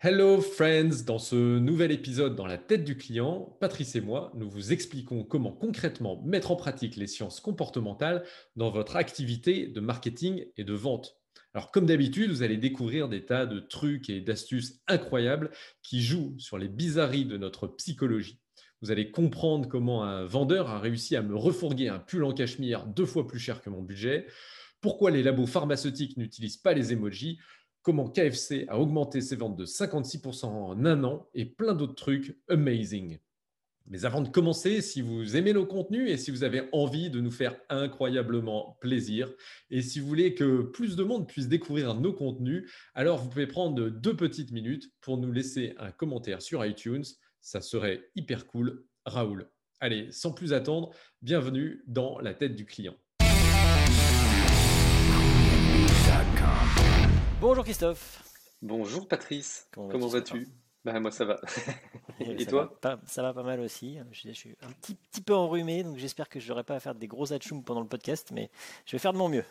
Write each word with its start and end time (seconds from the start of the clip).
Hello 0.00 0.40
friends, 0.40 1.02
dans 1.04 1.18
ce 1.18 1.58
nouvel 1.58 1.90
épisode 1.90 2.36
dans 2.36 2.46
la 2.46 2.56
tête 2.56 2.84
du 2.84 2.96
client, 2.96 3.56
Patrice 3.58 3.96
et 3.96 4.00
moi, 4.00 4.30
nous 4.36 4.48
vous 4.48 4.72
expliquons 4.72 5.24
comment 5.24 5.50
concrètement 5.50 6.22
mettre 6.22 6.52
en 6.52 6.56
pratique 6.56 6.94
les 6.94 7.08
sciences 7.08 7.40
comportementales 7.40 8.22
dans 8.54 8.70
votre 8.70 8.94
activité 8.94 9.66
de 9.66 9.80
marketing 9.80 10.46
et 10.56 10.62
de 10.62 10.72
vente. 10.72 11.16
Alors 11.52 11.72
comme 11.72 11.84
d'habitude, 11.84 12.30
vous 12.30 12.44
allez 12.44 12.58
découvrir 12.58 13.08
des 13.08 13.24
tas 13.24 13.44
de 13.44 13.58
trucs 13.58 14.08
et 14.08 14.20
d'astuces 14.20 14.80
incroyables 14.86 15.50
qui 15.82 16.00
jouent 16.00 16.38
sur 16.38 16.58
les 16.58 16.68
bizarreries 16.68 17.26
de 17.26 17.36
notre 17.36 17.66
psychologie. 17.66 18.38
Vous 18.82 18.92
allez 18.92 19.10
comprendre 19.10 19.68
comment 19.68 20.04
un 20.04 20.24
vendeur 20.24 20.70
a 20.70 20.78
réussi 20.78 21.16
à 21.16 21.22
me 21.22 21.34
refourguer 21.34 21.88
un 21.88 21.98
pull 21.98 22.22
en 22.22 22.32
cachemire 22.32 22.86
deux 22.86 23.06
fois 23.06 23.26
plus 23.26 23.40
cher 23.40 23.62
que 23.62 23.68
mon 23.68 23.82
budget, 23.82 24.28
pourquoi 24.80 25.10
les 25.10 25.24
labos 25.24 25.46
pharmaceutiques 25.46 26.16
n'utilisent 26.16 26.56
pas 26.56 26.72
les 26.72 26.92
emojis, 26.92 27.40
comment 27.88 28.10
KFC 28.10 28.66
a 28.68 28.78
augmenté 28.78 29.22
ses 29.22 29.34
ventes 29.34 29.56
de 29.56 29.64
56% 29.64 30.44
en 30.44 30.84
un 30.84 31.04
an 31.04 31.26
et 31.32 31.46
plein 31.46 31.72
d'autres 31.72 31.94
trucs 31.94 32.38
amazing. 32.50 33.18
Mais 33.86 34.04
avant 34.04 34.20
de 34.20 34.28
commencer, 34.28 34.82
si 34.82 35.00
vous 35.00 35.36
aimez 35.36 35.54
nos 35.54 35.64
contenus 35.64 36.10
et 36.10 36.18
si 36.18 36.30
vous 36.30 36.44
avez 36.44 36.68
envie 36.72 37.08
de 37.08 37.22
nous 37.22 37.30
faire 37.30 37.56
incroyablement 37.70 38.76
plaisir 38.82 39.32
et 39.70 39.80
si 39.80 40.00
vous 40.00 40.06
voulez 40.06 40.34
que 40.34 40.60
plus 40.60 40.96
de 40.96 41.02
monde 41.02 41.26
puisse 41.26 41.48
découvrir 41.48 41.94
nos 41.94 42.12
contenus, 42.12 42.70
alors 42.94 43.16
vous 43.22 43.30
pouvez 43.30 43.46
prendre 43.46 43.88
deux 43.88 44.14
petites 44.14 44.52
minutes 44.52 44.92
pour 45.00 45.16
nous 45.16 45.32
laisser 45.32 45.74
un 45.78 45.90
commentaire 45.90 46.42
sur 46.42 46.62
iTunes. 46.66 47.04
Ça 47.40 47.62
serait 47.62 48.10
hyper 48.14 48.46
cool. 48.48 48.84
Raoul. 49.06 49.48
Allez, 49.80 50.12
sans 50.12 50.32
plus 50.32 50.52
attendre, 50.52 50.90
bienvenue 51.22 51.82
dans 51.86 52.18
la 52.18 52.34
tête 52.34 52.54
du 52.54 52.66
client. 52.66 52.96
Bonjour 57.40 57.62
Christophe. 57.62 58.24
Bonjour 58.62 59.06
Patrice. 59.06 59.68
Comment, 59.72 60.08
vas-tu? 60.08 60.48
Bah, 60.84 60.98
Moi 60.98 61.12
ça 61.12 61.24
va. 61.24 61.40
Et, 62.20 62.44
toi? 62.46 62.76
Ça 63.06 63.22
va 63.22 63.32
pas 63.32 63.44
mal 63.44 63.60
aussi. 63.60 63.96
Je, 64.10 64.32
suis 64.32 64.56
un 64.60 64.72
petit, 64.72 64.96
petit 64.96 65.20
peu 65.20 65.36
enrhumé, 65.36 65.84
donc 65.84 65.98
j'espère 65.98 66.28
que 66.28 66.40
je 66.40 66.48
n'aurai 66.48 66.64
pas 66.64 66.74
à 66.74 66.80
faire 66.80 66.96
des 66.96 67.06
gros 67.06 67.32
atchoum 67.32 67.62
pendant 67.62 67.80
le 67.80 67.86
podcast, 67.86 68.30
mais 68.32 68.50
je 68.86 68.92
vais 68.92 68.98
faire 68.98 69.12
de 69.12 69.18
mon 69.18 69.28
mieux. 69.28 69.44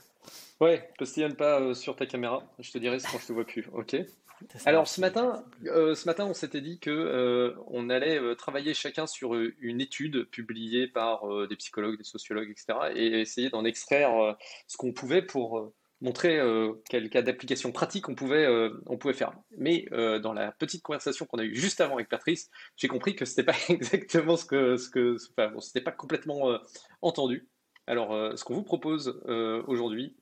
Ouais, 0.60 0.90
postillonne 0.98 1.36
pas 1.36 1.62
euh, 1.62 1.74
sur 1.74 1.96
ta 1.96 2.06
caméra. 2.06 2.44
Je 2.60 2.72
te 2.72 2.78
dirai 2.78 2.98
quand 3.10 3.20
je 3.20 3.28
te 3.28 3.32
vois 3.32 3.46
plus. 3.46 3.70
Ok? 3.72 3.96
Alors 4.66 4.90
ce 4.90 5.00
matin, 5.00 5.46
euh, 5.68 5.96
ce 5.96 6.08
matin, 6.08 6.26
on 6.26 6.34
s'était 6.34 6.62
dit 6.62 6.80
que 6.80 6.92
euh, 6.92 7.56
on 7.68 7.90
allait 7.90 8.20
travailler 8.36 8.74
chacun 8.74 9.08
sur 9.08 9.34
une 9.34 9.80
étude 9.80 10.26
publiée 10.26 10.88
par 10.88 11.26
des 11.48 11.56
psychologues, 11.56 11.98
des 11.98 12.04
sociologues, 12.04 12.50
etc., 12.50 12.78
et 12.96 13.22
essayer 13.22 13.50
d'en 13.50 13.64
extraire 13.64 14.36
ce 14.68 14.76
qu'on 14.76 14.92
pouvait 14.92 15.22
pour 15.22 15.72
montrer 16.02 16.40
euh, 16.40 16.74
quel 16.90 17.10
cas 17.10 17.22
d'application 17.22 17.72
pratique 17.72 18.08
on 18.10 18.16
pouvait, 18.16 18.46
euh, 18.46 18.70
on 18.86 18.98
pouvait 18.98 19.14
faire. 19.14 19.34
Mais 19.58 19.86
euh, 19.92 20.20
dans 20.20 20.34
la 20.34 20.52
petite 20.52 20.84
conversation 20.84 21.26
qu'on 21.26 21.40
a 21.40 21.44
eue 21.44 21.56
juste 21.56 21.82
avant 21.82 21.96
avec 21.96 22.10
Patrice, 22.10 22.50
j'ai 22.76 22.88
compris 22.88 23.16
que 23.16 23.26
c'était 23.26 23.44
pas 23.44 23.56
exactement 23.70 24.38
ce 24.38 24.46
que, 24.46 24.78
ce 24.78 24.90
que, 24.90 25.18
enfin, 25.38 25.52
pas 25.84 25.92
complètement 25.92 26.58
entendu. 27.02 27.48
Alors, 27.88 28.38
ce 28.38 28.44
qu'on 28.44 28.54
vous 28.54 28.64
propose 28.64 29.22
aujourd'hui, 29.68 30.18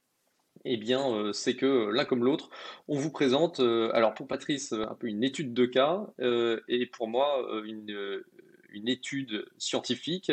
eh 0.65 0.77
bien, 0.77 1.31
c'est 1.33 1.55
que 1.55 1.89
l'un 1.89 2.05
comme 2.05 2.23
l'autre, 2.23 2.49
on 2.87 2.97
vous 2.97 3.11
présente, 3.11 3.59
alors 3.59 4.13
pour 4.13 4.27
Patrice, 4.27 4.71
un 4.71 4.93
peu 4.93 5.07
une 5.07 5.23
étude 5.23 5.53
de 5.53 5.65
cas, 5.65 6.05
et 6.19 6.85
pour 6.85 7.07
moi, 7.07 7.47
une 7.63 8.87
étude 8.87 9.47
scientifique 9.57 10.31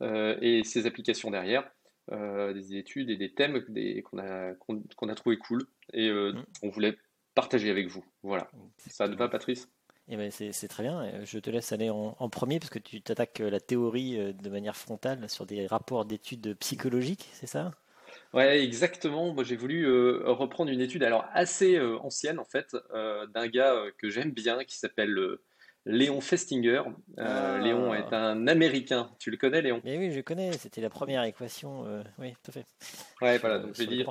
et 0.00 0.62
ses 0.64 0.86
applications 0.86 1.30
derrière. 1.30 1.70
Euh, 2.12 2.52
des 2.52 2.74
études 2.74 3.08
et 3.08 3.16
des 3.16 3.32
thèmes 3.32 3.64
qu'on 4.02 4.18
a, 4.18 5.14
trouvé 5.14 5.36
cool 5.36 5.62
et 5.92 6.08
euh, 6.08 6.32
mm. 6.32 6.44
on 6.62 6.68
voulait 6.68 6.98
partager 7.36 7.70
avec 7.70 7.86
vous. 7.86 8.04
Voilà. 8.24 8.50
Ça 8.88 9.08
te 9.08 9.14
va, 9.14 9.28
Patrice? 9.28 9.68
Eh 10.08 10.16
ben 10.16 10.28
c'est, 10.32 10.66
très 10.66 10.82
bien. 10.82 11.24
Je 11.24 11.38
te 11.38 11.50
laisse 11.50 11.70
aller 11.70 11.88
en, 11.88 12.28
premier 12.28 12.58
parce 12.58 12.70
que 12.70 12.80
tu 12.80 13.00
t'attaques 13.00 13.38
la 13.38 13.60
théorie 13.60 14.18
euh, 14.18 14.32
de 14.32 14.50
manière 14.50 14.76
frontale 14.76 15.28
sur 15.28 15.46
des 15.46 15.68
rapports 15.68 16.04
d'études 16.04 16.56
psychologiques, 16.58 17.28
c'est 17.32 17.46
ça? 17.46 17.70
Ouais, 18.32 18.60
exactement. 18.64 19.32
Moi, 19.32 19.44
j'ai 19.44 19.56
voulu 19.56 19.88
reprendre 20.24 20.72
une 20.72 20.80
étude 20.80 21.04
alors 21.04 21.26
assez 21.32 21.80
ancienne 21.80 22.40
en 22.40 22.44
fait 22.44 22.76
d'un 22.92 23.46
gars 23.46 23.84
que 23.98 24.10
j'aime 24.10 24.32
bien 24.32 24.64
qui 24.64 24.78
s'appelle 24.78 25.16
Léon 25.86 26.20
Festinger. 26.20 26.82
Euh, 27.18 27.56
ah. 27.56 27.58
Léon 27.58 27.94
est 27.94 28.12
un 28.12 28.46
Américain. 28.46 29.10
Tu 29.18 29.30
le 29.30 29.36
connais, 29.36 29.62
Léon? 29.62 29.80
Mais 29.84 29.98
oui, 29.98 30.12
je 30.12 30.20
connais. 30.20 30.52
C'était 30.52 30.80
la 30.80 30.90
première 30.90 31.24
équation. 31.24 31.86
Euh, 31.86 32.02
oui, 32.18 32.34
tout 32.42 32.50
à 32.50 32.52
fait. 32.52 32.66
Ouais, 33.20 33.38
voilà. 33.38 33.58
Donc, 33.58 33.74
je 33.74 33.78
vais 33.78 33.86
dire. 33.86 34.10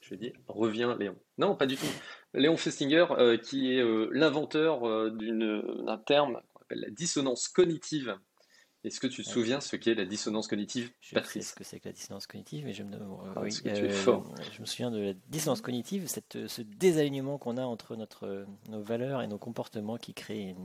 Je 0.00 0.10
vais 0.10 0.16
dire, 0.16 0.32
reviens, 0.48 0.96
Léon. 0.96 1.16
Non, 1.38 1.54
pas 1.54 1.66
du 1.66 1.76
tout. 1.76 1.86
Léon 2.34 2.56
Festinger, 2.56 3.06
euh, 3.10 3.36
qui 3.36 3.76
est 3.76 3.84
l'inventeur 4.10 4.82
d'un 5.12 5.98
terme 5.98 6.40
qu'on 6.52 6.62
appelle 6.62 6.80
la 6.80 6.90
dissonance 6.90 7.48
cognitive. 7.48 8.16
Est-ce 8.84 8.98
que 8.98 9.06
tu 9.06 9.22
te 9.22 9.28
souviens 9.28 9.60
ce 9.60 9.76
qu'est 9.76 9.94
la 9.94 10.04
dissonance 10.04 10.48
cognitive, 10.48 10.90
je 11.00 11.14
Patrice 11.14 11.44
sais 11.44 11.50
ce 11.50 11.54
que 11.54 11.62
c'est 11.62 11.78
que 11.78 11.88
la 11.88 11.92
dissonance 11.92 12.26
cognitive, 12.26 12.64
mais 12.64 12.72
je 12.72 12.82
me, 12.82 12.96
ah, 12.96 13.42
je 13.46 14.60
me 14.60 14.66
souviens 14.66 14.90
de 14.90 14.98
la 14.98 15.12
dissonance 15.28 15.60
cognitive, 15.60 16.08
cette, 16.08 16.48
ce 16.48 16.62
désalignement 16.62 17.38
qu'on 17.38 17.58
a 17.58 17.62
entre 17.62 17.94
notre, 17.94 18.44
nos 18.68 18.82
valeurs 18.82 19.22
et 19.22 19.28
nos 19.28 19.38
comportements 19.38 19.98
qui 19.98 20.14
crée 20.14 20.56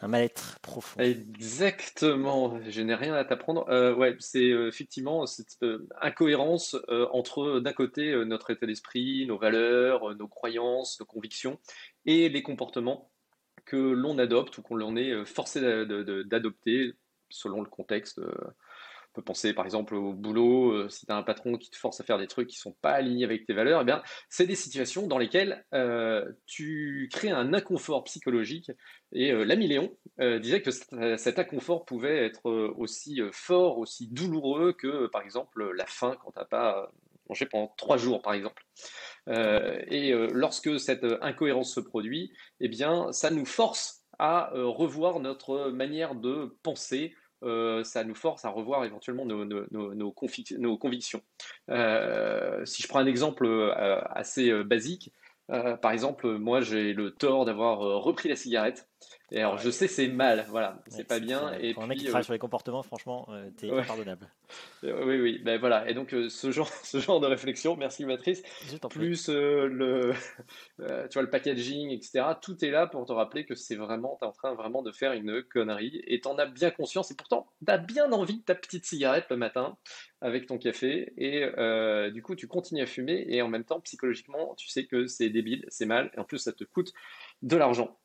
un 0.00 0.08
mal-être 0.08 0.58
profond. 0.60 1.00
Exactement, 1.00 2.60
je 2.68 2.82
n'ai 2.82 2.94
rien 2.94 3.14
à 3.14 3.24
t'apprendre. 3.24 3.66
Euh, 3.70 3.94
ouais, 3.94 4.14
c'est 4.18 4.50
euh, 4.50 4.68
effectivement 4.68 5.24
cette 5.24 5.56
euh, 5.62 5.88
incohérence 6.02 6.76
entre 7.12 7.60
d'un 7.60 7.72
côté 7.72 8.14
notre 8.26 8.50
état 8.50 8.66
d'esprit, 8.66 9.24
nos 9.26 9.38
valeurs, 9.38 10.14
nos 10.14 10.28
croyances, 10.28 11.00
nos 11.00 11.06
convictions 11.06 11.58
et 12.04 12.28
les 12.28 12.42
comportements 12.42 13.10
que 13.64 13.76
l'on 13.76 14.18
adopte 14.18 14.58
ou 14.58 14.62
qu'on 14.62 14.76
l'on 14.76 14.96
est 14.96 15.24
forcé 15.24 15.60
d'adopter 15.60 16.92
selon 17.30 17.60
le 17.60 17.68
contexte. 17.68 18.18
Euh, 18.18 18.32
on 19.12 19.20
peut 19.20 19.24
penser 19.24 19.54
par 19.54 19.64
exemple 19.64 19.94
au 19.94 20.12
boulot, 20.12 20.72
euh, 20.72 20.88
si 20.90 21.06
tu 21.06 21.12
as 21.12 21.16
un 21.16 21.22
patron 21.22 21.56
qui 21.56 21.70
te 21.70 21.76
force 21.76 22.00
à 22.00 22.04
faire 22.04 22.18
des 22.18 22.26
trucs 22.26 22.48
qui 22.48 22.58
sont 22.58 22.76
pas 22.82 22.90
alignés 22.90 23.24
avec 23.24 23.46
tes 23.46 23.54
valeurs, 23.54 23.80
eh 23.80 23.84
bien, 23.84 24.02
c'est 24.28 24.46
des 24.46 24.54
situations 24.54 25.06
dans 25.06 25.16
lesquelles 25.16 25.64
euh, 25.72 26.30
tu 26.44 27.08
crées 27.10 27.30
un 27.30 27.54
inconfort 27.54 28.04
psychologique. 28.04 28.70
Et 29.12 29.32
l'ami 29.32 29.68
Léon 29.68 29.96
disait 30.18 30.60
que 30.60 30.70
cet 31.16 31.38
inconfort 31.38 31.86
pouvait 31.86 32.26
être 32.26 32.50
aussi 32.76 33.20
fort, 33.32 33.78
aussi 33.78 34.08
douloureux 34.08 34.74
que 34.74 35.06
par 35.06 35.22
exemple 35.22 35.72
la 35.72 35.86
faim 35.86 36.16
quand 36.22 36.32
tu 36.32 36.38
n'as 36.38 36.44
pas 36.44 36.90
mangé 37.28 37.46
pendant 37.46 37.72
trois 37.78 37.96
jours, 37.96 38.20
par 38.20 38.34
exemple. 38.34 38.64
et 39.28 40.12
lorsque 40.32 40.78
cette 40.78 41.06
incohérence 41.22 41.72
se 41.72 41.80
produit, 41.80 42.32
eh 42.60 42.68
bien, 42.68 43.12
ça 43.12 43.30
nous 43.30 43.46
force 43.46 44.05
à 44.18 44.52
euh, 44.54 44.66
revoir 44.66 45.20
notre 45.20 45.70
manière 45.70 46.14
de 46.14 46.56
penser. 46.62 47.14
Euh, 47.42 47.84
ça 47.84 48.02
nous 48.02 48.14
force 48.14 48.44
à 48.44 48.50
revoir 48.50 48.84
éventuellement 48.84 49.26
nos, 49.26 49.44
nos, 49.44 49.94
nos, 49.94 50.12
convictions. 50.12 51.20
Euh, 51.70 52.64
si 52.64 52.82
je 52.82 52.88
prends 52.88 53.00
un 53.00 53.06
exemple 53.06 53.46
assez 54.10 54.52
basique, 54.64 55.12
par 55.48 55.92
exemple, 55.92 56.38
moi 56.38 56.60
j'ai 56.60 56.92
le 56.92 57.10
tort 57.12 57.44
d'avoir 57.44 57.78
repris 57.78 58.28
la 58.28 58.36
cigarette 58.36 58.88
et 59.32 59.40
alors, 59.40 59.58
je 59.58 59.70
sais, 59.70 59.88
c'est 59.88 60.06
mal, 60.06 60.46
voilà, 60.50 60.80
c'est 60.86 61.02
pas 61.02 61.18
bien. 61.18 61.52
Et 61.54 61.74
pour 61.74 61.82
un 61.82 61.88
mec 61.88 61.98
qui 61.98 62.04
travaille 62.04 62.20
euh, 62.20 62.24
sur 62.24 62.32
les 62.32 62.38
comportements, 62.38 62.84
franchement, 62.84 63.26
euh, 63.30 63.50
t'es 63.56 63.70
impardonnable. 63.70 64.28
Euh, 64.84 65.04
oui, 65.04 65.20
oui, 65.20 65.40
ben 65.42 65.58
voilà. 65.58 65.90
Et 65.90 65.94
donc, 65.94 66.10
ce 66.10 66.50
genre, 66.52 66.68
ce 66.84 66.98
genre 66.98 67.18
de 67.18 67.26
réflexion, 67.26 67.76
merci 67.76 68.04
Matrice, 68.04 68.42
plus 68.90 69.28
le, 69.28 70.12
tu 70.78 71.12
vois, 71.14 71.22
le 71.22 71.30
packaging, 71.30 71.90
etc. 71.90 72.24
Tout 72.40 72.64
est 72.64 72.70
là 72.70 72.86
pour 72.86 73.04
te 73.06 73.12
rappeler 73.12 73.44
que 73.44 73.56
c'est 73.56 73.74
vraiment, 73.74 74.16
t'es 74.20 74.26
en 74.26 74.30
train 74.30 74.54
vraiment 74.54 74.82
de 74.82 74.92
faire 74.92 75.14
une 75.14 75.42
connerie 75.42 76.00
et 76.06 76.20
t'en 76.20 76.38
as 76.38 76.46
bien 76.46 76.70
conscience. 76.70 77.10
Et 77.10 77.16
pourtant, 77.16 77.48
t'as 77.66 77.78
bien 77.78 78.12
envie 78.12 78.38
de 78.38 78.44
ta 78.44 78.54
petite 78.54 78.84
cigarette 78.84 79.26
le 79.30 79.36
matin 79.36 79.76
avec 80.20 80.46
ton 80.46 80.58
café 80.58 81.12
et 81.16 81.50
du 82.12 82.22
coup, 82.22 82.36
tu 82.36 82.46
continues 82.46 82.82
à 82.82 82.86
fumer 82.86 83.24
et 83.28 83.42
en 83.42 83.48
même 83.48 83.64
temps, 83.64 83.80
psychologiquement, 83.80 84.54
tu 84.54 84.68
sais 84.68 84.86
que 84.86 85.08
c'est 85.08 85.30
débile, 85.30 85.64
c'est 85.68 85.86
mal 85.86 86.12
et 86.14 86.20
en 86.20 86.24
plus, 86.24 86.38
ça 86.38 86.52
te 86.52 86.62
coûte 86.62 86.92
de 87.42 87.56
l'argent. 87.56 87.98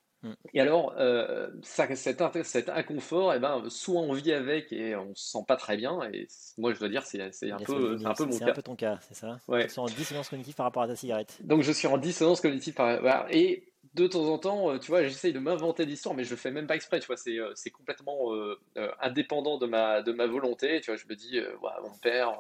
Et 0.54 0.62
alors, 0.62 0.94
euh, 1.00 1.50
ça, 1.64 1.88
cet, 1.96 2.22
cet, 2.44 2.70
inconfort, 2.70 3.34
eh 3.34 3.40
ben, 3.40 3.64
soit 3.70 4.02
on 4.02 4.14
vit 4.14 4.34
avec 4.34 4.72
et 4.72 4.96
on 4.96 5.16
se 5.16 5.32
sent 5.32 5.44
pas 5.48 5.56
très 5.56 5.78
bien. 5.78 6.00
Et 6.14 6.28
moi, 6.58 6.74
je 6.74 6.80
dois 6.80 6.90
dire, 6.90 7.04
c'est 7.04 7.22
un, 7.22 7.58
peu, 7.58 7.98
un 8.06 8.14
peu 8.14 8.26
mon 8.26 8.30
cas. 8.32 8.38
C'est 8.38 8.44
un 8.44 8.54
peu 8.54 8.62
ton 8.62 8.76
cas, 8.76 9.00
c'est 9.02 9.16
ça? 9.16 9.40
Ouais. 9.48 9.68
Tu 9.68 9.74
es 9.74 9.80
en 9.80 9.86
dissonance 9.86 10.30
cognitive 10.30 10.56
par 10.56 10.66
rapport 10.66 10.84
à 10.84 10.88
ta 10.88 10.96
cigarette? 10.96 11.40
Donc, 11.44 11.64
je 11.64 11.72
suis 11.72 11.88
en 11.88 11.98
dissonance 11.98 12.42
cognitive 12.42 12.74
par 12.74 13.28
Et 13.32 13.71
de 13.94 14.08
temps 14.08 14.26
en 14.28 14.38
temps, 14.38 14.72
euh, 14.72 14.78
tu 14.78 14.88
vois, 14.88 15.04
j'essaye 15.04 15.34
de 15.34 15.40
m'inventer 15.40 15.86
l'histoire, 15.86 16.16
mais 16.16 16.24
je 16.24 16.30
le 16.30 16.38
fais 16.38 16.52
même 16.52 16.66
pas 16.66 16.76
exprès, 16.76 17.00
tu 17.02 17.08
vois, 17.08 17.18
c'est, 17.18 17.38
euh, 17.38 17.52
c'est 17.56 17.72
complètement 17.72 18.34
euh, 18.34 18.58
indépendant 19.02 19.58
de 19.58 19.66
ma, 19.66 20.02
de 20.02 20.14
ma 20.14 20.28
volonté, 20.28 20.80
tu 20.80 20.92
vois, 20.92 20.96
je 20.96 21.06
me 21.08 21.16
dis, 21.16 21.40
ouais, 21.40 21.72
mon 21.84 21.98
père, 22.02 22.40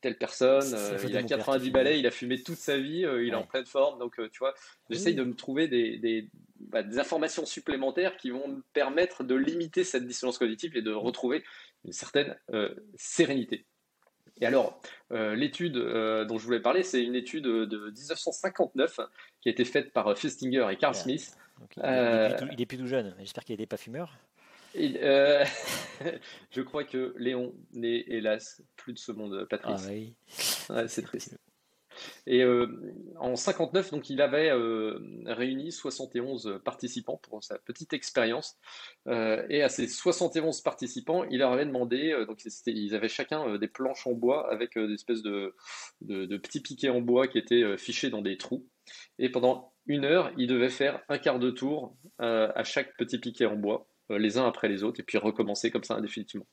telle 0.00 0.18
personne, 0.18 0.76
il 1.04 1.16
a 1.16 1.22
90 1.22 1.70
balais, 1.70 1.98
il 1.98 2.06
a 2.06 2.10
fumé 2.10 2.42
toute 2.42 2.58
sa 2.58 2.76
vie, 2.76 3.00
il 3.00 3.28
est 3.30 3.34
en 3.34 3.46
pleine 3.46 3.64
forme, 3.64 3.98
donc, 3.98 4.16
tu 4.30 4.38
vois, 4.38 4.54
j'essaye 4.90 5.14
de 5.14 5.24
me 5.24 5.34
trouver 5.34 5.68
des, 5.68 5.96
des, 5.96 6.28
bah, 6.60 6.82
des 6.82 6.98
informations 6.98 7.46
supplémentaires 7.46 8.16
qui 8.16 8.30
vont 8.30 8.48
me 8.48 8.62
permettre 8.74 9.24
de 9.24 9.34
limiter 9.34 9.84
cette 9.84 10.06
dissonance 10.06 10.38
cognitive 10.38 10.76
et 10.76 10.82
de 10.82 10.92
retrouver 10.92 11.44
une 11.84 11.92
certaine 11.92 12.36
sérénité. 12.96 13.64
Et 14.42 14.46
alors, 14.46 14.76
euh, 15.12 15.36
l'étude 15.36 15.76
euh, 15.76 16.24
dont 16.24 16.36
je 16.36 16.44
voulais 16.44 16.58
parler, 16.58 16.82
c'est 16.82 17.00
une 17.00 17.14
étude 17.14 17.44
de 17.44 17.90
1959 17.90 18.98
qui 19.40 19.48
a 19.48 19.52
été 19.52 19.64
faite 19.64 19.92
par 19.92 20.18
Festinger 20.18 20.66
et 20.68 20.76
Carl 20.76 20.96
Smith. 20.96 21.36
il, 21.76 22.60
est, 22.60 22.66
plus 22.66 22.76
tout 22.76 22.88
jeune. 22.88 23.14
J'espère 23.20 23.44
qu'il 23.44 23.52
n'était 23.52 23.66
pas 23.66 23.76
fumeur. 23.76 24.18
je 24.74 26.60
crois 26.60 26.82
que 26.82 27.14
Léon 27.18 27.54
n'est 27.72 28.00
hélas 28.08 28.62
plus 28.74 28.94
de 28.94 28.98
ce 28.98 29.12
monde, 29.12 29.46
Patrice. 29.48 29.84
Ah 29.86 29.90
oui. 29.92 30.14
c'est 30.88 31.02
triste. 31.02 31.38
Et 32.26 32.42
euh, 32.42 32.66
en 33.18 33.34
59, 33.34 33.90
donc, 33.90 34.08
il 34.08 34.20
avait 34.20 34.50
euh, 34.50 34.98
réuni 35.26 35.72
71 35.72 36.60
participants 36.64 37.20
pour 37.22 37.42
sa 37.42 37.58
petite 37.58 37.92
expérience. 37.92 38.56
Euh, 39.08 39.44
et 39.48 39.62
à 39.62 39.68
ces 39.68 39.88
71 39.88 40.60
participants, 40.60 41.24
il 41.24 41.38
leur 41.38 41.52
avait 41.52 41.66
demandé, 41.66 42.14
ils 42.66 42.94
avaient 42.94 43.08
chacun 43.08 43.56
des 43.58 43.68
planches 43.68 44.06
en 44.06 44.12
bois 44.12 44.50
avec 44.52 44.78
des 44.78 44.94
espèces 44.94 45.22
de, 45.22 45.54
de, 46.00 46.36
petits 46.36 46.60
piquets 46.60 46.90
en 46.90 47.00
bois 47.00 47.26
qui 47.26 47.38
étaient 47.38 47.76
fichés 47.76 48.10
dans 48.10 48.22
des 48.22 48.38
trous. 48.38 48.66
Et 49.18 49.28
pendant 49.28 49.72
une 49.86 50.04
heure, 50.04 50.32
ils 50.36 50.46
devaient 50.46 50.68
faire 50.68 51.02
un 51.08 51.18
quart 51.18 51.40
de 51.40 51.50
tour 51.50 51.96
à 52.18 52.62
chaque 52.62 52.96
petit 52.96 53.18
piquet 53.18 53.46
en 53.46 53.56
bois. 53.56 53.88
Euh, 54.10 54.18
les 54.18 54.38
uns 54.38 54.46
après 54.46 54.68
les 54.68 54.82
autres, 54.82 55.00
et 55.00 55.02
puis 55.02 55.18
recommencer 55.18 55.70
comme 55.70 55.84
ça 55.84 55.94
indéfiniment. 55.94 56.46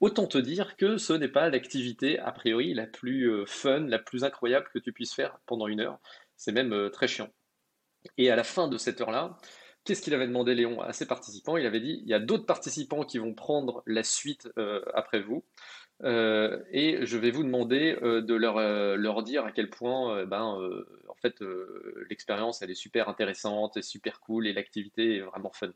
Autant 0.00 0.26
te 0.26 0.38
dire 0.38 0.76
que 0.76 0.96
ce 0.96 1.12
n'est 1.12 1.28
pas 1.28 1.48
l'activité, 1.50 2.18
a 2.18 2.32
priori, 2.32 2.74
la 2.74 2.86
plus 2.86 3.30
euh, 3.30 3.44
fun, 3.46 3.80
la 3.80 3.98
plus 3.98 4.24
incroyable 4.24 4.68
que 4.72 4.78
tu 4.78 4.92
puisses 4.92 5.14
faire 5.14 5.38
pendant 5.46 5.66
une 5.66 5.80
heure. 5.80 5.98
C'est 6.36 6.52
même 6.52 6.72
euh, 6.72 6.88
très 6.88 7.08
chiant. 7.08 7.28
Et 8.18 8.30
à 8.30 8.36
la 8.36 8.44
fin 8.44 8.68
de 8.68 8.78
cette 8.78 9.00
heure-là, 9.00 9.36
qu'est-ce 9.86 10.02
qu'il 10.02 10.14
avait 10.14 10.26
demandé 10.26 10.54
Léon 10.54 10.80
à 10.80 10.92
ses 10.92 11.06
participants? 11.06 11.56
Il 11.56 11.66
avait 11.66 11.80
dit, 11.80 12.00
il 12.02 12.08
y 12.08 12.14
a 12.14 12.18
d'autres 12.18 12.46
participants 12.46 13.04
qui 13.04 13.18
vont 13.18 13.32
prendre 13.32 13.82
la 13.86 14.02
suite 14.02 14.48
après 14.94 15.20
vous. 15.20 15.44
Euh, 16.04 16.62
et 16.70 17.06
je 17.06 17.16
vais 17.16 17.30
vous 17.30 17.42
demander 17.42 17.96
euh, 18.02 18.20
de 18.20 18.34
leur, 18.34 18.58
euh, 18.58 18.96
leur, 18.96 19.22
dire 19.22 19.46
à 19.46 19.52
quel 19.52 19.70
point 19.70 20.24
ben, 20.26 20.58
en 21.08 21.14
fait, 21.14 21.42
l'expérience 22.10 22.60
elle 22.60 22.70
est 22.70 22.74
super 22.74 23.08
intéressante 23.08 23.76
et 23.78 23.82
super 23.82 24.20
cool 24.20 24.46
et 24.46 24.52
l'activité 24.52 25.16
est 25.16 25.20
vraiment 25.20 25.50
fun. 25.52 25.72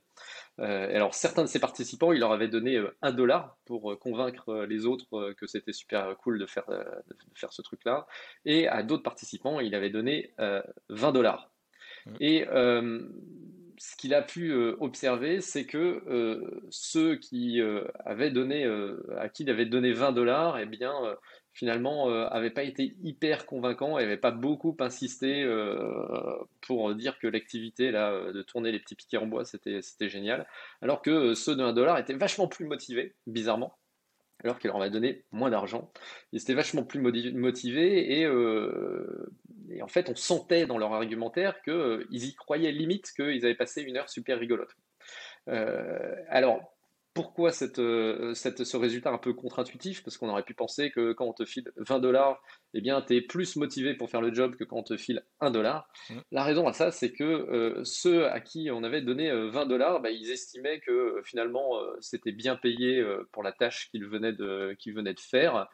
alors 0.59 1.15
certains 1.15 1.43
de 1.43 1.49
ces 1.49 1.59
participants, 1.59 2.13
il 2.13 2.21
leur 2.21 2.33
avait 2.33 2.49
donné 2.49 2.83
un 3.01 3.13
dollar 3.13 3.57
pour 3.65 3.99
convaincre 3.99 4.67
les 4.69 4.85
autres 4.87 5.33
que 5.33 5.47
c'était 5.47 5.73
super 5.73 6.17
cool 6.19 6.39
de 6.39 6.47
faire, 6.47 6.67
de 6.69 7.17
faire 7.35 7.53
ce 7.53 7.63
truc-là. 7.63 8.07
Et 8.45 8.69
à 8.69 8.83
d'autres 8.83 9.03
participants, 9.03 9.61
il 9.61 9.75
avait 9.75 9.91
donné 9.91 10.35
20 10.91 11.13
dollars. 11.13 11.51
Mmh. 12.07 12.15
Et 12.21 12.47
ce 13.81 13.97
qu'il 13.97 14.13
a 14.13 14.21
pu 14.21 14.53
euh, 14.53 14.77
observer, 14.81 15.41
c'est 15.41 15.65
que 15.65 16.03
euh, 16.07 16.61
ceux 16.69 17.17
qui 17.17 17.63
euh, 17.63 17.83
avaient 18.05 18.31
donné, 18.31 18.67
à 19.17 19.31
qui 19.31 19.43
il 19.45 19.51
avait 19.51 19.65
donné 19.65 19.93
20 19.93 20.13
dollars, 20.13 20.59
eh 20.59 20.67
bien, 20.67 20.93
finalement, 21.55 22.11
n'avaient 22.11 22.51
pas 22.51 22.63
été 22.63 22.95
hyper 23.03 23.47
convaincants, 23.47 23.99
n'avaient 23.99 24.19
pas 24.19 24.33
beaucoup 24.33 24.77
insisté 24.81 25.47
pour 26.61 26.95
dire 26.95 27.19
que 27.19 27.27
l'activité 27.27 27.91
là, 27.91 28.33
de 28.33 28.43
tourner 28.43 28.71
les 28.71 28.81
petits 28.81 28.95
piquets 28.95 29.17
en 29.17 29.27
bois, 29.27 29.47
c'était 29.47 29.81
génial. 30.11 30.47
Alors 30.83 31.01
que 31.01 31.33
ceux 31.33 31.57
de 31.57 31.63
1 31.63 31.73
dollar 31.73 31.99
étaient 31.99 32.13
vachement 32.13 32.49
plus 32.49 32.67
motivés, 32.67 33.15
bizarrement 33.27 33.79
alors 34.45 34.59
qu'il 34.59 34.69
leur 34.69 34.81
avait 34.81 34.91
donné 34.91 35.25
moins 35.33 35.51
d'argent. 35.51 35.91
Ils 36.33 36.41
étaient 36.41 36.55
vachement 36.55 36.83
plus 36.83 37.01
motivés 37.01 38.25
euh, 38.25 39.31
et, 39.71 39.83
en 39.83 39.89
fait, 39.89 40.09
on 40.09 40.17
sentait 40.17 40.67
dans 40.67 40.79
leur 40.79 40.93
argumentaire 40.93 41.61
qu'ils 41.63 41.73
euh, 41.73 42.07
y 42.11 42.35
croyaient 42.35 42.73
limite 42.73 43.13
qu'ils 43.13 43.45
avaient 43.45 43.55
passé 43.55 43.83
une 43.83 43.97
heure 43.97 44.09
super 44.09 44.39
rigolote. 44.39 44.75
Euh, 45.49 46.15
alors, 46.29 46.75
pourquoi 47.13 47.51
euh, 47.79 48.35
cette, 48.35 48.65
ce 48.65 48.77
résultat 48.77 49.11
un 49.11 49.19
peu 49.19 49.35
contre-intuitif? 49.35 50.03
Parce 50.05 50.17
qu'on 50.17 50.29
aurait 50.29 50.45
pu 50.45 50.55
penser 50.55 50.91
que 50.91 51.13
quand 51.13 51.27
on 51.27 51.33
te 51.33 51.45
file 51.45 51.73
20 51.77 51.99
dollars, 51.99 52.41
eh 52.73 52.81
bien, 52.81 53.03
tu 53.03 53.17
es 53.17 53.21
plus 53.21 53.57
motivé 53.57 53.95
pour 53.95 54.09
faire 54.09 54.21
le 54.21 54.33
job 54.33 54.55
que 54.55 54.65
quand 54.65 54.77
on 54.77 54.83
te 54.83 54.97
file 54.97 55.25
1 55.41 55.51
dollar. 55.51 55.89
Mmh. 56.09 56.15
La 56.31 56.45
raison 56.45 56.69
à 56.69 56.73
ça, 56.73 56.93
c'est 56.93 57.13
que 57.13 57.25
euh, 57.25 57.85
ceux 57.85 58.27
à 58.29 58.41
qui 58.41 58.71
on 58.71 58.85
avait 58.85 59.03
donné 59.03 59.31
20 59.31 59.35
euh, 59.35 59.65
dollars, 59.67 60.01
bah, 60.01 60.11
ils 60.11 60.31
estimaient 60.31 60.81
que 60.81 61.21
finalement, 61.25 61.73
c'était 62.01 62.33
bien 62.33 62.57
payé 62.57 63.05
pour 63.33 63.43
la 63.43 63.53
tâche 63.53 63.91
qu'ils 63.91 64.07
venaient, 64.07 64.33
de, 64.33 64.77
venaient 64.95 65.15
de 65.15 65.21
faire. 65.21 65.69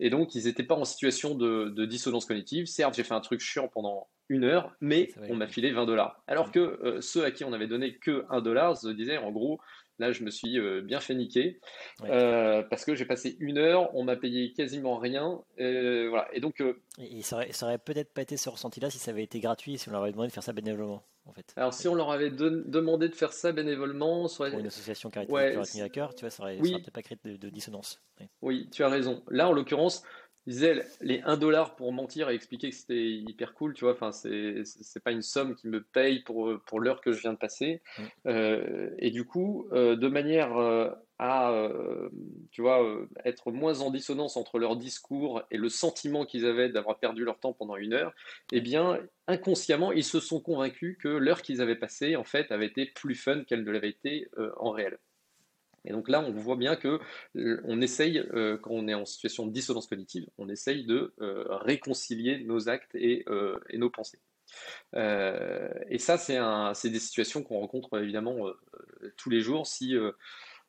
Et 0.00 0.10
donc, 0.10 0.34
ils 0.34 0.46
n'étaient 0.46 0.64
pas 0.64 0.74
en 0.74 0.84
situation 0.84 1.34
de, 1.34 1.84
dissonance 1.84 2.24
cognitive. 2.24 2.66
Certes, 2.66 2.94
j'ai 2.94 3.04
fait 3.04 3.14
un 3.14 3.20
truc 3.20 3.40
chiant 3.40 3.68
pendant 3.68 4.08
une 4.28 4.44
heure, 4.44 4.74
mais 4.80 5.10
on 5.28 5.34
m'a 5.34 5.46
filé 5.46 5.72
20 5.72 5.86
dollars. 5.86 6.22
Alors 6.26 6.48
mmh. 6.48 6.52
que 6.52 6.98
ceux 7.00 7.24
à 7.24 7.30
qui 7.30 7.44
on 7.44 7.52
avait 7.52 7.66
donné 7.66 7.96
que 7.96 8.24
1 8.30 8.40
dollar 8.40 8.76
se 8.76 8.88
disaient, 8.88 9.18
en 9.18 9.30
gros, 9.30 9.60
Là, 10.00 10.12
je 10.12 10.24
me 10.24 10.30
suis 10.30 10.58
euh, 10.58 10.80
bien 10.80 10.98
fait 10.98 11.14
niquer 11.14 11.60
euh, 12.04 12.62
parce 12.70 12.86
que 12.86 12.94
j'ai 12.94 13.04
passé 13.04 13.36
une 13.38 13.58
heure, 13.58 13.94
on 13.94 14.02
m'a 14.02 14.16
payé 14.16 14.54
quasiment 14.54 14.96
rien. 14.96 15.42
Et, 15.58 16.08
voilà. 16.08 16.26
Et 16.32 16.40
donc, 16.40 16.62
euh, 16.62 16.80
ça 17.20 17.44
aurait, 17.62 17.76
peut-être 17.76 18.14
pas 18.14 18.22
été 18.22 18.38
ce 18.38 18.48
ressenti-là 18.48 18.88
si 18.88 18.96
ça 18.96 19.10
avait 19.10 19.24
été 19.24 19.40
gratuit, 19.40 19.76
si 19.76 19.90
on 19.90 19.92
leur 19.92 20.00
avait 20.00 20.12
demandé 20.12 20.28
de 20.28 20.32
faire 20.32 20.42
ça 20.42 20.54
bénévolement. 20.54 21.04
En 21.26 21.32
fait. 21.32 21.52
Alors, 21.56 21.74
si 21.74 21.86
on 21.86 21.94
leur 21.94 22.10
avait 22.10 22.30
demandé 22.30 23.10
de 23.10 23.14
faire 23.14 23.34
ça 23.34 23.52
bénévolement, 23.52 24.26
sur 24.26 24.46
une 24.46 24.66
association 24.66 25.10
caritative 25.10 25.34
ouais, 25.34 25.62
qui 25.70 25.76
aurait 25.78 25.86
à 25.86 25.88
cœur, 25.90 26.14
tu 26.14 26.22
vois, 26.22 26.30
ça 26.30 26.44
aurait, 26.44 26.56
peut-être 26.56 26.90
pas 26.90 27.02
créé 27.02 27.18
de, 27.22 27.50
dissonance. 27.50 28.02
Oui, 28.40 28.70
tu 28.72 28.82
as 28.82 28.88
raison. 28.88 29.22
Là, 29.28 29.50
en 29.50 29.52
l'occurrence, 29.52 30.02
disait 30.50 30.84
les 31.00 31.22
1 31.22 31.36
dollar 31.36 31.76
pour 31.76 31.92
mentir 31.92 32.28
et 32.28 32.34
expliquer 32.34 32.70
que 32.70 32.76
c'était 32.76 33.08
hyper 33.10 33.54
cool, 33.54 33.72
tu 33.74 33.84
vois, 33.84 33.94
enfin, 33.94 34.12
c'est, 34.12 34.64
c'est 34.64 35.02
pas 35.02 35.12
une 35.12 35.22
somme 35.22 35.54
qui 35.54 35.68
me 35.68 35.82
paye 35.82 36.20
pour, 36.20 36.52
pour 36.66 36.80
l'heure 36.80 37.00
que 37.00 37.12
je 37.12 37.20
viens 37.20 37.32
de 37.32 37.38
passer. 37.38 37.80
Mm. 37.98 38.02
Euh, 38.26 38.90
et 38.98 39.10
du 39.10 39.24
coup, 39.24 39.68
euh, 39.72 39.96
de 39.96 40.08
manière 40.08 40.56
euh, 40.58 40.90
à, 41.18 41.52
tu 42.50 42.62
vois, 42.62 42.82
être 43.24 43.52
moins 43.52 43.82
en 43.82 43.90
dissonance 43.90 44.36
entre 44.38 44.58
leur 44.58 44.76
discours 44.76 45.42
et 45.50 45.58
le 45.58 45.68
sentiment 45.68 46.24
qu'ils 46.24 46.46
avaient 46.46 46.70
d'avoir 46.70 46.98
perdu 46.98 47.24
leur 47.24 47.38
temps 47.38 47.52
pendant 47.52 47.76
une 47.76 47.92
heure, 47.92 48.14
eh 48.52 48.62
bien, 48.62 48.98
inconsciemment, 49.26 49.92
ils 49.92 50.04
se 50.04 50.18
sont 50.18 50.40
convaincus 50.40 50.96
que 50.98 51.08
l'heure 51.08 51.42
qu'ils 51.42 51.60
avaient 51.60 51.76
passée, 51.76 52.16
en 52.16 52.24
fait, 52.24 52.50
avait 52.50 52.66
été 52.66 52.86
plus 52.86 53.14
fun 53.14 53.44
qu'elle 53.44 53.64
ne 53.64 53.70
l'avait 53.70 53.90
été 53.90 54.30
en 54.56 54.70
réel. 54.70 54.98
Et 55.84 55.92
donc 55.92 56.08
là, 56.08 56.20
on 56.20 56.32
voit 56.32 56.56
bien 56.56 56.76
que 56.76 57.00
euh, 57.36 57.60
on 57.64 57.80
essaye, 57.80 58.18
euh, 58.18 58.58
quand 58.58 58.70
on 58.70 58.88
est 58.88 58.94
en 58.94 59.06
situation 59.06 59.46
de 59.46 59.52
dissonance 59.52 59.86
cognitive, 59.86 60.26
on 60.38 60.48
essaye 60.48 60.84
de 60.84 61.14
euh, 61.20 61.44
réconcilier 61.48 62.44
nos 62.44 62.68
actes 62.68 62.94
et, 62.94 63.24
nos 63.74 63.90
pensées. 63.90 64.20
et 64.94 65.98
ça, 65.98 66.18
c'est 66.18 66.90
des 66.90 66.98
situations 66.98 67.42
qu'on 67.42 67.60
rencontre 67.60 67.98
évidemment 67.98 68.50
tous 69.16 69.30
les 69.30 69.40
jours. 69.40 69.66
Si 69.66 69.94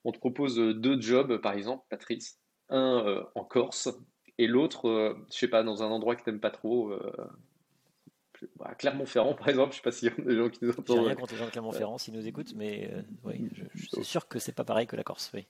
on 0.04 0.12
te 0.12 0.20
propose 0.20 0.56
deux 0.56 1.00
jobs, 1.02 1.38
par 1.38 1.54
exemple, 1.54 1.84
Patrice, 1.90 2.40
un 2.70 3.26
en 3.36 3.44
Corse 3.44 3.90
et 4.38 4.48
l'autre, 4.48 5.16
je 5.30 5.38
sais 5.38 5.48
pas, 5.48 5.64
dans 5.64 5.84
un 5.84 5.88
endroit 5.88 6.16
que 6.16 6.24
tu 6.24 6.30
n'aimes 6.30 6.40
pas 6.40 6.52
trop, 6.52 6.94
bah, 8.58 8.74
Clermont-Ferrand, 8.78 9.34
par 9.34 9.50
exemple, 9.50 9.72
je 9.72 9.78
sais 9.78 9.84
pas 9.84 9.92
s'il 9.92 10.10
y 10.10 10.12
a 10.12 10.24
des 10.24 10.36
gens 10.36 10.50
qui 10.50 10.64
nous 10.64 10.72
entendent. 10.72 10.98
J'ai 10.98 11.06
rien 11.06 11.16
contre 11.16 11.34
les 11.34 11.40
gens 11.40 11.46
de 11.46 11.52
Clermont-Ferrand 11.52 11.98
s'ils 11.98 12.14
nous 12.14 12.28
écoutent, 12.28 12.54
mais 12.56 12.90
euh, 12.92 13.02
oui, 13.24 13.50
je, 13.54 13.88
suis 13.88 14.04
sûr 14.04 14.28
que 14.28 14.40
c'est 14.40 14.52
pas 14.52 14.64
pareil 14.64 14.88
que 14.88 14.96
la 14.96 15.04
Corse. 15.04 15.32
Oui. 15.34 15.46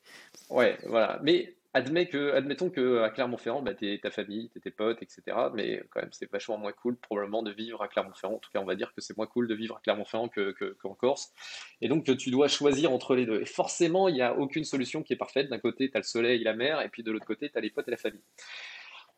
Ouais, 0.50 0.78
voilà. 0.86 1.20
Mais 1.24 1.56
admets 1.74 2.08
que, 2.08 2.34
admettons 2.34 2.70
que 2.70 3.02
à 3.02 3.10
Clermont-Ferrand, 3.10 3.62
bah, 3.62 3.72
es 3.82 4.00
ta 4.02 4.12
famille, 4.12 4.50
t'es 4.50 4.60
tes 4.60 4.72
potes, 4.72 5.02
etc. 5.02 5.22
Mais 5.54 5.84
quand 5.90 6.02
même, 6.02 6.12
c'est 6.12 6.30
vachement 6.30 6.58
moins 6.58 6.74
cool 6.74 6.98
probablement 6.98 7.44
de 7.44 7.52
vivre 7.52 7.82
à 7.82 7.88
Clermont-Ferrand. 7.88 8.36
En 8.36 8.40
tout 8.40 8.52
cas, 8.52 8.60
on 8.60 8.66
va 8.66 8.76
dire 8.76 8.94
que 8.94 9.02
c'est 9.02 9.16
moins 9.16 9.28
cool 9.28 9.48
de 9.48 9.56
vivre 9.56 9.78
à 9.78 9.80
Clermont-Ferrand 9.82 10.30
qu'en 10.30 10.52
que, 10.54 10.76
Corse. 11.00 11.34
Et 11.82 11.88
donc, 11.88 12.04
tu 12.18 12.32
dois 12.32 12.48
choisir 12.48 12.92
entre 12.92 13.16
les 13.16 13.26
deux. 13.26 13.42
Et 13.42 13.46
forcément, 13.46 14.08
il 14.08 14.16
n'y 14.16 14.22
a 14.22 14.38
aucune 14.38 14.66
solution 14.66 15.04
qui 15.04 15.14
est 15.14 15.18
parfaite. 15.18 15.50
D'un 15.50 15.60
côté, 15.60 15.90
tu 15.90 15.96
as 15.96 16.00
le 16.00 16.04
soleil 16.04 16.42
et 16.42 16.44
la 16.44 16.54
mer, 16.54 16.82
et 16.82 16.90
puis 16.90 17.04
de 17.04 17.12
l'autre 17.12 17.26
côté, 17.26 17.50
tu 17.50 17.58
as 17.58 17.62
les 17.62 17.70
potes 17.70 17.88
et 17.88 17.92
la 17.92 17.98
famille. 17.98 18.24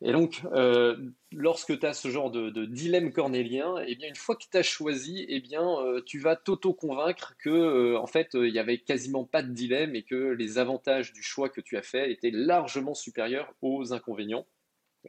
Et 0.05 0.12
donc, 0.12 0.41
euh, 0.51 0.98
lorsque 1.31 1.79
tu 1.79 1.86
as 1.86 1.93
ce 1.93 2.10
genre 2.10 2.29
de, 2.29 2.65
dilemme 2.65 3.13
cornélien, 3.13 3.75
eh 3.88 3.95
bien, 3.95 4.10
une 4.10 4.15
fois 4.15 4.36
que 4.36 4.43
tu 4.51 4.57
as 4.57 4.63
choisi, 4.63 5.25
eh 5.29 5.39
bien, 5.39 5.65
euh, 5.79 6.01
tu 6.05 6.19
vas 6.19 6.36
t'auto-convaincre 6.36 7.36
que, 7.39 7.50
euh, 7.50 7.98
en 7.98 8.05
fait, 8.05 8.31
il 8.33 8.51
n'y 8.51 8.60
avait 8.60 8.79
quasiment 8.79 9.24
pas 9.24 9.41
de 9.41 9.53
dilemme 9.53 9.95
et 9.95 10.03
que 10.03 10.15
les 10.31 10.57
avantages 10.57 11.13
du 11.13 11.24
choix 11.24 11.48
que 11.48 11.62
tu 11.62 11.77
as 11.77 11.81
fait 11.81 12.12
étaient 12.12 12.31
largement 12.31 12.93
supérieurs 12.93 13.53
aux 13.62 13.93
inconvénients 13.93 14.45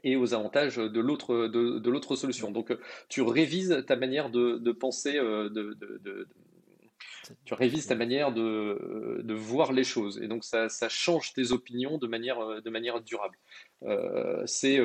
et 0.04 0.14
aux 0.14 0.32
avantages 0.32 0.76
de 0.76 1.00
l'autre 1.00 1.48
de, 1.48 2.16
solution. 2.16 2.52
Donc, 2.52 2.72
tu 3.08 3.20
révises 3.22 3.84
ta 3.88 3.96
manière 3.96 4.30
de, 4.30 4.72
penser, 4.72 5.14
de, 5.14 6.28
tu 7.44 7.54
révises 7.54 7.86
ta 7.86 7.94
manière 7.96 8.32
de, 8.32 9.22
de, 9.24 9.34
voir 9.34 9.72
les 9.72 9.84
choses. 9.84 10.20
Et 10.20 10.28
donc, 10.28 10.44
ça, 10.44 10.68
ça, 10.68 10.88
change 10.88 11.32
tes 11.32 11.52
opinions 11.52 11.98
de 11.98 12.06
manière, 12.06 12.62
de 12.62 12.70
manière 12.70 13.00
durable. 13.00 13.38
Euh, 13.84 14.42
c'est 14.46 14.78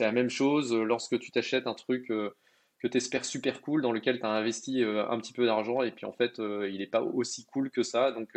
la 0.00 0.12
même 0.12 0.30
chose 0.30 0.74
lorsque 0.74 1.18
tu 1.18 1.30
t'achètes 1.30 1.66
un 1.66 1.74
truc 1.74 2.06
que 2.06 2.88
tu 2.88 2.98
espères 2.98 3.24
super 3.24 3.62
cool, 3.62 3.82
dans 3.82 3.90
lequel 3.90 4.20
tu 4.20 4.26
as 4.26 4.30
investi 4.30 4.84
un 4.84 5.18
petit 5.18 5.32
peu 5.32 5.44
d'argent, 5.44 5.82
et 5.82 5.90
puis 5.90 6.06
en 6.06 6.12
fait, 6.12 6.38
il 6.38 6.78
n'est 6.78 6.86
pas 6.86 7.02
aussi 7.02 7.44
cool 7.46 7.70
que 7.70 7.82
ça. 7.82 8.12
Donc, 8.12 8.36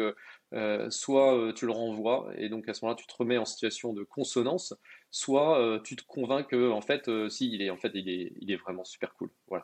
soit 0.89 1.53
tu 1.55 1.67
le 1.67 1.71
renvoies, 1.71 2.31
et 2.35 2.49
donc 2.49 2.67
à 2.67 2.73
ce 2.73 2.83
moment-là, 2.83 2.99
tu 2.99 3.05
te 3.05 3.13
remets 3.15 3.37
en 3.37 3.45
situation 3.45 3.93
de 3.93 4.03
consonance, 4.03 4.73
soit 5.11 5.79
tu 5.83 5.95
te 5.95 6.03
convaincs 6.07 6.47
que, 6.47 6.71
en 6.71 6.81
fait, 6.81 7.11
si, 7.29 7.51
il 7.51 7.61
est, 7.61 7.69
en 7.69 7.77
fait, 7.77 7.91
il 7.93 8.51
est, 8.51 8.55
vraiment 8.55 8.85
super 8.85 9.13
cool. 9.13 9.29
Voilà. 9.47 9.63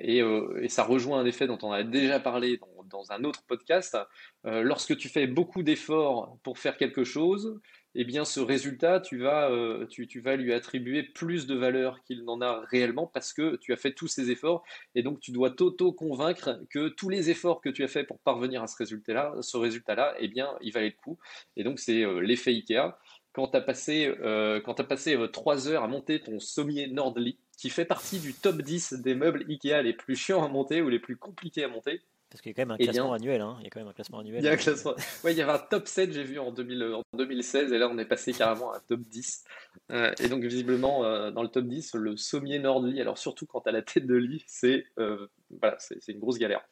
Et, 0.00 0.20
ça 0.68 0.82
rejoint 0.82 1.20
un 1.20 1.26
effet 1.26 1.46
dont 1.46 1.58
on 1.62 1.70
a 1.70 1.84
déjà 1.84 2.18
parlé 2.18 2.58
dans 2.86 3.12
un 3.12 3.22
autre 3.22 3.44
podcast. 3.46 3.96
lorsque 4.42 4.96
tu 4.96 5.08
fais 5.08 5.28
beaucoup 5.28 5.62
d'efforts 5.62 6.38
pour 6.42 6.58
faire 6.58 6.76
quelque 6.76 7.04
chose, 7.04 7.60
eh 7.94 8.04
bien 8.04 8.24
ce 8.24 8.40
résultat, 8.40 9.00
tu 9.00 9.18
vas, 9.18 9.50
euh, 9.50 9.86
tu, 9.86 10.20
vas 10.20 10.36
lui 10.36 10.52
attribuer 10.52 11.02
plus 11.02 11.46
de 11.46 11.54
valeur 11.56 12.02
qu'il 12.02 12.24
n'en 12.24 12.40
a 12.40 12.60
réellement 12.70 13.06
parce 13.06 13.32
que 13.32 13.56
tu 13.56 13.72
as 13.72 13.76
fait 13.76 13.92
tous 13.92 14.06
ces 14.06 14.30
efforts 14.30 14.62
et 14.94 15.02
donc 15.02 15.20
tu 15.20 15.32
dois 15.32 15.50
t'auto-convaincre 15.50 16.60
que 16.70 16.88
tous 16.88 17.08
les 17.08 17.30
efforts 17.30 17.60
que 17.60 17.68
tu 17.68 17.82
as 17.82 17.88
fait 17.88 18.04
pour 18.04 18.20
parvenir 18.20 18.62
à 18.62 18.66
ce 18.68 18.76
résultat-là, 18.76 19.34
ce 19.40 19.56
résultat-là, 19.56 20.14
eh 20.20 20.28
bien, 20.28 20.56
il 20.60 20.72
valait 20.72 20.90
le 20.90 21.02
coup. 21.02 21.18
Et 21.56 21.64
donc 21.64 21.80
c'est 21.80 22.04
euh, 22.04 22.20
l'effet 22.20 22.52
IKEA. 22.52 22.96
Quand 23.32 23.48
tu 23.48 23.56
as 23.56 23.60
passé, 23.60 24.12
euh, 24.20 24.60
passé 24.60 25.16
3 25.32 25.68
heures 25.68 25.84
à 25.84 25.88
monter 25.88 26.20
ton 26.20 26.40
sommier 26.40 26.88
Nordly, 26.88 27.38
qui 27.56 27.70
fait 27.70 27.84
partie 27.84 28.18
du 28.18 28.34
top 28.34 28.62
10 28.62 28.94
des 28.94 29.14
meubles 29.14 29.44
IKEA 29.48 29.82
les 29.82 29.92
plus 29.92 30.16
chiants 30.16 30.44
à 30.44 30.48
monter 30.48 30.82
ou 30.82 30.88
les 30.88 30.98
plus 30.98 31.16
compliqués 31.16 31.64
à 31.64 31.68
monter, 31.68 32.02
parce 32.30 32.42
qu'il 32.42 32.50
y 32.50 32.52
a 32.52 32.54
quand 32.54 32.62
même 32.62 32.70
un 32.70 32.76
eh 32.78 32.84
classement 32.84 33.12
annuel. 33.12 33.40
Hein. 33.40 33.56
Il 33.60 33.64
y 33.64 33.66
a 33.66 33.70
quand 33.70 33.80
même 33.80 33.88
un 33.88 33.92
classement 33.92 34.20
annuel. 34.20 34.40
Il 34.40 34.44
y 34.44 34.48
a 34.48 34.52
un 34.52 34.56
classement. 34.56 34.94
Ouais, 35.24 35.32
il 35.32 35.38
y 35.38 35.42
avait 35.42 35.52
un 35.52 35.58
top 35.58 35.88
7, 35.88 36.12
j'ai 36.12 36.22
vu 36.22 36.38
en, 36.38 36.52
2016, 36.52 37.72
et 37.72 37.78
là 37.78 37.88
on 37.90 37.98
est 37.98 38.04
passé 38.04 38.32
carrément 38.32 38.72
à 38.72 38.76
un 38.76 38.80
top 38.88 39.00
10. 39.00 39.44
Euh, 39.90 40.12
et 40.20 40.28
donc 40.28 40.44
visiblement, 40.44 41.04
euh, 41.04 41.32
dans 41.32 41.42
le 41.42 41.48
top 41.48 41.66
10, 41.66 41.94
le 41.94 42.16
sommier 42.16 42.60
Nordly, 42.60 43.00
alors 43.00 43.18
surtout 43.18 43.46
quand 43.46 43.66
à 43.66 43.72
la 43.72 43.82
tête 43.82 44.06
de 44.06 44.14
lit, 44.14 44.44
c'est 44.46 44.86
euh, 44.98 45.26
voilà, 45.60 45.76
une 46.06 46.20
grosse 46.20 46.38
galère. 46.38 46.62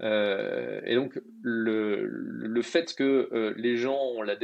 et 0.00 0.94
donc 0.94 1.20
le, 1.42 2.06
le 2.06 2.62
fait 2.62 2.94
que 2.94 3.54
les 3.56 3.76
gens, 3.76 3.98
on 3.98 4.22
l'a 4.22 4.36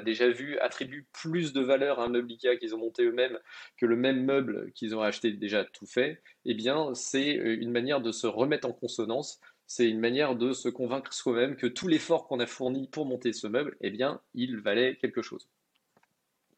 déjà 0.00 0.28
vu, 0.28 0.56
attribuent 0.58 1.06
plus 1.12 1.52
de 1.52 1.60
valeur 1.60 1.98
à 1.98 2.04
un 2.04 2.08
meuble 2.08 2.30
Ikea 2.30 2.56
qu'ils 2.58 2.76
ont 2.76 2.78
monté 2.78 3.04
eux-mêmes 3.04 3.38
que 3.76 3.86
le 3.86 3.96
même 3.96 4.24
meuble 4.24 4.70
qu'ils 4.74 4.94
ont 4.94 5.02
acheté 5.02 5.32
déjà 5.32 5.64
tout 5.64 5.86
fait, 5.86 6.22
eh 6.44 6.54
bien 6.54 6.94
c'est 6.94 7.32
une 7.32 7.72
manière 7.72 8.00
de 8.00 8.12
se 8.12 8.28
remettre 8.28 8.68
en 8.68 8.72
consonance 8.72 9.40
c'est 9.74 9.88
une 9.88 10.00
manière 10.00 10.36
de 10.36 10.52
se 10.52 10.68
convaincre 10.68 11.14
soi-même 11.14 11.56
que 11.56 11.66
tout 11.66 11.88
l'effort 11.88 12.26
qu'on 12.26 12.40
a 12.40 12.46
fourni 12.46 12.88
pour 12.88 13.06
monter 13.06 13.32
ce 13.32 13.46
meuble, 13.46 13.74
eh 13.80 13.90
bien, 13.90 14.20
il 14.34 14.58
valait 14.58 14.96
quelque 14.96 15.22
chose. 15.22 15.48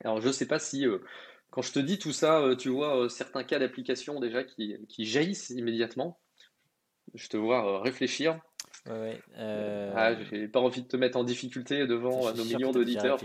Alors, 0.03 0.21
je 0.21 0.27
ne 0.27 0.33
sais 0.33 0.49
pas 0.49 0.59
si, 0.59 0.85
euh, 0.85 0.99
quand 1.51 1.63
je 1.63 1.71
te 1.71 1.79
dis 1.79 2.01
tout 2.01 2.13
ça, 2.13 2.41
euh, 2.41 2.57
tu 2.57 2.71
vois 2.71 3.05
euh, 3.05 3.09
certains 3.09 3.45
cas 3.45 3.61
d'application 3.61 4.19
déjà 4.19 4.43
qui, 4.43 4.77
jaillissent 4.99 5.51
immédiatement. 5.51 6.19
Je 7.15 7.29
te 7.29 7.37
vois 7.37 7.81
réfléchir. 7.81 8.41
Ouais, 8.87 9.19
euh... 9.39 9.93
ah, 9.97 10.13
j'ai 10.31 10.47
pas 10.47 10.61
envie 10.61 10.83
de 10.83 10.87
te 10.87 10.99
mettre 10.99 11.17
en 11.17 11.25
difficulté 11.25 11.87
devant 11.87 12.31
nos 12.35 12.45
millions 12.45 12.71
d'auditeurs, 12.71 13.19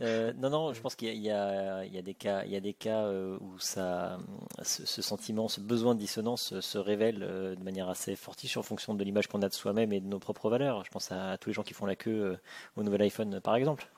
euh, 0.00 0.32
non, 0.38 0.48
non, 0.48 0.72
je 0.72 0.80
pense 0.80 0.94
qu'il 0.94 1.12
y, 1.12 1.26
y, 1.26 1.30
a 1.30 2.02
des 2.02 2.14
cas, 2.14 2.44
il 2.46 2.50
y 2.50 2.56
a 2.56 2.60
des 2.60 2.72
cas 2.72 3.04
euh, 3.04 3.36
où 3.38 3.58
ça, 3.58 4.18
ce, 4.62 5.02
sentiment, 5.02 5.48
ce 5.48 5.60
besoin 5.60 5.94
de 5.94 6.00
dissonance 6.00 6.58
se 6.60 6.78
révèle 6.78 7.22
euh, 7.22 7.54
de 7.54 7.62
manière 7.62 7.90
assez 7.90 8.16
fortiche 8.16 8.56
en 8.56 8.62
fonction 8.62 8.94
de 8.94 9.04
l'image 9.04 9.26
qu'on 9.26 9.42
a 9.42 9.48
de 9.50 9.54
soi-même 9.54 9.92
et 9.92 10.00
de 10.00 10.06
nos 10.06 10.18
propres 10.18 10.48
valeurs. 10.48 10.86
Je 10.86 10.90
pense 10.90 11.12
à 11.12 11.36
tous 11.36 11.50
les 11.50 11.54
gens 11.54 11.62
qui 11.62 11.74
font 11.74 11.84
la 11.84 11.96
queue 11.96 12.38
au 12.76 12.82
nouvel 12.82 13.02
iPhone, 13.02 13.40
par 13.42 13.56
exemple. 13.56 13.90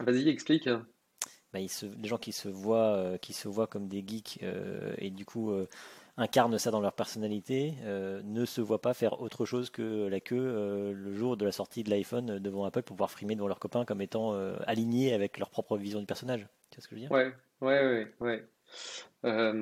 Vas-y, 0.00 0.30
explique. 0.30 0.70
Bah, 1.52 1.60
se, 1.68 1.84
des 1.84 2.08
gens 2.08 2.18
qui 2.18 2.32
se 2.32 2.48
voient, 2.48 3.18
qui 3.20 3.34
se 3.34 3.48
voient 3.48 3.66
comme 3.66 3.88
des 3.88 4.02
geeks 4.06 4.40
et 4.96 5.10
du 5.10 5.26
coup 5.26 5.52
incarnent 6.16 6.58
ça 6.58 6.70
dans 6.70 6.80
leur 6.80 6.92
personnalité, 6.92 7.74
euh, 7.82 8.22
ne 8.24 8.44
se 8.44 8.60
voient 8.60 8.80
pas 8.80 8.94
faire 8.94 9.20
autre 9.20 9.44
chose 9.44 9.70
que 9.70 10.06
la 10.06 10.20
queue 10.20 10.36
euh, 10.36 10.92
le 10.92 11.14
jour 11.14 11.36
de 11.36 11.44
la 11.44 11.52
sortie 11.52 11.82
de 11.82 11.90
l'iPhone 11.90 12.38
devant 12.38 12.64
Apple 12.64 12.82
pour 12.82 12.96
pouvoir 12.96 13.10
frimer 13.10 13.34
devant 13.34 13.48
leurs 13.48 13.58
copains 13.58 13.84
comme 13.84 14.00
étant 14.00 14.34
euh, 14.34 14.56
alignés 14.66 15.12
avec 15.12 15.38
leur 15.38 15.50
propre 15.50 15.76
vision 15.76 16.00
du 16.00 16.06
personnage. 16.06 16.46
Tu 16.70 16.76
vois 16.76 16.82
ce 16.82 16.88
que 16.88 16.96
je 16.96 17.00
veux 17.00 17.08
dire? 17.08 17.10
Ouais, 17.10 17.32
ouais, 17.60 18.08
ouais. 18.20 18.44
ouais. 19.22 19.60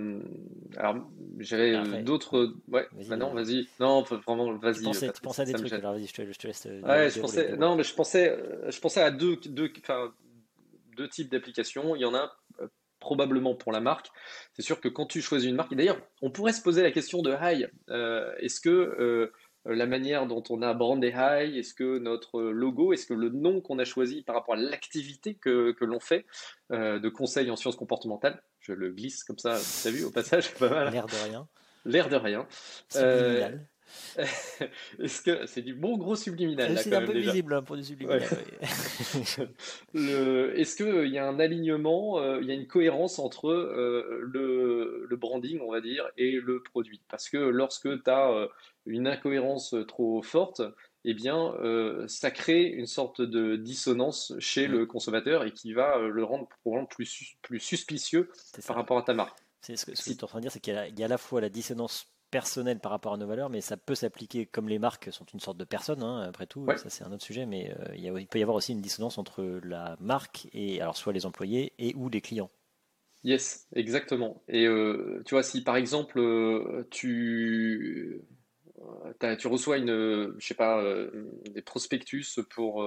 alors, 0.76 0.96
j'avais 1.38 2.02
d'autres. 2.02 2.54
Ouais, 2.68 2.86
vas 2.92 3.16
non, 3.16 3.32
vas-y. 3.32 3.68
Non, 3.80 4.02
vraiment, 4.02 4.52
vas-y. 4.56 4.82
Tu 4.82 5.20
pensais, 5.22 5.42
à 5.42 5.44
des 5.44 5.54
trucs, 5.54 5.72
alors 5.72 5.94
vas-y, 5.94 6.06
je 6.06 6.14
te, 6.14 6.32
je 6.32 6.38
te 6.38 6.46
laisse. 6.46 6.66
Ouais, 6.66 7.08
je 7.10 7.20
pensais, 7.20 7.56
non, 7.56 7.76
mais 7.76 7.84
je 7.84 7.94
pensais, 7.94 8.38
je 8.68 8.80
pensais 8.80 9.00
à 9.00 9.10
deux, 9.10 9.36
deux, 9.36 9.72
deux 10.96 11.08
types 11.08 11.30
d'applications. 11.30 11.96
Il 11.96 12.02
y 12.02 12.04
en 12.04 12.14
a 12.14 12.30
probablement 13.02 13.54
pour 13.54 13.72
la 13.72 13.80
marque. 13.80 14.08
C'est 14.54 14.62
sûr 14.62 14.80
que 14.80 14.88
quand 14.88 15.06
tu 15.06 15.20
choisis 15.20 15.50
une 15.50 15.56
marque, 15.56 15.72
et 15.72 15.76
d'ailleurs, 15.76 16.00
on 16.22 16.30
pourrait 16.30 16.54
se 16.54 16.62
poser 16.62 16.82
la 16.82 16.92
question 16.92 17.20
de 17.20 17.34
High. 17.38 17.68
Euh, 17.90 18.32
est-ce 18.38 18.60
que 18.60 18.70
euh, 18.70 19.32
la 19.66 19.86
manière 19.86 20.26
dont 20.26 20.42
on 20.48 20.62
a 20.62 20.72
brandé 20.72 21.12
High, 21.14 21.56
est-ce 21.56 21.74
que 21.74 21.98
notre 21.98 22.40
logo, 22.40 22.92
est-ce 22.92 23.06
que 23.06 23.14
le 23.14 23.28
nom 23.28 23.60
qu'on 23.60 23.78
a 23.78 23.84
choisi 23.84 24.22
par 24.22 24.36
rapport 24.36 24.54
à 24.54 24.56
l'activité 24.56 25.34
que, 25.34 25.74
l'on 25.80 26.00
fait 26.00 26.24
euh, 26.70 26.98
de 26.98 27.08
conseil 27.08 27.50
en 27.50 27.56
sciences 27.56 27.76
comportementales, 27.76 28.42
je 28.60 28.72
le 28.72 28.90
glisse 28.90 29.24
comme 29.24 29.38
ça, 29.38 29.58
tu 29.82 29.88
as 29.88 29.90
vu 29.90 30.04
au 30.04 30.10
passage, 30.10 30.54
pas 30.58 30.70
mal. 30.70 30.92
L'air 30.92 31.06
de 31.06 31.16
rien. 31.28 31.48
L'air 31.84 32.08
de 32.08 32.16
rien. 32.16 32.46
Est-ce 34.98 35.22
que 35.22 35.46
c'est 35.46 35.62
du 35.62 35.74
bon 35.74 35.96
gros 35.96 36.16
subliminal 36.16 36.78
C'est 36.78 36.94
un 36.94 37.04
peu 37.04 37.16
visible 37.16 37.54
hein, 37.54 37.62
pour 37.62 37.76
du 37.76 37.84
subliminal. 37.84 38.22
Est-ce 39.94 40.76
qu'il 40.76 41.10
y 41.10 41.18
a 41.18 41.26
un 41.26 41.38
alignement, 41.38 42.18
euh, 42.18 42.40
il 42.40 42.48
y 42.48 42.50
a 42.50 42.54
une 42.54 42.66
cohérence 42.66 43.18
entre 43.18 43.48
euh, 43.48 44.20
le, 44.22 45.16
branding, 45.16 45.60
on 45.60 45.70
va 45.70 45.80
dire, 45.80 46.08
et 46.16 46.32
le 46.32 46.62
produit? 46.62 47.00
Parce 47.08 47.28
que 47.28 47.36
lorsque 47.36 48.02
tu 48.02 48.10
as 48.10 48.30
euh, 48.30 48.48
une 48.86 49.06
incohérence 49.06 49.74
trop 49.88 50.22
forte, 50.22 50.62
eh 51.04 51.14
bien, 51.14 51.52
ça 52.06 52.30
crée 52.30 52.62
une 52.62 52.86
sorte 52.86 53.22
de 53.22 53.56
dissonance 53.56 54.34
chez 54.38 54.68
le 54.68 54.86
consommateur 54.86 55.44
et 55.44 55.50
qui 55.50 55.72
va 55.72 55.98
le 55.98 56.22
rendre 56.22 56.46
probablement 56.62 56.86
plus, 56.86 57.36
plus 57.42 57.58
suspicieux 57.58 58.30
par 58.68 58.76
rapport 58.76 58.98
à 58.98 59.02
ta 59.02 59.12
marque. 59.12 59.36
C'est 59.62 59.76
ce 59.76 59.86
que, 59.86 59.92
tu 59.92 60.10
es 60.10 60.24
en 60.24 60.26
train 60.28 60.38
de 60.38 60.42
dire, 60.42 60.52
c'est 60.52 60.60
qu'il 60.60 60.74
y, 60.74 61.02
a 61.02 61.04
à 61.04 61.08
la 61.08 61.18
fois 61.18 61.40
la 61.40 61.48
dissonance 61.48 62.12
personnel 62.32 62.80
par 62.80 62.90
rapport 62.90 63.12
à 63.12 63.16
nos 63.18 63.26
valeurs, 63.26 63.50
mais 63.50 63.60
ça 63.60 63.76
peut 63.76 63.94
s'appliquer 63.94 64.46
comme 64.46 64.68
les 64.68 64.80
marques 64.80 65.12
sont 65.12 65.26
une 65.26 65.38
sorte 65.38 65.58
de 65.58 65.64
personne, 65.64 66.02
hein, 66.02 66.22
après 66.22 66.46
tout, 66.46 66.66
ça 66.76 66.88
c'est 66.88 67.04
un 67.04 67.12
autre 67.12 67.22
sujet, 67.22 67.46
mais 67.46 67.72
euh, 67.78 67.94
il, 67.94 68.26
peut 68.26 68.40
y 68.40 68.42
avoir 68.42 68.56
aussi 68.56 68.72
une 68.72 68.80
dissonance 68.80 69.18
entre 69.18 69.60
la 69.62 69.96
marque 70.00 70.48
et 70.52 70.80
alors 70.80 70.96
soit 70.96 71.12
les 71.12 71.26
employés 71.26 71.74
et 71.78 71.94
ou 71.94 72.08
les 72.08 72.22
clients. 72.22 72.50
Yes, 73.22 73.68
exactement. 73.74 74.42
Et 74.48 74.66
euh, 74.66 75.22
tu 75.26 75.34
vois, 75.34 75.44
si 75.44 75.62
par 75.62 75.76
exemple 75.76 76.18
euh, 76.18 76.88
tu 76.90 78.22
tu 79.38 79.46
reçois 79.46 79.78
une, 79.78 80.34
je 80.38 80.46
sais 80.46 80.54
pas, 80.54 80.82
des 81.50 81.62
prospectus 81.62 82.40
pour, 82.50 82.82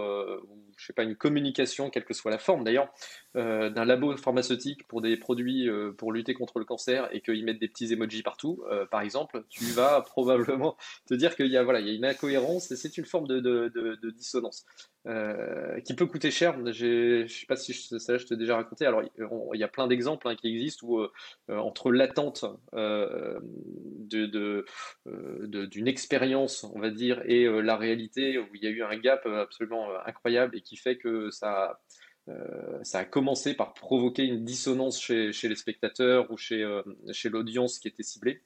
je 0.78 0.86
sais 0.86 0.94
pas, 0.94 1.04
une 1.04 1.16
communication, 1.16 1.90
quelle 1.90 2.06
que 2.06 2.14
soit 2.14 2.32
la 2.32 2.38
forme 2.38 2.64
d'ailleurs, 2.64 2.90
euh, 3.36 3.70
d'un 3.70 3.86
labo 3.86 4.16
pharmaceutique 4.18 4.88
pour 4.88 5.02
des 5.02 5.18
produits 5.18 5.70
euh, 5.70 5.92
pour 5.92 6.12
lutter 6.14 6.34
contre 6.34 6.60
le 6.60 6.66
cancer 6.66 7.10
et 7.12 7.22
qu'ils 7.22 7.44
mettent 7.44 7.60
des 7.60 7.68
petits 7.68 7.92
emojis 7.92 8.24
partout, 8.24 8.64
euh, 8.72 8.86
par 8.86 9.02
exemple, 9.02 9.44
tu 9.50 9.66
vas 9.66 10.02
probablement 10.06 10.78
te 11.08 11.14
dire 11.14 11.36
qu'il 11.36 11.48
y 11.48 11.58
a, 11.58 11.64
voilà, 11.64 11.80
il 11.80 11.88
y 11.88 11.92
a 11.92 11.94
une 11.94 12.06
incohérence 12.06 12.72
et 12.72 12.75
c'est 12.75 12.98
une 12.98 13.06
forme 13.06 13.28
de, 13.28 14.12
dissonance 14.16 14.66
qui 15.84 15.94
peut 15.94 16.06
coûter 16.06 16.32
cher. 16.32 16.56
Je 16.74 17.22
ne 17.24 17.28
sais 17.28 17.46
pas 17.46 17.56
si 17.56 17.74
je, 17.74 17.98
ça 17.98 18.18
je 18.18 18.26
t'ai 18.26 18.36
déjà 18.36 18.56
raconté. 18.56 18.86
Alors, 18.86 19.04
il 19.54 19.60
y 19.60 19.64
a 19.64 19.68
plein 19.68 19.88
d'exemples 19.88 20.28
hein, 20.28 20.36
qui 20.36 20.48
existent 20.48 20.88
où 20.88 21.06
entre 21.50 21.92
l'attente 21.92 22.46
d'une 24.10 25.88
expérience, 25.88 26.64
on 26.64 26.80
va 26.80 26.90
dire, 26.90 27.22
et 27.26 27.46
la 27.62 27.78
réalité, 27.78 28.40
où 28.40 28.48
il 28.56 28.64
y 28.64 28.68
a 28.68 28.72
eu 28.72 28.84
un 28.84 28.98
gap 28.98 29.26
absolument 29.26 29.90
incroyable 30.06 30.58
et 30.58 30.62
qui 30.62 30.78
fait 30.78 30.98
que 30.98 31.30
ça 31.30 31.80
euh, 32.28 32.82
a 32.94 33.06
commencé 33.06 33.54
par 33.54 33.74
provoquer 33.74 34.24
une 34.24 34.44
dissonance 34.44 35.00
chez, 35.00 35.32
les 35.44 35.56
spectateurs 35.56 36.32
ou 36.32 36.38
euh, 36.52 36.84
chez 37.12 37.30
l'audience 37.30 37.78
qui 37.78 37.88
était 37.88 38.04
ciblée. 38.04 38.42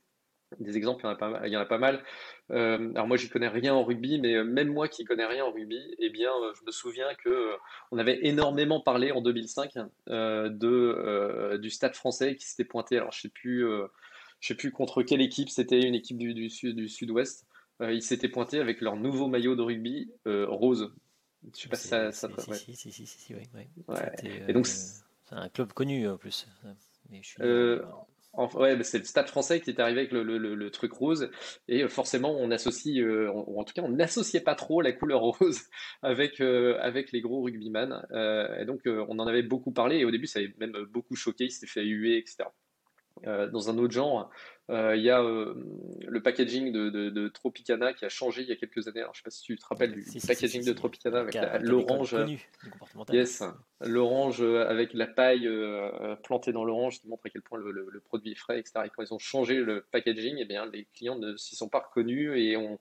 Des 0.57 0.77
exemples, 0.77 1.01
il 1.03 1.05
y 1.05 1.09
en 1.09 1.11
a 1.11 1.15
pas 1.15 1.29
mal. 1.29 1.41
Il 1.45 1.51
y 1.51 1.57
en 1.57 1.61
a 1.61 1.65
pas 1.65 1.77
mal. 1.77 2.03
Euh, 2.49 2.91
alors 2.95 3.07
moi, 3.07 3.17
j'y 3.17 3.29
connais 3.29 3.47
rien 3.47 3.75
en 3.75 3.83
rugby, 3.83 4.19
mais 4.19 4.43
même 4.43 4.69
moi 4.69 4.87
qui 4.87 5.05
connais 5.05 5.25
rien 5.25 5.45
en 5.45 5.51
rugby, 5.51 5.79
eh 5.99 6.09
bien, 6.09 6.31
je 6.59 6.65
me 6.65 6.71
souviens 6.71 7.13
que 7.23 7.53
on 7.91 7.99
avait 7.99 8.25
énormément 8.25 8.81
parlé 8.81 9.11
en 9.11 9.21
2005 9.21 9.73
de 10.07 11.57
du 11.57 11.69
Stade 11.69 11.95
Français 11.95 12.35
qui 12.35 12.47
s'était 12.47 12.65
pointé. 12.65 12.97
Alors 12.97 13.11
je 13.11 13.21
sais 13.21 13.29
plus, 13.29 13.63
je 14.39 14.47
sais 14.47 14.55
plus 14.55 14.71
contre 14.71 15.03
quelle 15.03 15.21
équipe. 15.21 15.49
C'était 15.49 15.81
une 15.81 15.95
équipe 15.95 16.17
du, 16.17 16.33
du, 16.33 16.49
sud, 16.49 16.75
du 16.75 16.89
Sud-Ouest. 16.89 17.45
ils 17.81 18.01
s'étaient 18.01 18.29
pointés 18.29 18.59
avec 18.59 18.81
leur 18.81 18.95
nouveau 18.95 19.27
maillot 19.27 19.55
de 19.55 19.61
rugby 19.61 20.11
rose. 20.25 20.91
Je 21.55 21.61
sais 21.61 21.69
pas 21.69 21.77
si 21.77 21.87
ça. 21.87 22.11
ça 22.11 22.27
si, 22.53 22.75
si, 22.75 22.91
si, 22.91 23.05
si, 23.05 23.35
oui. 23.35 23.43
Et 24.47 24.53
donc, 24.53 24.65
c'est 24.65 25.03
un 25.29 25.47
club 25.49 25.73
connu 25.73 26.07
en 26.09 26.17
plus. 26.17 26.47
Mais 27.11 27.21
je 27.21 27.27
suis... 27.27 27.43
euh, 28.39 28.59
ouais, 28.59 28.83
c'est 28.83 28.99
le 28.99 29.03
Stade 29.03 29.27
français 29.27 29.59
qui 29.59 29.69
est 29.69 29.79
arrivé 29.79 30.01
avec 30.01 30.11
le, 30.11 30.69
truc 30.69 30.93
rose. 30.93 31.29
Et 31.67 31.87
forcément, 31.87 32.35
on 32.37 32.51
associe, 32.51 32.97
euh, 32.99 33.31
ou 33.31 33.59
en 33.59 33.63
tout 33.63 33.73
cas, 33.73 33.81
on 33.81 33.89
n'associait 33.89 34.41
pas 34.41 34.55
trop 34.55 34.81
la 34.81 34.91
couleur 34.91 35.21
rose 35.39 35.61
avec, 36.01 36.41
euh, 36.41 36.77
avec 36.81 37.11
les 37.11 37.21
gros 37.21 37.41
rugbyman. 37.41 38.05
Euh, 38.11 38.59
et 38.59 38.65
donc, 38.65 38.81
on 38.85 39.19
en 39.19 39.27
avait 39.27 39.43
beaucoup 39.43 39.71
parlé. 39.71 39.97
Et 39.97 40.05
au 40.05 40.11
début, 40.11 40.27
ça 40.27 40.39
avait 40.39 40.53
même 40.59 40.73
beaucoup 40.91 41.15
choqué. 41.15 41.45
Il 41.45 41.51
s'était 41.51 41.67
fait 41.67 41.85
huer, 41.85 42.17
etc. 42.17 42.49
dans 43.25 43.69
un 43.69 43.77
autre 43.77 43.93
genre, 43.93 44.21
euh, 44.21 44.25
il 44.69 45.01
y 45.01 45.09
a 45.09 45.21
euh, 45.21 45.53
le 46.07 46.21
packaging 46.21 46.71
de, 46.71 47.27
Tropicana 47.29 47.93
qui 47.93 48.05
a 48.05 48.09
changé 48.09 48.43
il 48.43 48.49
y 48.49 48.51
a 48.51 48.55
quelques 48.55 48.87
années. 48.87 49.01
Alors, 49.01 49.13
je 49.13 49.19
ne 49.19 49.23
sais 49.23 49.23
pas 49.23 49.31
si 49.31 49.41
tu 49.41 49.57
te 49.57 49.65
rappelles 49.65 49.93
du 49.93 50.03
packaging 50.25 50.65
de 50.65 50.73
Tropicana 50.73 51.19
avec 51.19 51.37
l'orange. 51.61 52.11
Connu, 52.11 52.49
yes. 53.11 53.43
l'orange 53.81 54.41
avec 54.41 54.93
la 54.93 55.07
paille 55.07 55.49
plantée 56.23 56.51
dans 56.51 56.63
l'orange 56.63 57.01
qui 57.01 57.07
montre 57.07 57.25
à 57.25 57.29
quel 57.29 57.41
point 57.41 57.59
le, 57.59 57.99
produit 58.05 58.31
est 58.31 58.35
frais, 58.35 58.59
etc. 58.59 58.81
Et 58.85 58.89
quand 58.89 59.03
ils 59.03 59.13
ont 59.13 59.19
changé 59.19 59.55
le 59.55 59.85
packaging, 59.91 60.37
eh 60.39 60.45
bien, 60.45 60.65
les 60.67 60.85
clients 60.93 61.17
ne 61.17 61.35
s'y 61.37 61.55
sont 61.55 61.69
pas 61.69 61.79
reconnus 61.79 62.31
et 62.35 62.57
ont, 62.57 62.79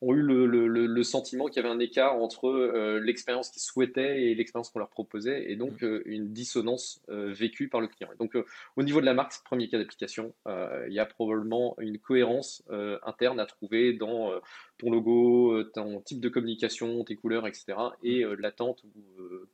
ont 0.00 0.14
eu 0.14 0.22
le, 0.22 1.02
sentiment 1.02 1.46
qu'il 1.46 1.62
y 1.62 1.66
avait 1.66 1.74
un 1.74 1.80
écart 1.80 2.16
entre 2.16 2.98
l'expérience 2.98 3.50
qu'ils 3.50 3.62
souhaitaient 3.62 4.22
et 4.22 4.34
l'expérience 4.34 4.70
qu'on 4.70 4.78
leur 4.78 4.88
proposait, 4.88 5.50
et 5.50 5.56
donc 5.56 5.82
mmh. 5.82 6.02
une 6.06 6.32
dissonance 6.32 7.02
vécue 7.08 7.68
par 7.68 7.80
le 7.80 7.88
client. 7.88 8.08
donc, 8.18 8.36
au 8.76 8.82
niveau 8.82 9.00
de 9.00 9.06
la 9.06 9.14
marque, 9.14 9.32
premier 9.44 9.68
cas 9.68 9.78
d'application, 9.78 10.32
il 10.46 10.92
y 10.92 10.98
a 10.98 11.06
probablement 11.24 11.74
une 11.78 11.98
cohérence 11.98 12.62
interne 13.02 13.40
à 13.40 13.46
trouver 13.46 13.92
dans 13.92 14.32
ton 14.78 14.90
logo, 14.90 15.62
ton 15.74 16.00
type 16.00 16.20
de 16.20 16.28
communication, 16.28 17.04
tes 17.04 17.16
couleurs, 17.16 17.46
etc. 17.46 17.74
et 18.02 18.24
l'attente 18.38 18.84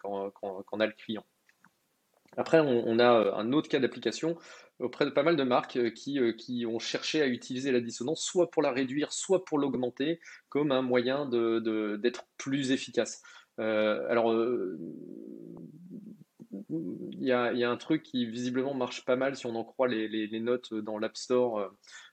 qu'en 0.03 0.81
a 0.81 0.87
le 0.87 0.93
client. 0.93 1.25
Après, 2.37 2.61
on, 2.61 2.99
a 2.99 3.35
un 3.37 3.53
autre 3.53 3.69
cas 3.69 3.81
d'application 3.81 4.37
auprès 4.79 5.05
de 5.05 5.11
pas 5.11 5.23
mal 5.23 5.37
de 5.37 5.43
marques 5.43 5.93
qui, 5.95 6.67
ont 6.67 6.79
cherché 6.79 7.23
à 7.23 7.27
utiliser 7.27 7.73
la 7.73 7.81
dissonance 7.81 8.23
soit 8.23 8.50
pour 8.50 8.62
la 8.62 8.71
réduire, 8.73 9.12
soit 9.12 9.45
pour 9.45 9.59
l'augmenter 9.59 10.21
comme 10.49 10.73
un 10.73 10.83
moyen 10.83 11.27
d'être 11.27 12.25
plus 12.39 12.71
efficace. 12.71 13.23
alors, 13.59 14.33
il 16.52 17.23
y, 17.25 17.33
a, 17.33 17.52
y, 17.52 17.62
a, 17.62 17.71
un 17.71 17.76
truc 17.76 18.02
qui 18.02 18.26
visiblement 18.26 18.75
marche 18.75 19.04
pas 19.04 19.16
mal 19.16 19.37
si 19.37 19.47
on 19.47 19.54
en 19.54 19.64
croit 19.64 19.87
les, 19.88 20.09
les 20.09 20.40
notes 20.40 20.75
dans 20.75 20.99
l'App 20.99 21.16
Store 21.16 21.71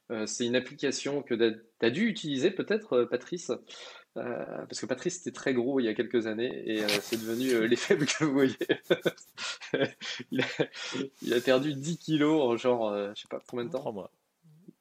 euh, 0.10 0.25
c'est 0.25 0.46
une 0.46 0.56
application 0.56 1.22
que 1.22 1.34
tu 1.34 1.86
as 1.86 1.89
dû 1.89 2.08
utiliser 2.08 2.51
peut-être, 2.51 2.94
euh, 2.94 3.06
Patrice, 3.06 3.51
euh, 4.17 4.46
parce 4.65 4.79
que 4.79 4.86
Patrice 4.86 5.20
était 5.20 5.32
très 5.32 5.53
gros 5.53 5.79
il 5.79 5.84
y 5.86 5.89
a 5.89 5.94
quelques 5.94 6.27
années 6.27 6.63
et 6.65 6.88
c'est 7.01 7.17
devenu 7.17 7.67
les 7.67 7.75
faibles 7.75 8.06
que 8.06 8.24
vous 8.24 8.34
voyez. 8.34 8.58
il, 10.32 11.34
a, 11.34 11.41
perdu 11.41 11.74
10 11.74 11.98
kilos 11.98 12.41
en 12.41 12.56
genre, 12.56 12.96
je 13.13 13.22
sais 13.22 13.27
pas 13.29 13.41
combien 13.48 13.65
de 13.65 13.72
temps? 13.72 13.79
En 13.79 13.82
3 13.82 13.91
mois. 13.91 14.12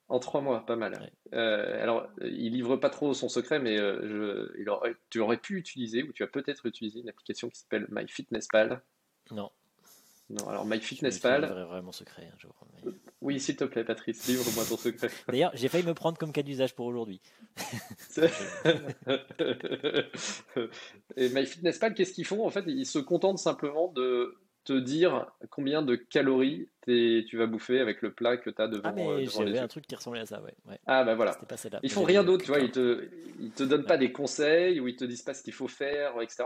En 0.08 0.18
3 0.20 0.40
mois, 0.40 0.64
pas 0.64 0.76
mal. 0.76 1.12
alors, 1.32 2.08
il 2.22 2.52
livre 2.52 2.76
pas 2.76 2.88
trop 2.88 3.12
son 3.12 3.28
secret, 3.28 3.58
mais 3.58 3.76
je, 3.76 4.52
il 4.58 4.70
aurait, 4.70 4.94
tu 5.10 5.18
aurais 5.18 5.38
pu 5.38 5.58
utiliser, 5.58 6.04
ou 6.04 6.12
tu 6.12 6.22
as 6.22 6.28
peut-être 6.28 6.64
utilisé 6.64 7.00
une 7.00 7.08
application 7.08 7.50
qui 7.50 7.58
s'appelle 7.58 7.86
MyFitnessPal. 7.90 8.80
Non. 9.30 9.50
Non, 10.28 10.48
alors 10.48 10.66
MyFitnessPal. 10.66 11.46
Je 11.48 11.62
vraiment 11.64 11.92
secret 11.92 12.28
un 12.34 12.38
jour. 12.38 12.52
Oui, 13.20 13.38
s'il 13.40 13.56
te 13.56 13.64
plaît, 13.64 13.84
Patrice, 13.84 14.26
livre-moi 14.26 14.64
ton 14.68 14.76
secret. 14.76 15.08
D'ailleurs, 15.28 15.52
j'ai 15.54 15.68
failli 15.68 15.86
me 15.86 15.94
prendre 15.94 16.18
comme 16.18 16.32
cas 16.32 16.42
d'usage 16.42 16.74
pour 16.74 16.86
aujourd'hui. 16.86 17.20
Et 21.16 21.28
MyFitnessPal, 21.28 21.94
qu'est-ce 21.94 22.12
qu'ils 22.12 22.26
font 22.26 22.44
En 22.44 22.50
fait, 22.50 22.64
ils 22.66 22.86
se 22.86 22.98
contentent 22.98 23.38
simplement 23.38 23.92
de 23.92 24.36
te 24.64 24.72
dire 24.72 25.30
combien 25.50 25.82
de 25.82 25.94
calories 25.94 26.68
tu 26.84 27.36
vas 27.36 27.46
bouffer 27.46 27.78
avec 27.80 28.02
le 28.02 28.12
plat 28.12 28.36
que 28.36 28.50
tu 28.50 28.60
as 28.60 28.66
devant, 28.68 28.88
ah, 28.88 28.92
mais 28.92 29.06
euh, 29.06 29.24
j'avais 29.26 29.58
un 29.58 29.68
truc 29.68 29.86
qui 29.86 29.94
ressemblait 29.94 30.20
à 30.20 30.26
ça, 30.26 30.42
ouais. 30.42 30.54
Ah, 30.86 31.04
bah 31.04 31.14
voilà. 31.14 31.34
Pas 31.34 31.56
ils 31.82 31.90
font 31.90 32.02
rien 32.02 32.24
d'autre, 32.24 32.44
tu 32.44 32.50
vois. 32.50 32.60
Ils 32.60 32.72
te, 32.72 33.08
ils 33.40 33.52
te 33.52 33.62
donnent 33.62 33.86
pas 33.86 33.96
des 33.96 34.10
conseils 34.10 34.80
ou 34.80 34.88
ils 34.88 34.96
te 34.96 35.04
disent 35.04 35.22
pas 35.22 35.34
ce 35.34 35.42
qu'il 35.42 35.52
faut 35.52 35.68
faire, 35.68 36.20
etc. 36.20 36.44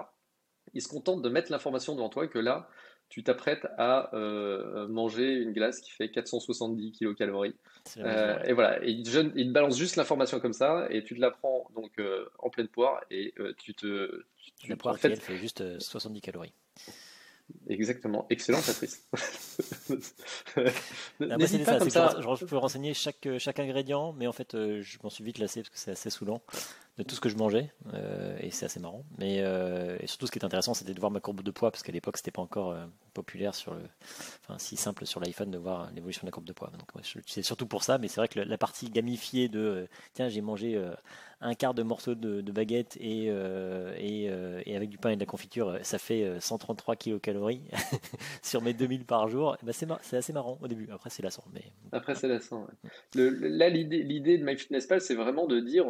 Ils 0.74 0.82
se 0.82 0.88
contentent 0.88 1.22
de 1.22 1.28
mettre 1.28 1.50
l'information 1.50 1.94
devant 1.94 2.08
toi 2.08 2.26
que 2.26 2.38
là, 2.38 2.68
tu 3.10 3.24
t'apprêtes 3.24 3.66
à 3.76 4.14
euh, 4.14 4.86
manger 4.86 5.34
une 5.34 5.52
glace 5.52 5.80
qui 5.80 5.90
fait 5.90 6.10
470 6.10 6.92
kilocalories. 6.92 7.56
Euh, 7.98 8.40
et 8.44 8.52
voilà, 8.52 8.82
et 8.84 8.90
il, 8.90 9.02
te, 9.02 9.50
balance 9.50 9.76
juste 9.76 9.96
l'information 9.96 10.38
comme 10.38 10.52
ça, 10.52 10.86
et 10.90 11.02
tu 11.02 11.16
te 11.16 11.20
la 11.20 11.32
prends 11.32 11.68
donc 11.74 11.90
euh, 11.98 12.24
en 12.38 12.50
pleine 12.50 12.68
poire, 12.68 13.00
et 13.10 13.34
tu 13.58 13.74
te. 13.74 14.22
la 14.68 14.76
poire 14.76 14.98
qui, 14.98 15.08
elle, 15.08 15.16
fait 15.16 15.36
juste 15.36 15.80
70 15.80 16.20
calories. 16.20 16.54
Exactement, 17.68 18.26
excellent 18.30 18.60
Patrice. 18.64 19.08
N'hésite 21.20 21.64
pas 21.64 21.80
comme 21.80 21.90
ça. 21.90 22.16
Je, 22.20 22.44
peux 22.44 22.56
renseigner 22.56 22.94
chaque, 22.94 23.26
chaque 23.38 23.58
ingrédient, 23.58 24.12
mais 24.12 24.28
en 24.28 24.32
fait 24.32 24.52
je 24.52 24.98
m'en 25.02 25.10
suis 25.10 25.24
vite 25.24 25.38
lassé 25.38 25.62
parce 25.62 25.70
que 25.70 25.78
c'est 25.78 25.90
assez 25.90 26.10
saoulant 26.10 26.42
de 27.00 27.04
tout 27.04 27.14
ce 27.14 27.20
que 27.20 27.30
je 27.30 27.36
mangeais 27.36 27.72
euh, 27.94 28.36
et 28.40 28.50
c'est 28.50 28.66
assez 28.66 28.78
marrant. 28.78 29.04
Mais 29.18 29.38
euh, 29.40 29.96
et 30.00 30.06
surtout, 30.06 30.26
ce 30.26 30.32
qui 30.32 30.38
est 30.38 30.44
intéressant, 30.44 30.74
c'était 30.74 30.92
de 30.92 31.00
voir 31.00 31.10
ma 31.10 31.20
courbe 31.20 31.42
de 31.42 31.50
poids 31.50 31.70
parce 31.70 31.82
qu'à 31.82 31.92
l'époque, 31.92 32.18
c'était 32.18 32.30
pas 32.30 32.42
encore 32.42 32.72
euh, 32.72 32.84
populaire 33.14 33.54
sur 33.54 33.72
le, 33.72 33.80
enfin 34.44 34.58
si 34.58 34.76
simple 34.76 35.06
sur 35.06 35.20
l'iPhone 35.20 35.50
de 35.50 35.58
voir 35.58 35.90
l'évolution 35.94 36.22
de 36.22 36.26
la 36.26 36.32
courbe 36.32 36.46
de 36.46 36.52
poids. 36.52 36.70
Donc 36.78 37.02
c'est 37.26 37.42
surtout 37.42 37.66
pour 37.66 37.82
ça, 37.82 37.96
mais 37.96 38.08
c'est 38.08 38.20
vrai 38.20 38.28
que 38.28 38.38
la, 38.38 38.58
partie 38.58 38.90
gamifiée 38.90 39.48
de 39.48 39.88
tiens, 40.12 40.28
j'ai 40.28 40.42
mangé 40.42 40.80
un 41.40 41.54
quart 41.54 41.72
de 41.72 41.82
morceau 41.82 42.14
de, 42.14 42.52
baguette 42.52 42.98
et, 43.00 43.26
et, 43.98 44.24
et, 44.66 44.76
avec 44.76 44.90
du 44.90 44.98
pain 44.98 45.10
et 45.10 45.14
de 45.14 45.20
la 45.20 45.26
confiture, 45.26 45.78
ça 45.82 45.98
fait 45.98 46.38
133 46.38 46.96
kilocalories 46.96 47.62
sur 48.42 48.60
mes 48.60 48.74
2000 48.74 49.06
par 49.06 49.28
jour. 49.28 49.56
Ben 49.62 49.72
c'est 50.02 50.16
assez 50.16 50.32
marrant 50.32 50.58
au 50.60 50.68
début. 50.68 50.88
Après, 50.92 51.10
c'est 51.10 51.22
lassant. 51.22 51.44
Mais... 51.54 51.64
Après, 51.92 52.14
c'est 52.14 52.28
lassant. 52.28 52.66
Le, 53.14 53.30
là, 53.30 53.68
l'idée 53.70 54.38
de 54.38 54.44
MyFitnessPal, 54.44 55.00
c'est 55.00 55.14
vraiment 55.14 55.46
de 55.46 55.60
dire 55.60 55.86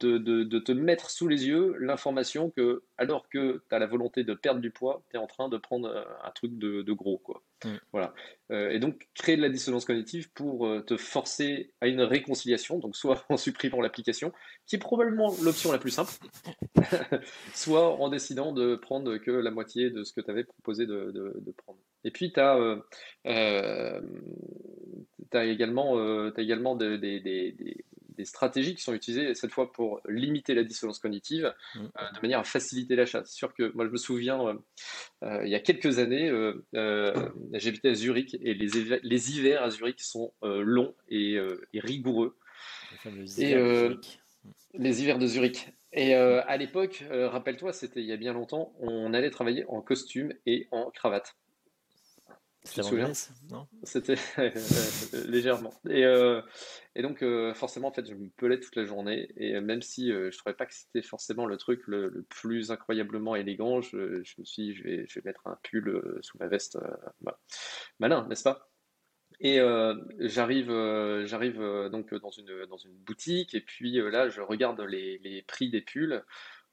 de, 0.00 0.58
te 0.58 0.72
mettre 0.72 1.10
sous 1.10 1.28
les 1.28 1.46
yeux 1.46 1.76
l'information 1.78 2.50
que, 2.50 2.82
alors 2.96 3.28
que 3.28 3.62
tu 3.68 3.74
as 3.74 3.78
la 3.78 3.86
volonté 3.86 4.24
de 4.24 4.34
perdre 4.34 4.60
du 4.60 4.70
poids, 4.70 5.02
tu 5.10 5.16
es 5.16 5.18
en 5.18 5.26
train 5.26 5.48
de 5.48 5.56
prendre 5.56 5.88
euh, 5.88 6.04
un 6.24 6.30
truc 6.30 6.58
de, 6.58 6.92
gros. 6.92 7.18
Quoi. 7.18 7.42
Mm. 7.64 7.76
Voilà. 7.92 8.14
Euh, 8.50 8.70
et 8.70 8.78
donc, 8.78 9.08
créer 9.14 9.36
de 9.36 9.42
la 9.42 9.48
dissonance 9.48 9.84
cognitive 9.84 10.32
pour 10.32 10.66
euh, 10.66 10.80
te 10.80 10.96
forcer 10.96 11.72
à 11.80 11.88
une 11.88 12.00
réconciliation, 12.00 12.78
donc 12.78 12.96
soit 12.96 13.24
en 13.28 13.36
supprimant 13.36 13.80
l'application, 13.80 14.32
qui 14.66 14.76
est 14.76 14.80
probablement 14.80 15.34
l'option 15.42 15.72
la 15.72 15.78
plus 15.78 15.90
simple, 15.90 16.12
soit 17.54 17.88
en 18.00 18.08
décidant 18.08 18.52
de 18.52 18.76
prendre 18.76 19.16
que 19.18 19.30
la 19.30 19.50
moitié 19.50 19.90
de 19.90 20.04
ce 20.04 20.12
que 20.12 20.20
tu 20.20 20.30
avais 20.30 20.44
proposé 20.44 20.86
de, 20.86 21.54
prendre. 21.56 21.78
Et 22.04 22.10
puis, 22.10 22.32
tu 22.32 22.40
as, 22.40 22.56
également, 25.34 25.98
as 25.98 26.40
également 26.40 26.76
des 26.76 26.98
des 26.98 27.84
stratégies 28.24 28.74
qui 28.74 28.82
sont 28.82 28.94
utilisées 28.94 29.34
cette 29.34 29.52
fois 29.52 29.72
pour 29.72 30.00
limiter 30.08 30.54
la 30.54 30.64
dissonance 30.64 30.98
cognitive 30.98 31.52
mmh. 31.74 31.78
euh, 31.78 32.10
de 32.14 32.20
manière 32.22 32.40
à 32.40 32.44
faciliter 32.44 32.96
l'achat. 32.96 33.22
C'est 33.24 33.36
sûr 33.36 33.54
que 33.54 33.72
moi 33.74 33.86
je 33.86 33.90
me 33.90 33.96
souviens, 33.96 34.40
euh, 34.46 34.54
euh, 35.24 35.42
il 35.44 35.50
y 35.50 35.54
a 35.54 35.60
quelques 35.60 35.98
années, 35.98 36.30
j'habitais 37.52 37.90
à 37.90 37.94
Zurich 37.94 38.36
et 38.40 38.54
les, 38.54 39.00
les, 39.02 39.30
hivers 39.32 39.62
à 39.62 39.70
Zurich 39.70 40.00
sont 40.00 40.32
longs 40.42 40.94
et, 41.08 41.38
rigoureux. 41.74 42.36
Les, 43.04 43.42
et, 43.42 43.90
les 44.74 45.02
hivers 45.02 45.18
de 45.18 45.26
Zurich. 45.26 45.68
Et 45.92 46.14
à 46.14 46.56
l'époque, 46.56 47.04
rappelle-toi, 47.10 47.72
c'était 47.72 48.00
il 48.00 48.06
y 48.06 48.12
a 48.12 48.16
bien 48.16 48.32
longtemps, 48.32 48.74
on 48.80 49.14
allait 49.14 49.30
travailler 49.30 49.64
en 49.68 49.80
costume 49.80 50.32
et 50.46 50.68
en 50.70 50.90
cravate. 50.90 51.34
C'était 53.82 54.16
légèrement. 55.26 55.72
Et, 55.88 56.04
euh, 56.04 56.40
et 56.94 57.02
donc, 57.02 57.22
euh, 57.22 57.54
forcément, 57.54 57.88
en 57.88 57.92
fait, 57.92 58.06
je 58.08 58.14
me 58.14 58.28
pelais 58.30 58.60
toute 58.60 58.76
la 58.76 58.84
journée. 58.84 59.30
Et 59.36 59.60
même 59.60 59.82
si 59.82 60.12
euh, 60.12 60.30
je 60.30 60.36
ne 60.36 60.38
trouvais 60.38 60.54
pas 60.54 60.66
que 60.66 60.74
c'était 60.74 61.02
forcément 61.02 61.46
le 61.46 61.56
truc 61.56 61.82
le, 61.86 62.24
plus 62.28 62.70
incroyablement 62.70 63.36
élégant, 63.36 63.80
je, 63.80 64.22
je, 64.22 64.34
me 64.38 64.44
suis 64.44 64.62
dit, 64.62 64.74
je 64.74 64.82
vais, 64.82 65.06
je 65.06 65.14
vais 65.20 65.22
mettre 65.24 65.46
un 65.46 65.58
pull 65.62 66.18
sous 66.20 66.38
ma 66.38 66.46
veste. 66.46 66.78
Bah, 67.20 67.40
malin, 67.98 68.26
n'est-ce 68.28 68.44
pas? 68.44 68.70
Et 69.40 69.60
j'arrive, 70.18 70.72
j'arrive 71.24 71.60
donc 71.92 72.12
dans 72.14 72.30
une, 72.30 72.66
dans 72.66 72.76
une 72.76 72.94
boutique 72.94 73.54
et 73.54 73.60
puis 73.60 73.92
là 74.10 74.28
je 74.28 74.40
regarde 74.40 74.80
les, 74.80 75.18
les 75.18 75.42
prix 75.42 75.70
des 75.70 75.80
pulls 75.80 76.24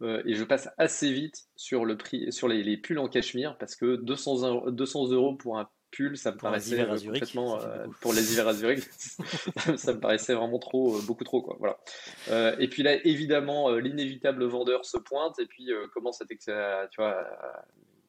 et 0.02 0.34
je 0.34 0.44
passe 0.44 0.70
assez 0.80 1.12
vite 1.12 1.44
sur 1.56 1.86
le 1.86 1.96
prix, 1.96 2.32
sur 2.32 2.48
les, 2.48 2.64
les 2.64 2.78
pulls 2.78 2.98
en 2.98 3.08
cachemire 3.08 3.56
parce 3.60 3.76
que 3.76 3.98
200 3.98 4.72
200 4.72 5.10
euros 5.10 5.36
pour 5.36 5.60
un 5.60 5.70
ça 6.16 6.32
me 6.32 6.38
paraissait 6.38 6.82
euh, 6.82 6.98
complètement 6.98 7.62
euh, 7.62 7.88
pour 8.02 8.14
les 8.14 8.34
hivers 8.34 8.48
à 8.48 8.54
Zurich, 8.54 8.84
ça 9.78 9.94
me 9.94 10.00
paraissait 10.00 10.34
vraiment 10.34 10.60
trop, 10.60 10.98
euh, 10.98 11.02
beaucoup 11.02 11.24
trop 11.24 11.42
quoi. 11.42 11.58
Voilà. 11.60 12.58
et 12.60 12.68
puis 12.68 12.84
là, 12.84 12.96
évidemment, 13.06 13.72
l'inévitable 13.76 14.46
vendeur 14.46 14.86
se 14.86 14.98
pointe 14.98 15.40
et 15.40 15.46
puis 15.46 15.70
commence 15.94 16.22
à, 16.22 16.26
tu 16.26 17.02
vois, 17.02 17.28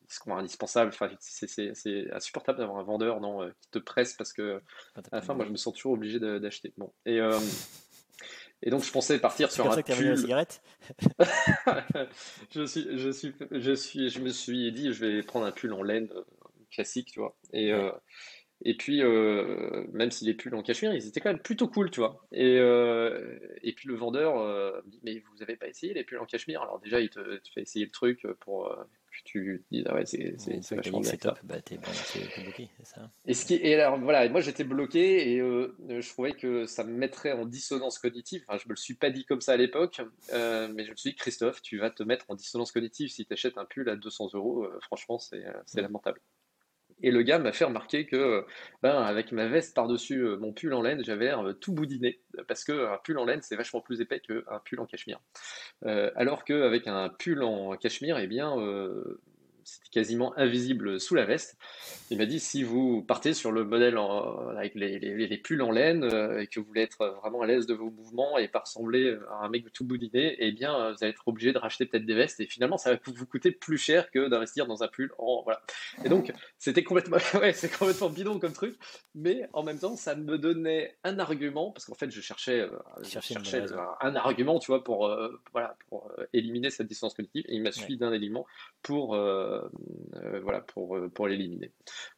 c'est 0.09 0.31
indispensable. 0.31 0.91
Enfin, 0.93 1.11
c'est 1.21 2.13
insupportable 2.13 2.59
d'avoir 2.59 2.79
un 2.79 2.85
vendeur 2.85 3.21
non, 3.21 3.49
qui 3.61 3.71
te 3.71 3.79
presse 3.79 4.15
parce 4.15 4.33
que 4.33 4.61
à 4.97 5.17
la 5.17 5.23
fin, 5.23 5.35
moi, 5.35 5.45
je 5.45 5.51
me 5.51 5.57
sens 5.57 5.75
toujours 5.75 5.93
obligé 5.93 6.19
d'acheter. 6.21 6.73
Bon, 6.77 6.93
et 7.05 7.21
et 8.63 8.71
donc, 8.71 8.83
je 8.83 8.91
pensais 8.91 9.19
partir 9.19 9.53
sur 9.53 9.71
un 9.71 9.83
pull. 9.83 10.09
La 10.09 10.17
cigarette? 10.17 10.63
Je 12.51 12.65
suis, 12.65 12.87
je 12.97 13.11
suis, 13.11 13.35
je 13.51 13.73
suis, 13.73 14.09
je 14.09 14.21
me 14.21 14.31
suis 14.31 14.73
dit, 14.73 14.93
je 14.93 15.05
vais 15.05 15.23
prendre 15.23 15.45
un 15.47 15.51
pull 15.51 15.73
en 15.73 15.83
laine 15.83 16.09
classique, 16.71 17.11
tu 17.13 17.21
vois. 17.21 17.37
Et, 17.53 17.73
euh, 17.73 17.91
et 18.65 18.77
puis, 18.77 19.03
euh, 19.03 19.87
même 19.93 20.11
si 20.11 20.25
les 20.25 20.35
pulls 20.35 20.55
en 20.55 20.63
cachemire, 20.63 20.95
ils 20.95 21.07
étaient 21.07 21.21
quand 21.21 21.31
même 21.31 21.43
plutôt 21.43 21.69
cool, 21.69 21.91
tu 21.91 22.01
vois. 22.01 22.27
Et, 22.33 22.59
euh, 22.59 23.39
et 23.63 23.73
puis 23.73 23.89
le 23.89 23.95
vendeur 23.95 24.83
dit 24.87 25.01
Mais 25.03 25.23
vous 25.31 25.43
avez 25.43 25.57
pas 25.57 25.69
essayé 25.69 25.95
les 25.95 26.05
pulls 26.05 26.19
en 26.19 26.27
cachemire? 26.27 26.63
Alors, 26.63 26.81
déjà, 26.81 27.01
il 27.01 27.11
te, 27.11 27.21
fait 27.55 27.63
essayer 27.63 27.85
le 27.85 27.91
truc 27.91 28.27
pour 28.41 28.75
tu 29.25 29.65
dis, 29.71 29.83
ah 29.87 29.95
ouais, 29.95 30.07
c'est 30.07 30.37
vachement 30.75 31.01
bien. 31.01 31.11
C'est 31.11 31.19
top, 31.19 31.39
bah, 31.45 31.61
t'es 31.61 31.79
bloqué, 31.79 32.69
c'est 32.79 32.87
ça? 32.87 33.11
Et, 33.27 33.35
ce 33.35 33.45
qui, 33.45 33.55
et 33.55 33.75
alors, 33.75 33.99
voilà, 33.99 34.29
moi 34.29 34.41
j'étais 34.41 34.65
bloqué 34.65 35.33
et 35.33 35.41
euh, 35.41 35.75
je 35.89 36.09
trouvais 36.09 36.33
que 36.33 36.67
ça 36.67 36.85
me 36.85 36.93
mettrait 36.93 37.33
en 37.33 37.45
dissonance 37.45 37.99
cognitive. 37.99 38.45
Enfin, 38.47 38.59
je 38.63 38.69
me 38.69 38.75
le 38.75 38.77
suis 38.77 38.95
pas 38.95 39.11
dit 39.11 39.25
comme 39.25 39.41
ça 39.41 39.53
à 39.53 39.57
l'époque, 39.57 40.01
euh, 40.33 40.69
mais 40.73 40.85
je 40.85 40.91
me 40.91 40.97
suis 40.97 41.11
dit, 41.11 41.17
Christophe, 41.17 41.63
tu 41.63 41.79
vas 41.79 41.91
te 41.91 42.03
mettre 42.03 42.27
en 42.29 42.35
dissonance 42.35 42.73
cognitive 42.73 43.09
si 43.09 43.27
tu 43.27 43.33
achètes 43.33 43.59
un 43.59 43.65
pull 43.65 43.89
à 43.89 43.97
200 43.97 44.31
euros. 44.35 44.65
Euh, 44.65 44.79
franchement, 44.83 45.19
c'est 45.19 45.45
mm. 45.45 45.81
lamentable. 45.81 46.21
Et 47.03 47.11
le 47.11 47.23
gars 47.23 47.39
m'a 47.39 47.53
fait 47.53 47.65
remarquer 47.65 48.07
que, 48.07 48.45
ben, 48.83 49.03
avec 49.03 49.33
ma 49.33 49.47
veste 49.49 49.75
par-dessus 49.75 50.23
mon 50.39 50.53
pull 50.53 50.73
en 50.73 50.83
laine, 50.83 51.05
j'avais 51.05 51.27
l'air 51.27 51.45
tout 51.61 51.73
boudiné, 51.73 52.21
parce 52.49 52.65
qu'un 52.65 52.99
pull 53.05 53.19
en 53.19 53.25
laine, 53.25 53.43
c'est 53.43 53.57
vachement 53.57 53.81
plus 53.81 54.01
épais 54.01 54.21
qu'un 54.21 54.61
pull 54.65 54.81
en 54.81 54.87
cachemire. 54.87 55.21
alors 55.85 56.45
qu'avec 56.45 56.87
un 56.87 57.11
pull 57.11 57.43
en 57.43 57.77
cachemire, 57.77 58.19
eh 58.19 58.27
bien, 58.27 58.55
c'était 59.67 59.89
quasiment 59.91 60.33
invisible 60.39 61.01
sous 61.01 61.17
la 61.17 61.25
veste. 61.25 61.59
Il 62.11 62.19
m'a 62.19 62.27
dit 62.27 62.39
si 62.39 62.63
vous 62.63 63.03
partez 63.03 63.35
sur 63.35 63.51
le 63.51 63.65
modèle 63.65 63.99
avec 64.57 64.77
les, 64.77 65.01
les, 65.01 65.39
pulls 65.39 65.61
en 65.61 65.73
laine 65.73 66.05
euh, 66.05 66.41
et 66.41 66.47
que 66.47 66.61
vous 66.61 66.67
voulez 66.67 66.83
être 66.83 67.19
vraiment 67.21 67.43
à 67.43 67.47
l'aise 67.47 67.67
de 67.67 67.75
vos 67.75 67.91
mouvements 67.91 68.39
et 68.39 68.47
pas 68.47 68.61
ressembler 68.61 69.19
à 69.29 69.45
un 69.45 69.49
mec 69.49 69.73
tout 69.73 69.85
boudiné, 69.85 70.37
eh 70.39 70.53
bien 70.53 70.73
euh, 70.73 70.93
vous 70.93 70.99
allez 71.03 71.11
être 71.11 71.27
obligé 71.27 71.53
de 71.53 71.59
racheter 71.59 71.85
peut-être 71.85 72.07
des 72.07 72.15
vestes. 72.15 72.39
Et 72.39 72.47
finalement 72.47 72.79
ça 72.79 72.93
va 72.93 73.01
vous 73.05 73.27
coûter 73.27 73.51
plus 73.51 73.77
cher 73.77 74.09
que 74.13 74.29
d'investir 74.29 74.69
dans 74.69 74.85
un 74.85 74.89
pull 74.89 75.11
en 75.19 75.43
voilà. 75.43 75.61
Et 76.05 76.09
donc 76.09 76.33
c'était 76.59 76.85
complètement 76.85 77.19
ouais, 77.41 77.53
c'est 77.53 77.77
complètement 77.77 78.11
bidon 78.11 78.39
comme 78.39 78.53
truc, 78.53 78.79
mais 79.17 79.49
en 79.53 79.65
même 79.65 79.81
temps 79.81 79.97
ça 79.97 80.15
me 80.15 80.39
donnait 80.39 80.97
un 81.03 81.19
argument 81.19 81.73
parce 81.73 81.87
qu'en 81.87 81.97
fait 81.97 82.13
je 82.13 82.21
cherchais, 82.21 82.61
euh, 82.61 82.71
je 83.03 83.19
cherchais 83.19 83.65
un, 84.01 84.15
argument 84.15 84.61
tu 84.61 84.71
vois 84.71 84.85
pour 84.85 85.13
voilà 85.53 85.77
pour 85.89 86.13
éliminer 86.33 86.71
cette 86.71 86.87
distance 86.87 87.15
cognitive. 87.15 87.45
Et 87.49 87.57
il 87.57 87.63
m'a 87.63 87.73
suffi 87.73 87.97
d'un 87.97 88.13
élément 88.13 88.47
pour 88.83 89.17
euh, 89.56 89.56
voilà, 90.43 90.61
pour, 90.61 90.97
euh, 90.97 91.09
pour 91.09 91.29
l'éliminer. 91.29 91.73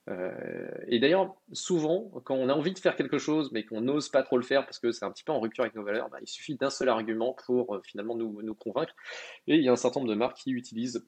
Euh, 0.09 0.69
et 0.87 0.99
d'ailleurs, 0.99 1.35
souvent, 1.53 2.11
quand 2.25 2.35
on 2.35 2.49
a 2.49 2.55
envie 2.55 2.73
de 2.73 2.79
faire 2.79 2.97
quelque 2.97 3.19
chose, 3.19 3.51
mais 3.53 3.65
qu'on 3.65 3.81
n'ose 3.81 4.09
pas 4.09 4.23
trop 4.23 4.37
le 4.37 4.43
faire 4.43 4.65
parce 4.65 4.79
que 4.79 4.93
c'est 4.93 5.05
un 5.05 5.11
petit 5.11 5.25
peu 5.25 5.33
en 5.33 5.41
rupture 5.41 5.65
avec 5.65 5.75
nos 5.75 5.85
valeurs, 5.85 6.09
bah, 6.11 6.19
il 6.21 6.29
suffit 6.29 6.57
d'un 6.57 6.71
seul 6.71 6.89
argument 6.89 7.37
pour 7.47 7.81
finalement 7.85 8.17
nous, 8.17 8.43
nous, 8.43 8.55
convaincre. 8.55 8.95
Et 9.47 9.57
il 9.57 9.63
y 9.63 9.69
a 9.69 9.73
un 9.73 9.77
certain 9.77 10.01
nombre 10.01 10.13
de 10.13 10.19
marques 10.19 10.39
qui 10.39 10.51
utilisent 10.51 11.07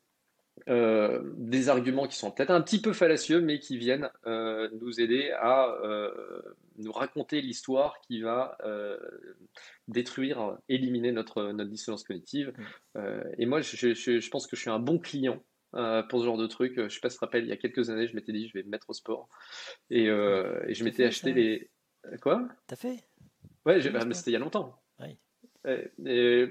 des 0.67 1.71
arguments 1.71 2.07
qui 2.07 2.19
sont 2.19 2.31
peut-être 2.31 2.51
un 2.51 2.61
petit 2.61 2.83
peu 2.83 2.93
fallacieux, 2.93 3.41
mais 3.41 3.61
qui 3.61 3.79
viennent 3.79 4.11
nous 4.27 5.01
aider 5.01 5.31
à 5.41 5.75
nous 6.77 6.93
raconter 6.93 7.41
l'histoire 7.41 7.99
qui 8.03 8.21
va 8.21 8.59
détruire, 9.89 10.59
éliminer 10.69 11.13
notre, 11.13 11.53
notre 11.53 11.71
dissonance 11.71 12.05
cognitive. 12.05 12.53
Mmh. 12.95 13.01
et 13.39 13.47
moi, 13.47 13.63
je, 13.63 13.95
je, 13.95 14.31
pense 14.31 14.47
que 14.47 14.55
je 14.55 14.61
suis 14.61 14.71
un 14.71 14.79
bon 14.79 14.99
client 14.99 15.43
euh, 15.75 16.03
pour 16.03 16.21
ce 16.21 16.25
genre 16.25 16.39
de 16.39 16.47
truc. 16.47 16.75
Je 16.77 16.89
sais 16.89 17.01
pas 17.01 17.11
si 17.11 17.17
tu 17.17 17.21
te 17.21 17.25
rappelles, 17.25 17.45
il 17.45 17.49
y 17.49 17.53
a 17.53 17.57
quelques 17.57 17.91
années, 17.91 18.07
je 18.07 18.15
m'étais 18.15 18.33
dit 18.33 18.49
je 18.49 18.59
vais 18.59 18.65
me 18.65 18.71
mettre 18.71 18.91
au 18.91 18.95
sport. 18.95 19.29
Et, 19.91 20.09
euh, 20.09 20.63
et 20.67 20.75
je 20.75 20.85
m'étais 20.85 21.05
acheté 21.05 21.33
les. 21.33 21.71
Quoi? 22.23 22.49
T'as 22.67 22.77
fait? 22.77 23.05
Ouais, 23.67 23.79
bah, 23.91 24.05
mais 24.07 24.15
c'était 24.15 24.31
il 24.31 24.35
y 24.35 24.37
a 24.37 24.41
longtemps. 24.41 24.81
Et, 25.67 26.49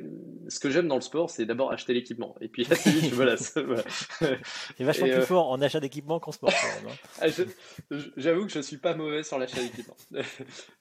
ce 0.50 0.60
que 0.60 0.69
j'aime 0.69 0.88
dans 0.88 0.95
le 0.95 1.02
sport, 1.02 1.30
c'est 1.30 1.45
d'abord 1.45 1.72
acheter 1.72 1.93
l'équipement. 1.93 2.36
Et 2.41 2.48
puis, 2.48 2.67
voilà. 3.13 3.36
voilà. 3.56 3.84
C'est 4.78 4.84
vachement 4.84 5.08
plus 5.08 5.15
euh, 5.15 5.22
fort 5.22 5.50
en 5.50 5.62
achat 5.62 5.80
d'équipement 5.80 6.19
qu'en 6.19 6.32
sport. 6.32 6.52
Hein. 6.52 6.89
Ah, 7.22 7.28
j'avoue 8.17 8.45
que 8.45 8.52
je 8.52 8.62
suis 8.62 8.78
pas 8.78 8.95
mauvais 8.95 9.24
sur 9.24 9.38
l'achat 9.38 9.60
d'équipement. 9.62 9.95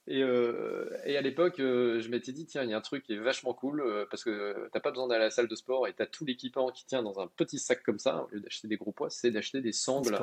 et, 0.07 0.21
euh, 0.23 0.89
et, 1.05 1.17
à 1.17 1.21
l'époque, 1.21 1.59
euh, 1.59 1.99
je 1.99 2.09
m'étais 2.09 2.31
dit, 2.31 2.45
tiens, 2.45 2.63
il 2.63 2.69
y 2.69 2.73
a 2.73 2.77
un 2.77 2.81
truc 2.81 3.03
qui 3.03 3.13
est 3.13 3.17
vachement 3.19 3.53
cool 3.53 3.83
parce 4.09 4.23
que 4.23 4.69
t'as 4.71 4.79
pas 4.79 4.91
besoin 4.91 5.07
d'aller 5.07 5.21
à 5.21 5.25
la 5.25 5.31
salle 5.31 5.47
de 5.47 5.55
sport 5.55 5.87
et 5.87 5.93
tu 5.93 6.01
as 6.01 6.05
tout 6.05 6.25
l'équipement 6.25 6.71
qui 6.71 6.85
tient 6.85 7.03
dans 7.03 7.19
un 7.19 7.27
petit 7.27 7.59
sac 7.59 7.83
comme 7.83 7.99
ça, 7.99 8.23
au 8.23 8.29
lieu 8.33 8.39
d'acheter 8.39 8.67
des 8.67 8.77
gros 8.77 8.91
poids, 8.91 9.09
c'est 9.09 9.31
d'acheter 9.31 9.61
des 9.61 9.73
sangles. 9.73 10.15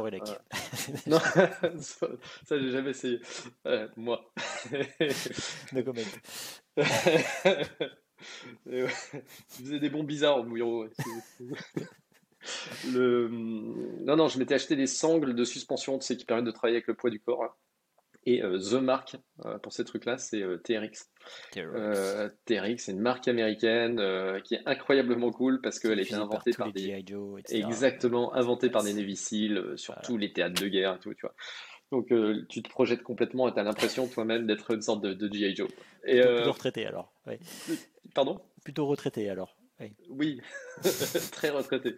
non, 1.07 1.19
ça, 1.81 2.09
ça 2.45 2.59
j'ai 2.59 2.71
jamais 2.71 2.91
essayé. 2.91 3.21
moi. 3.97 4.25
no 5.73 5.83
comment. 5.83 6.03
tu 8.67 8.87
faisais 9.49 9.79
des 9.79 9.91
bons 9.91 10.05
bizarres 10.05 10.39
au 10.39 10.45
bouillon. 10.45 10.89
Le... 12.93 13.29
Non, 14.05 14.17
non, 14.17 14.29
je 14.29 14.39
m'étais 14.39 14.55
acheté 14.55 14.77
des 14.77 14.87
sangles 14.87 15.35
de 15.35 15.45
suspension, 15.45 15.99
tu 15.99 16.07
sais, 16.07 16.17
qui 16.17 16.25
permettent 16.25 16.47
de 16.47 16.51
travailler 16.51 16.77
avec 16.77 16.87
le 16.87 16.95
poids 16.95 17.11
du 17.11 17.21
corps. 17.21 17.45
Hein. 17.45 17.51
Et 18.29 18.43
euh, 18.43 18.59
The 18.59 18.75
Mark, 18.75 19.17
euh, 19.45 19.57
pour 19.59 19.73
ces 19.73 19.85
trucs-là, 19.85 20.19
c'est 20.19 20.43
euh, 20.43 20.59
TRX. 20.59 21.11
TRX, 22.45 22.85
c'est 22.85 22.93
une 22.93 23.01
marque 23.01 23.29
américaine 23.29 24.03
qui 24.43 24.57
est 24.57 24.63
incroyablement 24.67 25.31
cool 25.31 25.61
parce 25.61 25.79
qu'elle 25.79 25.99
a 25.99 26.03
été 26.03 26.15
inventée 26.15 26.51
par, 26.53 26.73
des. 26.73 27.05
Exactement, 27.51 28.35
inventée 28.35 28.69
par 28.69 28.83
des 28.83 28.95
Navy 28.95 29.15
Seals, 29.15 29.75
sur 29.77 29.95
tous 30.03 30.17
les 30.17 30.33
théâtres 30.33 30.61
de 30.61 30.69
guerre 30.69 30.97
et 30.97 30.99
tout, 30.99 31.15
tu 31.15 31.23
vois. 31.23 31.35
Donc 31.93 32.11
euh, 32.11 32.45
tu 32.49 32.63
te 32.63 32.69
projettes 32.69 33.03
complètement 33.03 33.49
et 33.49 33.53
tu 33.53 33.61
as 33.61 33.63
l'impression 33.63 34.09
toi-même 34.09 34.47
d'être 34.47 34.73
une 34.73 34.83
sorte 34.83 35.03
de, 35.03 35.15
de 35.15 35.33
G.I. 35.33 35.55
Joe. 35.55 35.69
Et, 36.05 36.21
plutôt, 36.21 36.29
euh, 36.29 36.51
retraité 36.51 36.87
alors. 36.87 37.13
Pardon? 38.15 38.41
Plutôt 38.65 38.87
retraité 38.87 39.29
alors. 39.31 39.57
Oui, 40.09 40.41
très 41.33 41.51
retraité. 41.51 41.95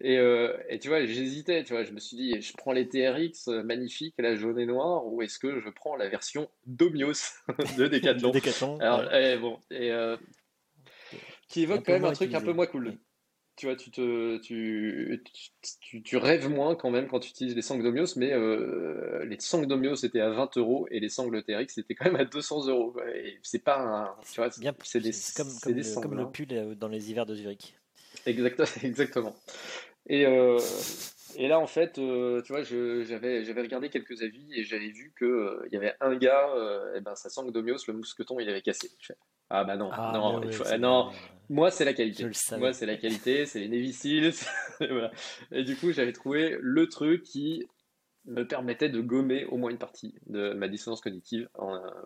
Et, 0.00 0.18
euh, 0.18 0.56
et, 0.68 0.80
tu 0.80 0.88
vois, 0.88 1.06
j'hésitais, 1.06 1.62
tu 1.62 1.72
vois, 1.72 1.84
je 1.84 1.92
me 1.92 2.00
suis 2.00 2.16
dit, 2.16 2.40
je 2.40 2.52
prends 2.54 2.72
les 2.72 2.88
TRX 2.88 3.46
magnifiques, 3.64 4.16
la 4.18 4.34
jaune 4.34 4.58
et 4.58 4.66
noire, 4.66 5.06
ou 5.06 5.22
est-ce 5.22 5.38
que 5.38 5.60
je 5.60 5.70
prends 5.70 5.94
la 5.94 6.08
version 6.08 6.50
Domios 6.66 7.38
de 7.78 7.86
Decathlon, 7.86 8.32
Decathlon 8.32 8.80
Alors, 8.80 9.14
eh, 9.14 9.36
bon, 9.36 9.60
et, 9.70 9.92
qui 11.48 11.62
évoque 11.62 11.86
quand 11.86 11.92
même 11.92 12.04
un 12.04 12.12
truc 12.12 12.34
un 12.34 12.40
peu 12.40 12.52
moins 12.52 12.66
cool 12.66 12.98
tu 13.56 13.66
vois, 13.66 13.76
tu, 13.76 13.90
te, 13.90 14.38
tu, 14.38 15.22
tu, 15.80 16.02
tu, 16.02 16.16
rêves 16.16 16.48
moins 16.48 16.74
quand 16.74 16.90
même 16.90 17.06
quand 17.06 17.20
tu 17.20 17.30
utilises 17.30 17.54
les 17.54 17.62
sangles 17.62 17.84
Domios, 17.84 18.16
mais 18.16 18.32
euh, 18.32 19.24
les 19.26 19.38
sangles 19.38 19.66
Domios 19.66 19.94
étaient 20.04 20.20
à 20.20 20.30
20 20.30 20.56
euros 20.56 20.88
et 20.90 20.98
les 20.98 21.08
sangles 21.08 21.42
TRX 21.42 21.78
étaient 21.78 21.94
quand 21.94 22.06
même 22.06 22.16
à 22.16 22.24
200 22.24 22.66
euros. 22.66 22.94
Et 23.14 23.38
c'est 23.42 23.62
pas 23.62 23.78
un. 23.78 24.22
Tu 24.32 24.40
vois, 24.40 24.50
c'est 24.50 25.00
des, 25.00 25.12
comme, 25.36 25.48
comme, 25.62 25.74
le, 25.74 26.00
comme, 26.00 26.14
le, 26.14 26.22
hein. 26.22 26.30
pull 26.32 26.46
euh, 26.52 26.74
dans 26.74 26.88
les 26.88 27.10
hivers 27.10 27.26
de 27.26 27.34
Zurich. 27.36 27.76
Exact, 28.26 28.62
exactement. 28.82 29.36
Et, 30.06 30.26
euh, 30.26 30.58
et 31.36 31.48
là, 31.48 31.58
en 31.58 31.66
fait, 31.66 31.98
euh, 31.98 32.42
tu 32.42 32.52
vois, 32.52 32.62
j'avais, 32.62 33.44
j'avais 33.44 33.62
regardé 33.62 33.88
quelques 33.88 34.22
avis 34.22 34.46
et 34.54 34.64
j'avais 34.64 34.88
vu 34.88 35.12
qu'il 35.16 35.26
euh, 35.26 35.66
il 35.66 35.74
y 35.74 35.76
avait 35.76 35.94
un 36.00 36.16
gars, 36.16 36.48
et 36.94 36.98
eh 36.98 37.00
ben, 37.00 37.14
sa 37.14 37.28
sangle 37.28 37.52
Domios, 37.52 37.78
le 37.88 37.94
mousqueton, 37.94 38.38
il 38.40 38.48
avait 38.48 38.62
cassé. 38.62 38.90
ah 39.50 39.64
bah 39.64 39.76
non, 39.76 39.90
ah, 39.92 40.12
non, 40.14 40.40
non. 40.78 41.12
moi 41.48 41.70
c'est 41.70 41.84
la 41.84 41.92
qualité. 41.92 42.26
Moi 42.58 42.72
c'est 42.72 42.86
la 42.86 42.96
qualité, 42.96 43.46
c'est 43.46 43.60
les 43.60 43.68
Navy 43.68 43.92
Seals. 43.92 44.34
Et 45.52 45.64
du 45.64 45.76
coup, 45.76 45.92
j'avais 45.92 46.12
trouvé 46.12 46.56
le 46.60 46.88
truc 46.88 47.22
qui 47.22 47.66
me 48.26 48.46
permettait 48.46 48.88
de 48.88 49.00
gommer 49.00 49.44
au 49.46 49.56
moins 49.56 49.70
une 49.70 49.78
partie 49.78 50.14
de 50.26 50.52
ma 50.54 50.68
dissonance 50.68 51.00
cognitive 51.00 51.48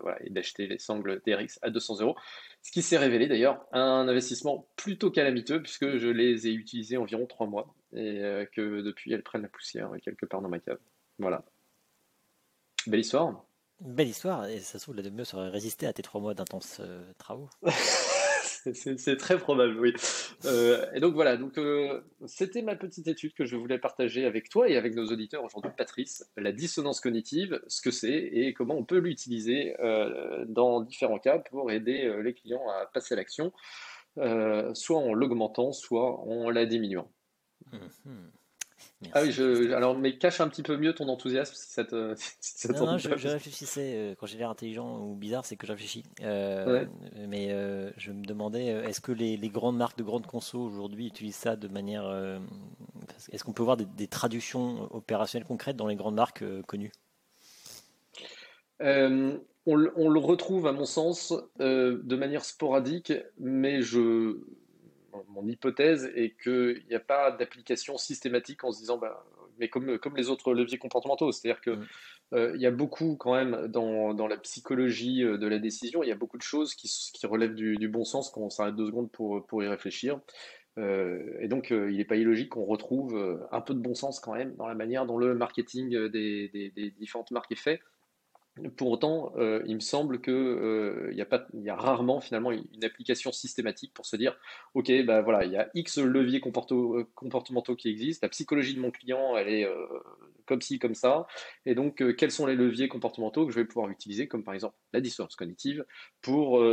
voilà, 0.01 0.17
et 0.23 0.29
d'acheter 0.29 0.67
les 0.67 0.79
sangles 0.79 1.21
TRX 1.21 1.59
à 1.61 1.69
200 1.69 2.01
euros. 2.01 2.15
Ce 2.61 2.71
qui 2.71 2.81
s'est 2.81 2.97
révélé 2.97 3.27
d'ailleurs 3.27 3.65
un 3.71 4.07
investissement 4.07 4.67
plutôt 4.75 5.11
calamiteux 5.11 5.61
puisque 5.61 5.97
je 5.97 6.07
les 6.07 6.47
ai 6.47 6.51
utilisés 6.51 6.97
environ 6.97 7.25
trois 7.25 7.47
mois 7.47 7.73
et 7.93 8.21
euh, 8.23 8.45
que 8.45 8.81
depuis 8.81 9.13
elles 9.13 9.23
prennent 9.23 9.43
la 9.43 9.49
poussière 9.49 9.91
quelque 10.03 10.25
part 10.25 10.41
dans 10.41 10.49
ma 10.49 10.59
cave. 10.59 10.79
Voilà. 11.19 11.43
Belle 12.87 13.01
histoire. 13.01 13.45
Belle 13.81 14.09
histoire, 14.09 14.45
et 14.45 14.59
ça 14.59 14.77
se 14.77 14.83
trouve, 14.83 14.95
la 14.95 15.03
demi 15.03 15.23
aurait 15.33 15.49
résisté 15.49 15.87
à 15.87 15.93
tes 15.93 16.01
trois 16.01 16.19
mois 16.19 16.33
d'intenses 16.33 16.79
euh, 16.81 17.01
travaux. 17.17 17.49
c'est 18.73 19.17
très 19.17 19.37
probable, 19.37 19.79
oui. 19.79 19.93
Euh, 20.45 20.85
et 20.93 20.99
donc 20.99 21.13
voilà, 21.13 21.37
donc 21.37 21.59
c'était 22.25 22.61
ma 22.61 22.75
petite 22.75 23.07
étude 23.07 23.33
que 23.33 23.45
je 23.45 23.55
voulais 23.55 23.77
partager 23.77 24.25
avec 24.25 24.49
toi 24.49 24.69
et 24.69 24.77
avec 24.77 24.95
nos 24.95 25.05
auditeurs 25.07 25.43
aujourd'hui, 25.43 25.71
Patrice, 25.77 26.25
la 26.37 26.51
dissonance 26.51 26.99
cognitive, 27.01 27.61
ce 27.67 27.81
que 27.81 27.91
c'est 27.91 28.29
et 28.31 28.53
comment 28.53 28.75
on 28.75 28.83
peut 28.83 28.99
l'utiliser 28.99 29.75
dans 30.47 30.81
différents 30.81 31.19
cas 31.19 31.39
pour 31.39 31.71
aider 31.71 32.11
les 32.23 32.33
clients 32.33 32.67
à 32.69 32.85
passer 32.85 33.15
à 33.15 33.17
l'action, 33.17 33.51
soit 34.15 34.97
en 34.97 35.13
l'augmentant, 35.13 35.71
soit 35.71 36.19
en 36.19 36.49
la 36.49 36.65
diminuant. 36.65 37.11
Ah 39.13 39.21
oui, 39.23 39.31
je, 39.31 39.71
alors, 39.73 39.97
mais 39.97 40.17
cache 40.17 40.41
un 40.41 40.49
petit 40.49 40.61
peu 40.61 40.75
mieux 40.75 40.93
ton 40.93 41.07
enthousiasme 41.07 41.53
si 41.55 41.71
ça 41.71 41.85
te. 41.85 41.95
non, 42.73 42.97
je, 42.97 43.27
réfléchissais, 43.29 43.93
euh, 43.95 44.15
quand 44.15 44.25
j'ai 44.25 44.37
l'air 44.37 44.49
intelligent 44.49 44.99
ou 44.99 45.15
bizarre, 45.15 45.45
c'est 45.45 45.55
que 45.55 45.65
je 45.65 45.71
réfléchis. 45.71 46.03
Euh, 46.21 46.85
mais 47.27 47.51
euh, 47.51 47.91
je 47.95 48.11
me 48.11 48.25
demandais, 48.25 48.65
est-ce 48.65 48.99
que 48.99 49.13
les, 49.13 49.37
grandes 49.49 49.77
marques 49.77 49.97
de 49.97 50.03
grandes 50.03 50.27
conso 50.27 50.59
aujourd'hui 50.59 51.07
utilisent 51.07 51.35
ça 51.35 51.55
de 51.55 51.67
manière. 51.69 52.03
est-ce 53.31 53.43
qu'on 53.43 53.53
peut 53.53 53.63
voir 53.63 53.77
des, 53.77 54.07
traductions 54.07 54.93
opérationnelles 54.93 55.47
concrètes 55.47 55.77
dans 55.77 55.87
les 55.87 55.95
grandes 55.95 56.15
marques 56.15 56.43
connues? 56.63 56.91
On, 58.81 59.39
on, 59.65 60.09
le 60.09 60.19
retrouve, 60.19 60.67
à 60.67 60.73
mon 60.73 60.85
sens, 60.85 61.33
de 61.59 62.15
manière 62.15 62.43
sporadique, 62.43 63.13
mais 63.39 63.81
je 63.81 64.39
mon 65.27 65.47
hypothèse 65.47 66.11
est 66.15 66.35
qu'il 66.41 66.83
n'y 66.89 66.95
a 66.95 66.99
pas 66.99 67.31
d'application 67.31 67.97
systématique 67.97 68.63
en 68.63 68.71
se 68.71 68.79
disant, 68.79 68.97
bah, 68.97 69.25
mais 69.59 69.69
comme, 69.69 69.97
comme 69.99 70.15
les 70.15 70.29
autres 70.29 70.53
leviers 70.53 70.77
comportementaux, 70.77 71.31
c'est-à-dire 71.31 71.61
qu'il 71.61 71.73
mm. 71.73 71.87
euh, 72.33 72.51
il 72.55 72.61
y 72.61 72.65
a 72.65 72.71
beaucoup 72.71 73.15
quand 73.17 73.35
même 73.35 73.67
dans, 73.67 74.13
dans, 74.13 74.27
la 74.27 74.37
psychologie 74.37 75.23
euh, 75.23 75.37
de 75.37 75.47
la 75.47 75.59
décision, 75.59 76.03
il 76.03 76.09
y 76.09 76.11
a 76.11 76.15
beaucoup 76.15 76.37
de 76.37 76.43
choses 76.43 76.73
qui, 76.75 76.87
qui 77.13 77.25
relèvent 77.27 77.55
du, 77.55 77.87
bon 77.87 78.05
sens 78.05 78.29
quand 78.29 78.41
on 78.41 78.49
s'arrête 78.49 78.75
deux 78.75 78.87
secondes 78.87 79.11
pour, 79.11 79.45
pour 79.45 79.63
y 79.63 79.67
réfléchir. 79.67 80.19
et 80.77 81.47
donc, 81.49 81.71
il 81.71 81.97
n'est 81.97 82.05
pas 82.05 82.15
illogique 82.15 82.49
qu'on 82.49 82.65
retrouve 82.65 83.47
un 83.51 83.61
peu 83.61 83.73
de 83.73 83.79
bon 83.79 83.95
sens 83.95 84.19
quand 84.21 84.33
même 84.33 84.55
dans 84.55 84.67
la 84.67 84.75
manière 84.75 85.05
dont 85.05 85.17
le 85.17 85.35
marketing 85.35 86.07
des 86.07 86.93
différentes 86.97 87.31
marques 87.31 87.51
est 87.51 87.55
fait. 87.55 87.81
Pour 88.77 88.89
autant, 88.89 89.33
euh, 89.37 89.61
il 89.65 89.75
me 89.75 89.79
semble 89.79 90.21
qu'il 90.21 90.33
euh, 90.33 91.11
y, 91.13 91.25
y 91.63 91.69
a 91.69 91.75
rarement 91.75 92.19
finalement 92.19 92.51
une, 92.51 92.83
application 92.83 93.31
systématique 93.31 93.93
pour 93.93 94.05
se 94.05 94.15
dire, 94.15 94.37
ok, 94.73 94.91
bah 95.05 95.21
voilà, 95.21 95.45
il 95.45 95.51
y 95.51 95.57
a 95.57 95.69
X 95.73 95.97
leviers 95.99 96.41
euh, 96.41 97.03
comportementaux 97.15 97.75
qui 97.75 97.89
existent, 97.89 98.25
la 98.25 98.29
psychologie 98.29 98.73
de 98.73 98.79
mon 98.79 98.91
client, 98.91 99.35
elle 99.37 99.49
est 99.49 99.67
comme 100.45 100.61
ci, 100.61 100.79
comme 100.79 100.95
ça, 100.95 101.27
et 101.65 101.75
donc 101.75 102.01
quels 102.15 102.31
sont 102.31 102.45
les 102.45 102.55
leviers 102.55 102.87
comportementaux 102.87 103.45
que 103.45 103.51
je 103.51 103.59
vais 103.59 103.65
pouvoir 103.65 103.89
utiliser, 103.89 104.27
comme 104.27 104.43
par 104.43 104.53
exemple 104.53 104.75
la 104.93 105.01
dissonance 105.01 105.35
cognitive, 105.35 105.85
pour 106.21 106.63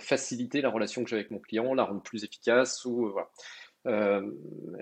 faciliter 0.00 0.62
la 0.62 0.70
relation 0.70 1.04
que 1.04 1.10
j'ai 1.10 1.16
avec 1.16 1.30
mon 1.30 1.38
client, 1.38 1.74
la 1.74 1.84
rendre 1.84 2.02
plus 2.02 2.24
efficace, 2.24 2.84
ou 2.84 3.12
voilà. 3.12 4.22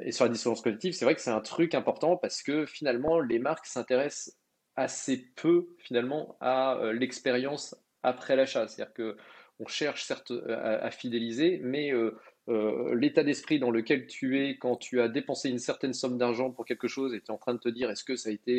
et 0.05 0.13
sur 0.13 0.25
la 0.25 0.31
dissonance 0.31 0.63
cognitive, 0.63 0.93
c'est 0.93 1.05
vrai 1.05 1.15
que 1.15 1.21
c'est 1.21 1.31
un 1.31 1.41
truc 1.41 1.75
important 1.75 2.17
parce 2.17 2.43
que 2.43 2.65
finalement, 2.67 3.21
les 3.21 3.39
marques 3.39 3.67
s'intéressent 3.67 4.37
assez 4.77 5.27
peu 5.37 5.69
finalement 5.79 6.37
à 6.41 6.77
euh, 6.77 6.93
l'expérience 6.93 7.77
après 8.03 8.37
l'achat. 8.37 8.67
C'est-à-dire 8.69 8.95
que 8.95 9.17
on 9.61 9.67
cherche 9.67 10.05
certes 10.05 10.33
euh, 10.33 10.79
à, 10.83 10.91
fidéliser, 10.91 11.61
mais 11.63 11.93
euh, 11.93 12.95
l'état 12.95 13.23
d'esprit 13.23 13.61
dans 13.61 13.71
lequel 13.71 14.07
tu 14.09 14.45
es 14.45 14.57
quand 14.57 14.77
tu 14.77 15.01
as 15.01 15.09
dépensé 15.09 15.51
une 15.51 15.61
certaine 15.61 15.93
somme 15.93 16.19
d'argent 16.19 16.51
pour 16.51 16.65
quelque 16.65 16.89
chose 16.89 17.15
et 17.15 17.21
tu 17.21 17.27
es 17.27 17.31
en 17.31 17.39
train 17.39 17.55
de 17.55 17.61
te 17.61 17.69
dire 17.69 17.89
est-ce 17.91 18.03
que 18.03 18.17
ça 18.17 18.31
a 18.31 18.33
été 18.33 18.59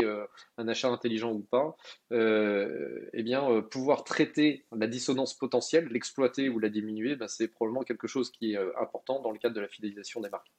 un 0.57 0.67
achat 0.69 0.87
intelligent 0.87 1.33
ou 1.33 1.41
pas, 1.41 1.75
eh 2.11 3.23
bien, 3.23 3.61
pouvoir 3.63 4.05
traiter 4.05 4.63
la 4.71 4.87
dissonance 4.87 5.33
potentielle, 5.33 5.87
l'exploiter 5.87 6.47
ou 6.47 6.59
la 6.59 6.69
diminuer, 6.69 7.17
ben, 7.17 7.27
c'est 7.27 7.49
probablement 7.49 7.83
quelque 7.83 8.07
chose 8.07 8.31
qui 8.31 8.53
est 8.53 8.57
important 8.79 9.21
dans 9.21 9.31
le 9.31 9.39
cadre 9.39 9.55
de 9.55 9.61
la 9.61 9.67
fidélisation 9.67 10.21
des 10.21 10.29
marques. 10.29 10.51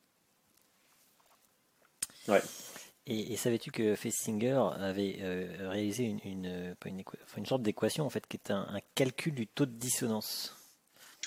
Ouais. 2.29 2.43
Et, 3.07 3.37
savais-tu 3.37 3.71
que 3.71 3.95
Festinger 3.95 4.63
avait 4.79 5.19
euh, 5.21 5.69
réalisé 5.69 6.05
une, 6.05 6.21
une, 6.25 6.75
une, 7.37 7.47
sorte 7.47 7.61
d'équation 7.61 8.07
en 8.07 8.11
fait 8.11 8.27
qui 8.27 8.39
est 8.39 8.51
un, 8.51 8.67
calcul 8.95 9.35
du 9.35 9.47
taux 9.47 9.67
de 9.67 9.73
dissonance? 9.73 10.57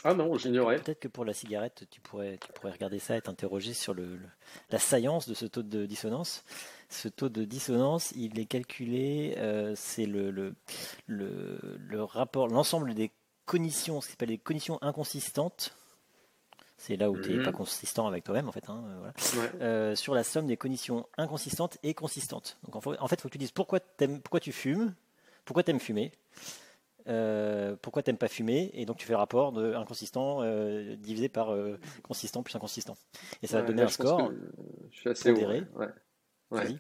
Ah 0.04 0.16
non, 0.16 0.36
j'ignorais. 0.38 0.78
Peut-être 0.78 1.02
que 1.02 1.08
pour 1.08 1.24
la 1.24 1.34
cigarette, 1.34 1.86
tu 1.92 2.02
pourrais, 2.02 2.38
tu 2.38 2.52
pourrais 2.54 2.72
regarder 2.72 2.98
ça 2.98 3.16
et 3.16 3.22
t'interroger 3.22 3.74
sur 3.74 3.94
le, 3.94 4.20
la 4.72 4.80
saillance 4.80 5.28
de 5.28 5.36
ce 5.36 5.46
taux 5.46 5.64
de 5.64 5.86
dissonance. 5.86 6.44
Ce 6.90 7.10
taux 7.10 7.30
de 7.30 7.44
dissonance, 7.46 8.12
il 8.16 8.40
est 8.40 8.46
calculé, 8.46 9.36
euh, 9.38 9.74
c'est 9.76 10.06
le, 10.06 10.32
le, 10.32 10.56
le, 11.06 11.60
le 11.78 12.04
rapport, 12.04 12.48
l'ensemble 12.48 12.96
des 12.96 13.12
cognitions, 13.46 14.02
ce 14.02 14.08
qu'on 14.08 14.14
appelle 14.14 14.30
les 14.30 14.38
cognitions 14.40 14.80
inconsistantes 14.82 15.76
c'est 16.78 16.96
là 16.96 17.10
où 17.10 17.20
tu 17.20 17.32
n'es 17.32 17.44
pas 17.44 17.50
mhm. 17.50 17.58
consistant 17.58 18.08
avec 18.08 18.24
toi-même, 18.24 18.48
en 18.48 18.52
fait. 18.52 18.70
Hein, 18.70 18.84
euh, 18.88 19.50
euh, 19.62 19.96
sur 19.96 20.14
la 20.14 20.24
somme 20.24 20.46
des 20.46 20.58
conditions 20.58 21.08
inconsistantes 21.18 21.78
et 21.82 21.96
consistantes. 21.96 22.60
Donc, 22.64 22.76
en 22.76 23.08
fait, 23.08 23.16
il 23.16 23.22
faut 23.22 23.28
que 23.28 23.34
tu 23.34 23.40
dises 23.40 23.52
pourquoi, 23.52 23.80
pourquoi 24.24 24.40
tu 24.40 24.52
fumes, 24.52 24.94
pourquoi 25.44 25.64
tu 25.64 25.72
aimes 25.72 25.80
fumer, 25.80 26.12
euh, 27.08 27.76
pourquoi 27.82 28.04
tu 28.04 28.10
n'aimes 28.10 28.20
pas 28.20 28.28
fumer, 28.28 28.70
et 28.74 28.86
donc 28.86 28.98
tu 28.98 29.08
fais 29.08 29.14
le 29.14 29.18
rapport 29.18 29.52
de 29.54 29.74
inconsistant 29.74 30.44
divisé 30.98 31.30
par 31.30 31.56
consistant 32.04 32.44
plus 32.44 32.56
inconsistant. 32.56 32.96
Et 33.42 33.48
ça 33.48 33.62
va 33.62 33.68
donner 33.68 33.82
un 33.82 33.88
score. 33.88 34.32
Je 34.92 35.00
suis 35.00 35.10
assez 35.10 35.34
pondéré. 35.34 35.64
Ouais. 36.52 36.78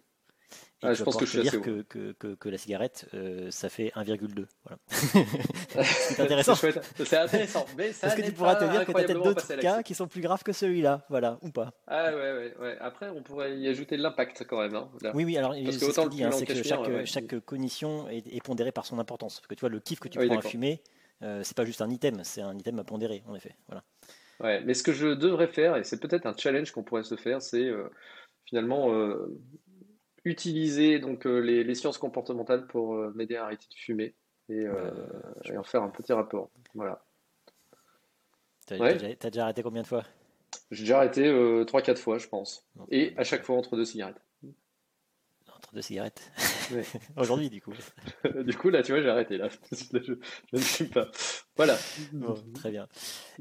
Et 0.83 0.93
je 0.93 1.03
pense 1.03 1.17
que 1.17 1.25
je 1.25 1.41
dire 1.41 1.59
que, 1.61 1.81
que, 1.81 2.35
que, 2.35 2.49
la 2.49 2.57
cigarette, 2.59 3.07
euh, 3.15 3.49
ça 3.49 3.67
fait 3.67 3.91
1,2. 3.95 4.45
Voilà. 4.63 4.77
c'est 5.83 6.19
intéressant. 6.19 6.53
C'est 6.53 7.17
intéressant. 7.17 7.65
Mais 7.77 7.91
ça 7.93 8.07
Parce 8.07 8.19
que 8.19 8.25
tu 8.25 8.31
pourras 8.31 8.55
te 8.55 8.65
dire 8.65 8.85
que 8.85 8.91
tu 8.91 8.99
as 8.99 9.03
peut-être 9.03 9.23
d'autres 9.23 9.55
cas 9.55 9.81
qui 9.81 9.95
sont 9.95 10.07
plus 10.07 10.21
graves 10.21 10.43
que 10.43 10.51
celui-là. 10.51 11.03
Voilà, 11.09 11.39
ou 11.41 11.49
pas. 11.49 11.73
Ah 11.87 12.13
ouais, 12.13 12.13
ouais, 12.13 12.53
ouais. 12.59 12.77
Après, 12.79 13.09
on 13.09 13.23
pourrait 13.23 13.57
y 13.57 13.67
ajouter 13.67 13.97
de 13.97 14.03
l'impact 14.03 14.45
quand 14.47 14.61
même. 14.61 14.75
Hein, 14.75 14.89
oui, 15.15 15.25
oui, 15.25 15.37
alors 15.37 15.55
Parce 15.65 15.77
que 15.77 15.85
autant 15.85 16.07
dit, 16.07 16.23
hein, 16.23 16.31
c'est 16.31 16.45
que 16.45 16.61
chaque, 16.61 17.05
chaque 17.05 17.39
cognition 17.39 18.07
est, 18.09 18.43
pondérée 18.43 18.71
par 18.71 18.85
son 18.85 18.99
importance. 18.99 19.39
Parce 19.39 19.47
que 19.47 19.55
tu 19.55 19.61
vois, 19.61 19.69
le 19.69 19.79
kiff 19.79 19.99
que 19.99 20.09
tu 20.09 20.19
prends 20.19 20.37
à 20.37 20.41
fumer, 20.41 20.83
euh, 21.23 21.41
c'est 21.43 21.57
pas 21.57 21.65
juste 21.65 21.81
un 21.81 21.89
item, 21.89 22.23
c'est 22.23 22.41
un 22.41 22.55
item 22.55 22.77
à 22.77 22.83
pondérer, 22.83 23.23
en 23.27 23.33
effet. 23.33 23.55
Voilà. 23.67 23.83
Ouais, 24.41 24.61
mais 24.63 24.75
ce 24.75 24.83
que 24.83 24.93
je 24.93 25.07
devrais 25.07 25.47
faire, 25.47 25.75
et 25.75 25.83
c'est 25.83 25.99
peut-être 25.99 26.27
un 26.27 26.37
challenge 26.37 26.69
qu'on 26.69 26.83
pourrait 26.83 27.03
se 27.03 27.15
faire, 27.15 27.41
c'est 27.41 27.65
euh, 27.65 27.89
finalement 28.45 28.89
utiliser 30.27 30.99
donc 30.99 31.25
euh, 31.25 31.39
les, 31.39 31.75
sciences 31.75 31.97
comportementales 31.97 32.67
pour 32.67 32.95
euh, 32.95 33.11
m'aider 33.15 33.35
à 33.35 33.45
arrêter 33.45 33.65
de 33.69 33.75
fumer 33.75 34.13
et, 34.49 34.65
euh, 34.65 34.91
en 35.57 35.63
faire 35.63 35.83
un 35.83 35.89
petit 35.89 36.13
rapport. 36.13 36.49
Voilà. 36.73 37.03
T'as 38.65 39.29
déjà 39.29 39.43
arrêté 39.43 39.63
combien 39.63 39.81
de 39.81 39.87
fois? 39.87 40.03
J'ai 40.71 40.83
déjà 40.83 40.97
arrêté 40.97 41.23
3-4 41.29 41.97
fois, 41.97 42.17
je 42.17 42.27
pense. 42.27 42.65
et 42.89 43.13
à 43.17 43.23
chaque 43.23 43.43
fois 43.43 43.57
entre 43.57 43.75
deux 43.77 43.85
cigarettes 43.85 44.21
de 45.73 45.81
cigarettes. 45.81 46.31
Aujourd'hui, 47.17 47.49
du 47.49 47.61
coup. 47.61 47.73
du 48.43 48.55
coup, 48.55 48.69
là, 48.69 48.83
tu 48.83 48.91
vois, 48.91 49.01
j'ai 49.01 49.09
arrêté. 49.09 49.37
Là. 49.37 49.49
Je, 49.71 50.13
ne 50.53 50.59
suis 50.59 50.85
pas. 50.85 51.07
Voilà. 51.55 51.77
très 52.55 52.71
bien. 52.71 52.87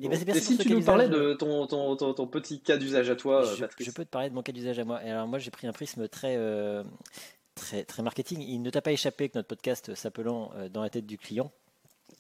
Et, 0.01 0.09
ben, 0.09 0.35
si 0.35 0.59
tu 0.59 0.71
nous 0.71 0.83
parlais 0.83 1.09
de 1.09 1.35
ton, 1.35 1.67
ton, 1.67 1.97
ton, 1.97 2.27
petit 2.27 2.61
cas 2.61 2.77
d'usage 2.77 3.11
à 3.11 3.17
toi, 3.17 3.45
je, 3.45 3.65
Je 3.79 3.91
peux 3.91 4.05
te 4.05 4.11
parler 4.11 4.31
de 4.31 4.35
mon 4.35 4.43
cas 4.43 4.53
d'usage 4.53 4.79
à 4.79 4.85
moi. 4.85 5.05
Et 5.05 5.11
alors, 5.11 5.27
moi, 5.27 5.39
j'ai 5.39 5.51
pris 5.51 5.67
un 5.67 5.73
prisme 5.73 6.09
très. 6.09 6.37
Euh, 6.37 6.83
très, 7.55 7.85
très 7.85 8.03
marketing. 8.03 8.41
Il 8.41 8.63
ne 8.63 8.71
t'a 8.71 8.83
pas 8.83 8.93
échappé 8.93 9.29
que 9.29 9.39
notre 9.39 9.49
podcast 9.49 9.95
s'appelant 9.95 10.53
euh, 10.57 10.69
Dans 10.69 10.83
la 10.83 10.91
tête 10.91 11.07
du 11.07 11.19
client, 11.19 11.51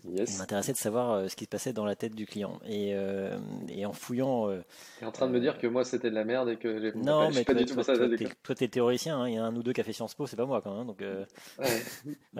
il 0.05 0.38
m'intéressait 0.38 0.72
de 0.72 0.79
savoir 0.79 1.12
euh, 1.12 1.29
ce 1.29 1.37
qui 1.37 1.44
se 1.44 1.49
passait 1.49 1.72
dans 1.72 1.85
la 1.85 1.96
tête 1.96 2.14
du 2.14 2.27
client. 2.27 2.61
Et, 2.66 2.94
euh, 2.94 3.37
et 3.68 3.87
en 3.87 3.92
fouillant. 3.92 4.49
Euh, 4.49 4.62
tu 4.99 5.05
es 5.05 5.07
en 5.07 5.12
train 5.12 5.27
de 5.27 5.33
me 5.33 5.40
dire 5.40 5.59
que 5.59 5.66
moi 5.66 5.85
c'était 5.85 6.11
de 6.11 6.14
la 6.14 6.25
merde 6.25 6.49
et 6.51 6.57
que 6.57 6.81
j'ai 6.81 6.92
non, 6.92 7.31
mais 7.31 7.44
pas 7.44 7.53
toi, 7.53 7.62
du 7.62 7.72
tout 7.72 7.83
ça. 7.83 7.94
Toi, 7.96 8.55
t'es 8.55 8.68
théoricien, 8.68 9.18
hein. 9.20 9.29
il 9.29 9.35
y 9.35 9.38
a 9.38 9.44
un 9.44 9.55
ou 9.55 9.62
deux 9.62 9.72
qui 9.72 9.81
a 9.81 9.85
fait 9.85 9.92
Sciences 9.92 10.14
Po, 10.14 10.27
c'est 10.27 10.37
pas 10.37 10.46
moi 10.46 10.61
quand 10.62 10.77
même. 10.77 10.87
Donc, 10.87 11.03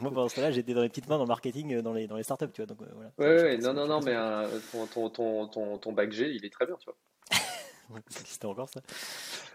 moi 0.00 0.10
pendant 0.10 0.28
ce 0.28 0.36
temps-là, 0.36 0.50
j'étais 0.50 0.74
dans 0.74 0.82
les 0.82 0.88
petites 0.88 1.08
mains 1.08 1.16
dans 1.16 1.24
le 1.24 1.28
marketing, 1.28 1.80
dans 1.80 1.92
les, 1.92 2.06
dans 2.06 2.16
les 2.16 2.22
startups, 2.22 2.50
tu 2.52 2.62
vois. 2.62 2.66
Donc, 2.66 2.78
voilà. 2.94 3.12
Ouais, 3.18 3.42
ouais, 3.42 3.58
non, 3.58 3.72
non, 3.72 3.86
non, 3.86 4.00
mais 4.00 4.14
ton, 4.72 5.08
ton, 5.08 5.46
ton, 5.46 5.78
ton, 5.78 5.92
bac 5.92 6.12
G, 6.12 6.30
il 6.30 6.44
est 6.44 6.52
très 6.52 6.66
bien, 6.66 6.76
tu 6.78 6.86
vois. 6.86 6.96
C'était 8.08 8.46
encore 8.46 8.68
ça. 8.68 8.80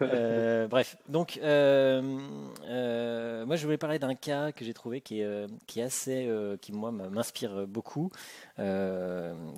Euh, 0.01 0.67
bref, 0.67 0.97
donc 1.09 1.39
euh, 1.43 2.19
euh, 2.63 3.45
moi 3.45 3.55
je 3.55 3.65
voulais 3.65 3.77
parler 3.77 3.99
d'un 3.99 4.15
cas 4.15 4.51
que 4.51 4.63
j'ai 4.65 4.73
trouvé 4.73 5.01
qui 5.01 5.21
est, 5.21 5.47
qui 5.67 5.81
assez, 5.81 6.29
qui 6.61 6.71
moi 6.71 6.91
m'inspire 6.91 7.67
beaucoup, 7.67 8.11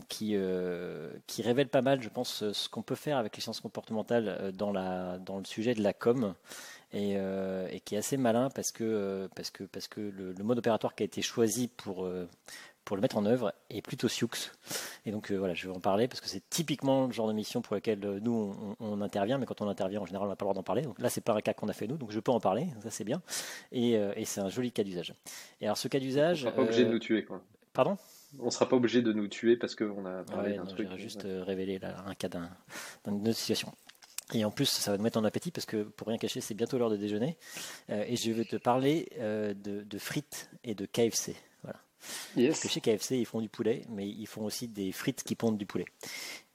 qui, 0.09 0.38
qui 1.27 1.41
révèle 1.41 1.69
pas 1.69 1.81
mal, 1.81 2.01
je 2.01 2.09
pense, 2.09 2.51
ce 2.51 2.69
qu'on 2.69 2.81
peut 2.81 2.95
faire 2.95 3.17
avec 3.17 3.36
les 3.36 3.41
sciences 3.41 3.59
comportementales 3.59 4.51
dans, 4.53 4.71
la, 4.71 5.17
dans 5.19 5.38
le 5.38 5.45
sujet 5.45 5.73
de 5.73 5.81
la 5.81 5.93
com. 5.93 6.33
Et, 6.95 7.13
et 7.15 7.79
qui 7.79 7.95
est 7.95 7.97
assez 7.97 8.17
malin 8.17 8.49
parce 8.53 8.71
que, 8.71 9.27
parce 9.36 9.49
que, 9.49 9.63
parce 9.63 9.88
que 9.88 9.99
le, 9.99 10.33
le 10.33 10.43
mode 10.43 10.59
opératoire 10.59 10.93
qui 10.93 11.01
a 11.01 11.07
été 11.07 11.23
choisi 11.23 11.67
pour, 11.67 12.07
pour 12.85 12.95
le 12.95 13.01
mettre 13.01 13.17
en 13.17 13.25
œuvre 13.25 13.53
est 13.69 13.81
plutôt 13.81 14.07
Sioux. 14.07 14.29
Et 15.05 15.11
donc 15.11 15.31
euh, 15.31 15.37
voilà, 15.37 15.53
je 15.53 15.67
vais 15.67 15.75
en 15.75 15.79
parler 15.79 16.07
parce 16.07 16.21
que 16.21 16.27
c'est 16.27 16.47
typiquement 16.49 17.07
le 17.07 17.13
genre 17.13 17.27
de 17.27 17.33
mission 17.33 17.61
pour 17.61 17.75
laquelle 17.75 18.03
euh, 18.03 18.19
nous 18.21 18.75
on, 18.79 19.01
intervient, 19.01 19.37
mais 19.37 19.45
quand 19.45 19.61
on 19.61 19.67
intervient 19.67 20.01
en 20.01 20.05
général 20.05 20.27
on 20.27 20.29
n'a 20.29 20.35
pas 20.35 20.45
le 20.45 20.47
droit 20.47 20.55
d'en 20.55 20.63
parler. 20.63 20.81
Donc 20.81 20.99
là 20.99 21.09
c'est 21.09 21.21
pas 21.21 21.33
un 21.33 21.41
cas 21.41 21.53
qu'on 21.53 21.69
a 21.69 21.73
fait 21.73 21.87
nous, 21.87 21.97
donc 21.97 22.11
je 22.11 22.19
peux 22.19 22.31
en 22.31 22.39
parler, 22.39 22.67
ça 22.81 22.89
c'est 22.89 23.03
bien. 23.03 23.21
Et, 23.71 23.97
euh, 23.97 24.13
et 24.15 24.25
c'est 24.25 24.41
un 24.41 24.49
joli 24.49 24.71
cas 24.71 24.83
d'usage. 24.83 25.13
Et 25.61 25.65
alors 25.65 25.77
ce 25.77 25.87
cas 25.87 25.99
d'usage, 25.99 26.45
on 26.45 26.49
sera 26.49 26.55
pas 26.55 26.61
obligé 26.63 26.85
de 26.85 26.91
nous 26.91 26.99
tuer 26.99 27.23
quoi. 27.23 27.41
Pardon? 27.73 27.97
On 28.39 28.49
sera 28.49 28.67
pas 28.67 28.75
obligé 28.75 29.01
de 29.01 29.13
nous 29.13 29.27
tuer 29.27 29.55
parce 29.55 29.75
qu'on 29.75 30.05
a 30.05 30.23
parlé 30.23 30.55
d'un 30.55 30.65
truc. 30.65 30.87
juste 30.97 31.23
révéler 31.23 31.79
un 31.83 32.15
cas 32.15 32.29
d'une 32.29 33.27
autre 33.27 33.37
situation. 33.37 33.71
Et 34.33 34.43
en 34.45 34.51
plus, 34.51 34.65
ça 34.65 34.91
va 34.91 34.97
nous 34.97 35.03
mettre 35.03 35.19
en 35.19 35.23
appétit 35.23 35.51
parce 35.51 35.67
que 35.67 35.83
pour 35.83 36.07
rien 36.07 36.17
cacher, 36.17 36.41
c'est 36.41 36.55
bientôt 36.55 36.79
l'heure 36.79 36.89
de 36.89 36.97
déjeuner. 36.97 37.37
et 37.89 38.15
je 38.15 38.31
vais 38.31 38.45
te 38.45 38.55
parler 38.55 39.07
de, 39.19 39.83
de 39.83 39.97
frites 39.99 40.49
et 40.63 40.73
de 40.73 40.87
KFC. 40.87 41.35
Parce 42.35 42.61
que 42.61 42.67
chez 42.67 42.81
KFC, 42.81 43.17
ils 43.17 43.25
font 43.25 43.41
du 43.41 43.49
poulet, 43.49 43.83
mais 43.89 44.07
ils 44.07 44.27
font 44.27 44.45
aussi 44.45 44.67
des 44.67 44.91
frites 44.91 45.23
qui 45.23 45.35
pondent 45.35 45.57
du 45.57 45.65
poulet. 45.65 45.85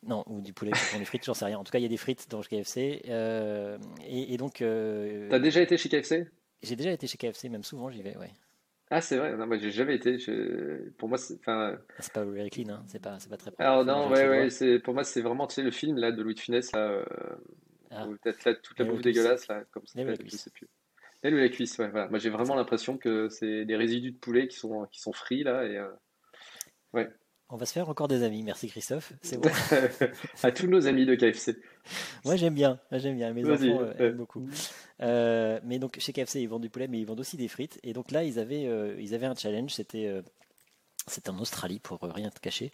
Non, 0.07 0.25
ou 0.27 0.41
du 0.41 0.53
poulet 0.53 0.73
qui 0.73 0.81
pondent 0.91 1.01
des 1.01 1.07
frites, 1.07 1.25
j'en 1.25 1.35
sais 1.35 1.45
rien. 1.45 1.59
En 1.59 1.65
tout 1.65 1.73
cas, 1.73 1.79
il 1.79 1.83
y 1.83 1.87
a 1.87 1.89
des 1.89 1.97
frites 1.97 2.29
dans 2.31 2.41
KFC. 2.41 3.03
Euh, 3.09 3.79
et, 4.07 4.37
donc. 4.37 4.63
Euh, 4.63 5.29
T'as 5.31 5.39
déjà 5.39 5.61
été 5.61 5.77
chez 5.77 5.89
KFC 5.89 6.29
J'ai 6.63 6.77
déjà 6.77 6.93
été 6.93 7.07
chez 7.07 7.19
KFC, 7.19 7.49
même 7.49 7.65
souvent 7.65 7.91
j'y 7.91 8.03
vais, 8.03 8.17
ouais. 8.17 8.31
Ah, 8.91 9.03
c'est 9.03 9.19
vrai, 9.19 9.37
non, 9.37 9.47
moi 9.47 9.59
j'ai 9.59 9.71
jamais 9.71 9.97
été. 9.97 10.17
Pour 10.97 11.09
moi, 11.09 11.19
c'est. 11.19 11.39
C'est 11.99 12.13
pas 12.13 12.25
very 12.25 12.49
clean, 12.49 12.71
hein. 12.71 12.83
c'est 12.87 13.03
pas, 13.03 13.19
pas 13.29 13.37
très 13.37 13.51
propre. 13.51 13.61
Alors, 13.61 13.85
non, 13.85 14.11
ouais, 14.11 14.29
ouais, 14.29 14.51
c'est... 14.51 14.79
pour 14.79 14.95
moi, 14.95 15.05
c'est 15.05 15.21
vraiment 15.21 15.47
tu 15.47 15.57
sais, 15.57 15.63
le 15.63 15.71
film 15.71 15.99
là, 15.99 16.11
de 16.11 16.23
Louis 16.23 16.35
de 16.35 16.41
Funès, 16.41 16.73
là, 16.73 16.89
euh... 16.89 17.05
ah. 17.91 18.07
peut-être 18.23 18.63
toute 18.63 18.79
la 18.79 18.87
bouffe 18.87 19.03
dégueulasse, 19.03 19.47
là, 19.49 19.63
comme 19.73 19.87
ça, 19.87 20.01
je 20.03 20.37
sais 20.37 20.51
plus. 20.51 20.69
Elle 21.23 21.35
ou 21.35 21.39
la 21.39 21.49
cuisse, 21.49 21.79
ouais, 21.79 21.89
voilà. 21.89 22.09
Moi 22.09 22.19
j'ai 22.19 22.31
vraiment 22.31 22.55
l'impression 22.55 22.97
que 22.97 23.29
c'est 23.29 23.65
des 23.65 23.77
résidus 23.77 24.13
de 24.13 24.19
poulet 24.19 24.49
qui 24.49 24.57
sont, 24.57 24.87
qui 24.91 25.01
sont 25.01 25.13
frits 25.13 25.43
là. 25.43 25.65
Et, 25.65 25.77
euh, 25.77 25.89
ouais. 26.93 27.09
On 27.51 27.57
va 27.57 27.65
se 27.65 27.73
faire 27.73 27.89
encore 27.89 28.09
des 28.09 28.23
amis, 28.23 28.43
merci 28.43 28.69
Christophe. 28.69 29.13
C'est 29.23 29.41
bon. 29.41 29.49
à 30.43 30.53
tous 30.53 30.67
nos 30.67 30.87
amis 30.87 31.07
de 31.07 31.15
KFC. 31.15 31.57
Moi 32.25 32.37
j'aime 32.37 32.55
bien, 32.55 32.79
j'aime 32.93 33.17
bien. 33.17 33.33
Mes 33.33 33.49
enfants 33.51 33.81
euh, 33.83 33.95
aiment 33.99 34.17
beaucoup. 34.17 34.47
Euh, 35.01 35.59
mais 35.65 35.79
donc 35.79 35.99
chez 35.99 36.13
KFC 36.13 36.41
ils 36.41 36.49
vendent 36.49 36.63
du 36.63 36.71
poulet, 36.71 36.89
mais 36.89 37.01
ils 37.01 37.07
vendent 37.07 37.21
aussi 37.21 37.37
des 37.37 37.49
frites. 37.49 37.81
Et 37.83 37.95
donc 37.95 38.11
là 38.11 38.23
ils 38.23 38.39
avaient, 38.39 38.69
ils 38.99 39.15
avaient 39.15 39.27
un 39.27 39.35
challenge, 39.35 39.73
c'était 39.73 40.23
c'est 41.09 41.29
en 41.29 41.39
Australie 41.39 41.79
pour 41.79 42.01
rien 42.01 42.31
te 42.31 42.41
cacher, 42.41 42.71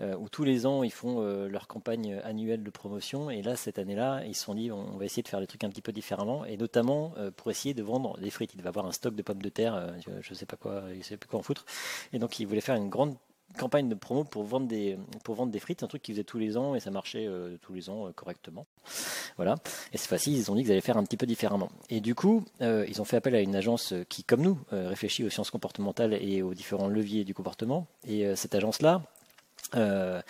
où 0.00 0.28
tous 0.28 0.44
les 0.44 0.66
ans 0.66 0.82
ils 0.82 0.92
font 0.92 1.20
leur 1.22 1.66
campagne 1.66 2.20
annuelle 2.24 2.62
de 2.62 2.70
promotion. 2.70 3.30
Et 3.30 3.42
là, 3.42 3.56
cette 3.56 3.78
année-là, 3.78 4.22
ils 4.24 4.34
se 4.34 4.44
sont 4.44 4.54
dit 4.54 4.70
on 4.70 4.96
va 4.96 5.04
essayer 5.04 5.22
de 5.22 5.28
faire 5.28 5.40
des 5.40 5.46
trucs 5.46 5.64
un 5.64 5.70
petit 5.70 5.82
peu 5.82 5.92
différemment, 5.92 6.44
et 6.44 6.56
notamment 6.56 7.14
pour 7.36 7.50
essayer 7.50 7.74
de 7.74 7.82
vendre 7.82 8.18
des 8.18 8.30
frites. 8.30 8.52
Il 8.54 8.62
va 8.62 8.68
avoir 8.68 8.86
un 8.86 8.92
stock 8.92 9.14
de 9.14 9.22
pommes 9.22 9.42
de 9.42 9.48
terre, 9.48 9.94
je 10.04 10.10
ne 10.10 10.34
sais 10.34 10.46
pas 10.46 10.56
quoi, 10.56 10.84
il 10.94 11.04
sait 11.04 11.16
plus 11.16 11.28
quoi 11.28 11.40
en 11.40 11.42
foutre. 11.42 11.64
Et 12.12 12.18
donc, 12.18 12.38
ils 12.40 12.46
voulaient 12.46 12.60
faire 12.60 12.76
une 12.76 12.88
grande 12.88 13.16
campagne 13.56 13.88
de 13.88 13.94
promo 13.94 14.24
pour 14.24 14.44
vendre 14.44 14.66
des 14.66 14.98
pour 15.24 15.34
vendre 15.34 15.52
des 15.52 15.58
frites, 15.58 15.82
un 15.82 15.86
truc 15.86 16.02
qu'ils 16.02 16.14
faisaient 16.14 16.24
tous 16.24 16.38
les 16.38 16.56
ans 16.56 16.74
et 16.74 16.80
ça 16.80 16.90
marchait 16.90 17.26
euh, 17.26 17.56
tous 17.62 17.72
les 17.72 17.90
ans 17.90 18.06
euh, 18.06 18.12
correctement. 18.12 18.66
Voilà. 19.36 19.56
Et 19.92 19.98
cette 19.98 20.08
fois-ci, 20.08 20.32
ils 20.32 20.50
ont 20.50 20.54
dit 20.54 20.62
qu'ils 20.62 20.72
allaient 20.72 20.80
faire 20.80 20.96
un 20.96 21.04
petit 21.04 21.16
peu 21.16 21.26
différemment. 21.26 21.70
Et 21.90 22.00
du 22.00 22.14
coup, 22.14 22.44
euh, 22.60 22.84
ils 22.88 23.00
ont 23.00 23.04
fait 23.04 23.16
appel 23.16 23.34
à 23.34 23.40
une 23.40 23.56
agence 23.56 23.94
qui, 24.08 24.24
comme 24.24 24.42
nous, 24.42 24.58
réfléchit 24.70 25.24
aux 25.24 25.30
sciences 25.30 25.50
comportementales 25.50 26.14
et 26.14 26.42
aux 26.42 26.54
différents 26.54 26.88
leviers 26.88 27.24
du 27.24 27.34
comportement. 27.34 27.86
Et 28.06 28.34
cette 28.36 28.54
agence-là, 28.54 29.02
euh, 29.74 30.20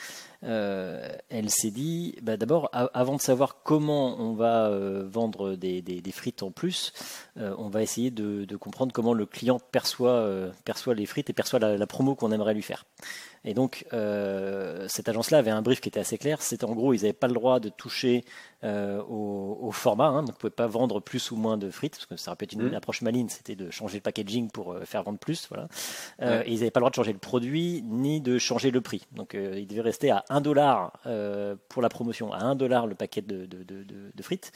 euh, 0.44 1.08
elle 1.30 1.50
s'est 1.50 1.70
dit, 1.70 2.16
bah 2.22 2.36
d'abord, 2.36 2.70
avant 2.72 3.16
de 3.16 3.20
savoir 3.20 3.62
comment 3.62 4.20
on 4.20 4.34
va 4.34 4.68
euh, 4.68 5.06
vendre 5.10 5.54
des, 5.54 6.02
frites 6.12 6.42
en 6.42 6.50
plus, 6.50 6.92
on 7.36 7.68
va 7.68 7.82
essayer 7.82 8.10
de, 8.10 8.56
comprendre 8.56 8.92
comment 8.92 9.14
le 9.14 9.26
client 9.26 9.60
perçoit, 9.72 10.28
perçoit 10.64 10.94
les 10.94 11.06
frites 11.06 11.30
et 11.30 11.32
perçoit 11.32 11.58
la 11.58 11.86
promo 11.86 12.14
qu'on 12.14 12.32
aimerait 12.32 12.54
lui 12.54 12.62
faire. 12.62 12.84
Et 13.44 13.54
donc, 13.54 13.86
euh, 13.92 14.86
cette 14.88 15.08
agence-là 15.08 15.38
avait 15.38 15.50
un 15.50 15.62
brief 15.62 15.80
qui 15.80 15.88
était 15.88 16.00
assez 16.00 16.18
clair. 16.18 16.42
C'était 16.42 16.64
en 16.64 16.74
gros, 16.74 16.92
ils 16.92 17.02
n'avaient 17.02 17.12
pas 17.12 17.28
le 17.28 17.34
droit 17.34 17.60
de 17.60 17.68
toucher 17.68 18.24
euh, 18.64 19.02
au, 19.02 19.70
format. 19.72 20.06
Hein, 20.08 20.22
donc, 20.22 20.30
ils 20.30 20.32
ne 20.32 20.38
pouvaient 20.38 20.50
pas 20.50 20.66
vendre 20.66 21.00
plus 21.00 21.30
ou 21.30 21.36
moins 21.36 21.56
de 21.56 21.70
frites, 21.70 21.94
parce 21.94 22.06
que 22.06 22.16
ça 22.16 22.30
aurait 22.30 22.36
pu 22.36 22.44
être 22.44 22.52
une, 22.52 22.70
mmh. 22.70 22.74
approche 22.74 23.02
maligne, 23.02 23.28
c'était 23.28 23.54
de 23.54 23.70
changer 23.70 23.98
le 23.98 24.02
packaging 24.02 24.50
pour 24.50 24.72
euh, 24.72 24.84
faire 24.84 25.02
vendre 25.02 25.18
plus. 25.18 25.48
Voilà. 25.48 25.68
Et 26.44 26.52
ils 26.52 26.58
n'avaient 26.58 26.70
pas 26.70 26.80
le 26.80 26.82
droit 26.82 26.90
de 26.90 26.96
changer 26.96 27.12
le 27.12 27.18
produit, 27.18 27.82
ni 27.86 28.20
de 28.20 28.38
changer 28.38 28.70
le 28.70 28.80
prix. 28.80 29.06
Donc, 29.12 29.34
ils 29.34 29.66
devaient 29.66 29.80
rester 29.80 30.10
à 30.10 30.24
1 30.28 30.40
dollar 30.40 30.92
pour 31.68 31.82
la 31.82 31.88
promotion, 31.88 32.32
à 32.32 32.42
1 32.44 32.54
dollar 32.54 32.86
le 32.86 32.94
paquet 32.94 33.22
de, 33.22 33.46
de, 33.46 33.62
de, 33.62 33.84
de 34.14 34.22
frites, 34.22 34.52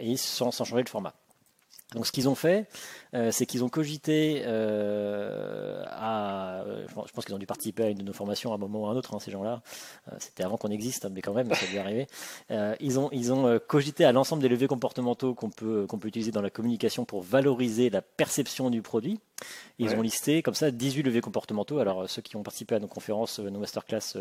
et 0.00 0.16
sans, 0.16 0.50
sans 0.50 0.64
changer 0.64 0.82
le 0.82 0.88
format. 0.88 1.14
Donc 1.96 2.06
ce 2.06 2.12
qu'ils 2.12 2.28
ont 2.28 2.34
fait, 2.34 2.68
euh, 3.14 3.30
c'est 3.32 3.46
qu'ils 3.46 3.64
ont 3.64 3.70
cogité 3.70 4.42
euh, 4.44 5.82
à, 5.86 6.62
je 6.86 7.12
pense 7.12 7.24
qu'ils 7.24 7.34
ont 7.34 7.38
dû 7.38 7.46
participer 7.46 7.84
à 7.84 7.88
une 7.88 7.96
de 7.96 8.02
nos 8.02 8.12
formations 8.12 8.52
à 8.52 8.56
un 8.56 8.58
moment 8.58 8.82
ou 8.82 8.86
à 8.86 8.90
un 8.90 8.96
autre, 8.96 9.14
hein, 9.14 9.18
ces 9.18 9.30
gens-là. 9.30 9.62
Euh, 10.12 10.16
c'était 10.18 10.44
avant 10.44 10.58
qu'on 10.58 10.68
existe, 10.68 11.08
mais 11.10 11.22
quand 11.22 11.32
même, 11.32 11.52
ça 11.54 11.66
dû 11.66 11.78
arriver. 11.78 12.06
ils 12.80 13.00
ont, 13.00 13.58
cogité 13.66 14.04
à 14.04 14.12
l'ensemble 14.12 14.42
des 14.42 14.48
leviers 14.48 14.68
comportementaux 14.68 15.34
qu'on 15.34 15.48
peut 15.48 15.86
utiliser 16.04 16.32
dans 16.32 16.42
la 16.42 16.50
communication 16.50 17.06
pour 17.06 17.22
valoriser 17.22 17.88
la 17.88 18.02
perception 18.02 18.68
du 18.68 18.82
produit. 18.82 19.18
Ils 19.78 19.94
ont 19.94 20.00
listé 20.00 20.42
comme 20.42 20.54
ça 20.54 20.70
18 20.70 21.02
leviers 21.02 21.20
comportementaux. 21.20 21.78
Alors 21.78 22.08
ceux 22.08 22.22
qui 22.22 22.36
ont 22.36 22.42
participé 22.42 22.74
à 22.76 22.78
nos 22.78 22.86
conférences, 22.86 23.38
nos 23.38 23.58
masterclass 23.58 24.16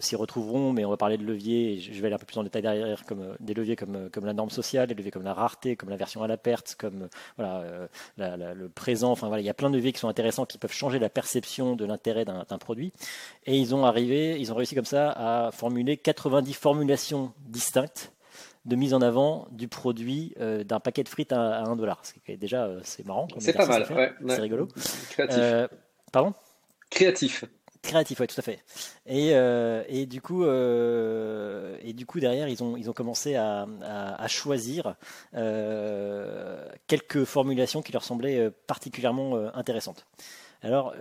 s'y 0.00 0.16
retrouveront, 0.16 0.72
mais 0.72 0.84
on 0.84 0.90
va 0.90 0.96
parler 0.96 1.18
de 1.18 1.24
leviers. 1.24 1.78
je 1.78 2.00
vais 2.00 2.06
aller 2.06 2.14
un 2.14 2.18
peu 2.18 2.26
plus 2.26 2.38
en 2.38 2.42
détail 2.42 2.62
derrière, 2.62 3.04
comme 3.04 3.36
des 3.40 3.54
leviers 3.54 3.76
comme, 3.76 4.08
comme 4.10 4.24
la 4.24 4.32
norme 4.32 4.50
sociale, 4.50 4.88
des 4.88 4.94
leviers 4.94 5.10
comme 5.10 5.24
la 5.24 5.34
rareté, 5.34 5.76
comme 5.76 5.90
la 5.90 5.96
version 5.96 6.22
à 6.22 6.26
la 6.26 6.36
perte 6.36 6.76
comme 6.78 7.08
voilà, 7.36 7.60
euh, 7.60 8.54
le 8.54 8.68
présent. 8.68 9.10
Enfin 9.10 9.28
voilà, 9.28 9.42
il 9.42 9.46
y 9.46 9.50
a 9.50 9.54
plein 9.54 9.70
de 9.70 9.76
leviers 9.76 9.92
qui 9.92 10.00
sont 10.00 10.08
intéressants, 10.08 10.46
qui 10.46 10.58
peuvent 10.58 10.72
changer 10.72 10.98
la 10.98 11.08
perception 11.08 11.76
de 11.76 11.84
l'intérêt 11.84 12.24
d'un 12.24 12.58
produit. 12.58 12.92
Et 13.44 13.56
ils 13.56 13.74
ont 13.74 13.84
arrivé, 13.84 14.40
ils 14.40 14.52
ont 14.52 14.56
réussi 14.56 14.74
comme 14.74 14.84
ça 14.84 15.10
à 15.10 15.50
formuler 15.52 15.96
90 15.96 16.52
formulations 16.54 17.32
distinctes 17.40 18.12
de 18.66 18.76
mise 18.76 18.92
en 18.94 19.00
avant 19.00 19.48
du 19.50 19.68
produit 19.68 20.34
euh, 20.40 20.64
d'un 20.64 20.80
paquet 20.80 21.02
de 21.02 21.08
frites 21.08 21.32
à, 21.32 21.62
1 21.62 21.76
dollar. 21.76 22.02
C'est 22.02 22.36
déjà 22.36 22.66
euh, 22.66 22.80
c'est 22.82 23.06
marrant. 23.06 23.28
C'est 23.38 23.52
pas 23.52 23.66
mal, 23.66 23.86
c'est 24.28 24.40
rigolo. 24.40 24.68
Créatif. 25.10 25.68
pardon? 26.12 26.34
Créatif. 26.90 27.44
Créatif, 27.86 28.18
oui, 28.20 28.26
tout 28.26 28.38
à 28.38 28.42
fait. 28.42 28.64
Et, 29.06 29.30
euh, 29.34 29.84
et, 29.88 30.06
du 30.06 30.20
coup, 30.20 30.44
euh, 30.44 31.76
et 31.82 31.92
du 31.92 32.04
coup, 32.04 32.18
derrière, 32.18 32.48
ils 32.48 32.62
ont, 32.62 32.76
ils 32.76 32.90
ont 32.90 32.92
commencé 32.92 33.36
à, 33.36 33.66
à, 33.82 34.28
choisir 34.28 34.96
euh, 35.34 36.68
quelques 36.88 37.24
formulations 37.24 37.82
qui 37.82 37.92
leur 37.92 38.02
semblaient 38.02 38.50
particulièrement 38.66 39.36
intéressantes. 39.54 40.06
Alors, 40.62 40.94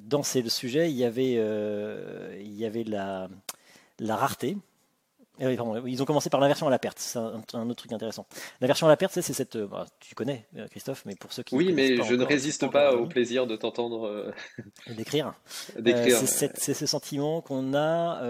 dans 0.00 0.22
ces 0.22 0.48
sujets, 0.48 0.90
il 0.90 0.96
y 0.96 1.04
avait, 1.04 1.32
il 1.32 2.54
y 2.54 2.64
avait 2.64 2.84
la, 2.84 3.28
la 3.98 4.16
rareté, 4.16 4.56
eh 5.44 5.58
ils 5.86 6.02
ont 6.02 6.04
commencé 6.04 6.30
par 6.30 6.40
la 6.40 6.46
version 6.46 6.68
à 6.68 6.70
la 6.70 6.78
perte, 6.78 6.98
c'est 7.00 7.18
un, 7.18 7.68
autre 7.68 7.74
truc 7.74 7.92
intéressant. 7.92 8.26
La 8.60 8.68
version 8.68 8.86
à 8.86 8.90
la 8.90 8.96
perte, 8.96 9.12
c'est 9.12 9.22
cette. 9.22 9.56
Euh, 9.56 9.66
bah, 9.66 9.86
tu 9.98 10.14
connais, 10.14 10.46
euh, 10.56 10.68
Christophe, 10.68 11.02
mais 11.04 11.16
pour 11.16 11.32
ceux 11.32 11.42
qui. 11.42 11.56
Oui, 11.56 11.72
mais 11.72 11.96
je 12.02 12.14
ne 12.14 12.24
résiste 12.24 12.70
pas 12.70 12.94
au 12.94 13.06
plaisir 13.06 13.48
de 13.48 13.56
t'entendre. 13.56 14.06
Euh, 14.06 14.32
d'écrire. 14.88 15.34
c'est 15.84 16.74
ce 16.74 16.86
sentiment 16.86 17.40
qu'on 17.40 17.74
a, 17.74 18.20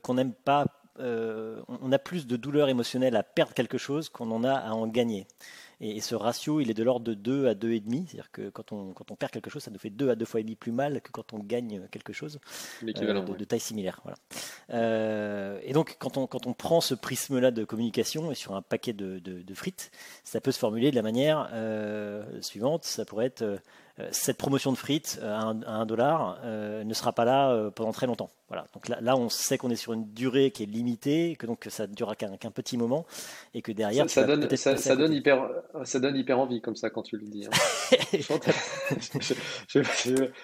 qu'on 0.00 0.14
n'aime 0.14 0.34
pas. 0.34 0.66
on 0.98 1.92
a 1.92 1.98
plus 1.98 2.26
de 2.26 2.36
douleur 2.36 2.68
émotionnelle 2.68 3.16
à 3.16 3.22
perdre 3.22 3.54
quelque 3.54 3.78
chose 3.78 4.10
qu'on 4.10 4.30
en 4.30 4.44
a 4.44 4.52
à 4.52 4.72
en 4.72 4.86
gagner. 4.86 5.26
Et, 5.80 6.00
ce 6.00 6.14
ratio, 6.14 6.60
il 6.60 6.70
est 6.70 6.74
de 6.74 6.82
l'ordre 6.82 7.04
de 7.04 7.14
2 7.14 7.48
à 7.48 7.54
2,5. 7.54 8.06
C'est-à-dire 8.06 8.30
que 8.30 8.50
quand 8.50 8.72
on, 8.72 8.92
quand 8.92 9.10
on 9.10 9.16
perd 9.16 9.32
quelque 9.32 9.50
chose, 9.50 9.62
ça 9.62 9.70
nous 9.70 9.78
fait 9.78 9.90
2 9.90 10.10
à 10.10 10.14
2 10.14 10.24
fois 10.24 10.40
et 10.40 10.42
demi 10.42 10.56
plus 10.56 10.72
mal 10.72 11.00
que 11.00 11.10
quand 11.10 11.32
on 11.32 11.38
gagne 11.38 11.82
quelque 11.90 12.12
chose 12.12 12.40
euh, 12.82 12.92
de, 12.92 13.36
de, 13.36 13.44
taille 13.44 13.60
similaire. 13.60 14.00
Voilà. 14.02 14.16
Euh, 14.70 15.58
et 15.62 15.72
donc, 15.72 15.96
quand 15.98 16.16
on, 16.16 16.26
quand 16.26 16.46
on 16.46 16.52
prend 16.52 16.80
ce 16.80 16.94
prisme-là 16.94 17.50
de 17.50 17.64
communication 17.64 18.30
et 18.30 18.34
sur 18.34 18.54
un 18.54 18.62
paquet 18.62 18.92
de, 18.92 19.18
de, 19.18 19.54
frites, 19.54 19.90
ça 20.24 20.40
peut 20.40 20.52
se 20.52 20.58
formuler 20.58 20.90
de 20.90 20.96
la 20.96 21.02
manière 21.02 21.48
euh, 21.52 22.40
suivante. 22.40 22.84
Ça 22.84 23.04
pourrait 23.04 23.26
être 23.26 23.58
cette 24.10 24.38
promotion 24.38 24.72
de 24.72 24.76
frites 24.76 25.20
à 25.22 25.42
un, 25.42 25.86
dollar 25.86 26.40
ne 26.44 26.94
sera 26.94 27.12
pas 27.12 27.24
là 27.24 27.70
pendant 27.70 27.92
très 27.92 28.06
longtemps. 28.06 28.28
Voilà. 28.48 28.66
Donc 28.74 28.88
là, 28.88 28.98
là 29.00 29.16
on 29.16 29.28
sait 29.28 29.58
qu'on 29.58 29.70
est 29.70 29.76
sur 29.76 29.92
une 29.92 30.12
durée 30.12 30.50
qui 30.50 30.62
est 30.62 30.66
limitée, 30.66 31.36
que 31.38 31.46
donc 31.46 31.66
ça 31.68 31.86
ne 31.86 31.94
durera 31.94 32.14
qu'un 32.14 32.50
petit 32.50 32.76
moment, 32.76 33.06
et 33.54 33.62
que 33.62 33.72
derrière 33.72 34.08
ça, 34.10 34.24
donne, 34.24 34.48
ça, 34.56 34.96
donne 34.96 35.12
hyper, 35.12 35.48
ça 35.84 35.98
donne 35.98 36.16
hyper 36.16 36.38
envie 36.38 36.60
comme 36.60 36.76
ça 36.76 36.90
quand 36.90 37.02
tu 37.02 37.16
le 37.16 37.26
dis. 37.26 37.46
Hein. 37.46 37.50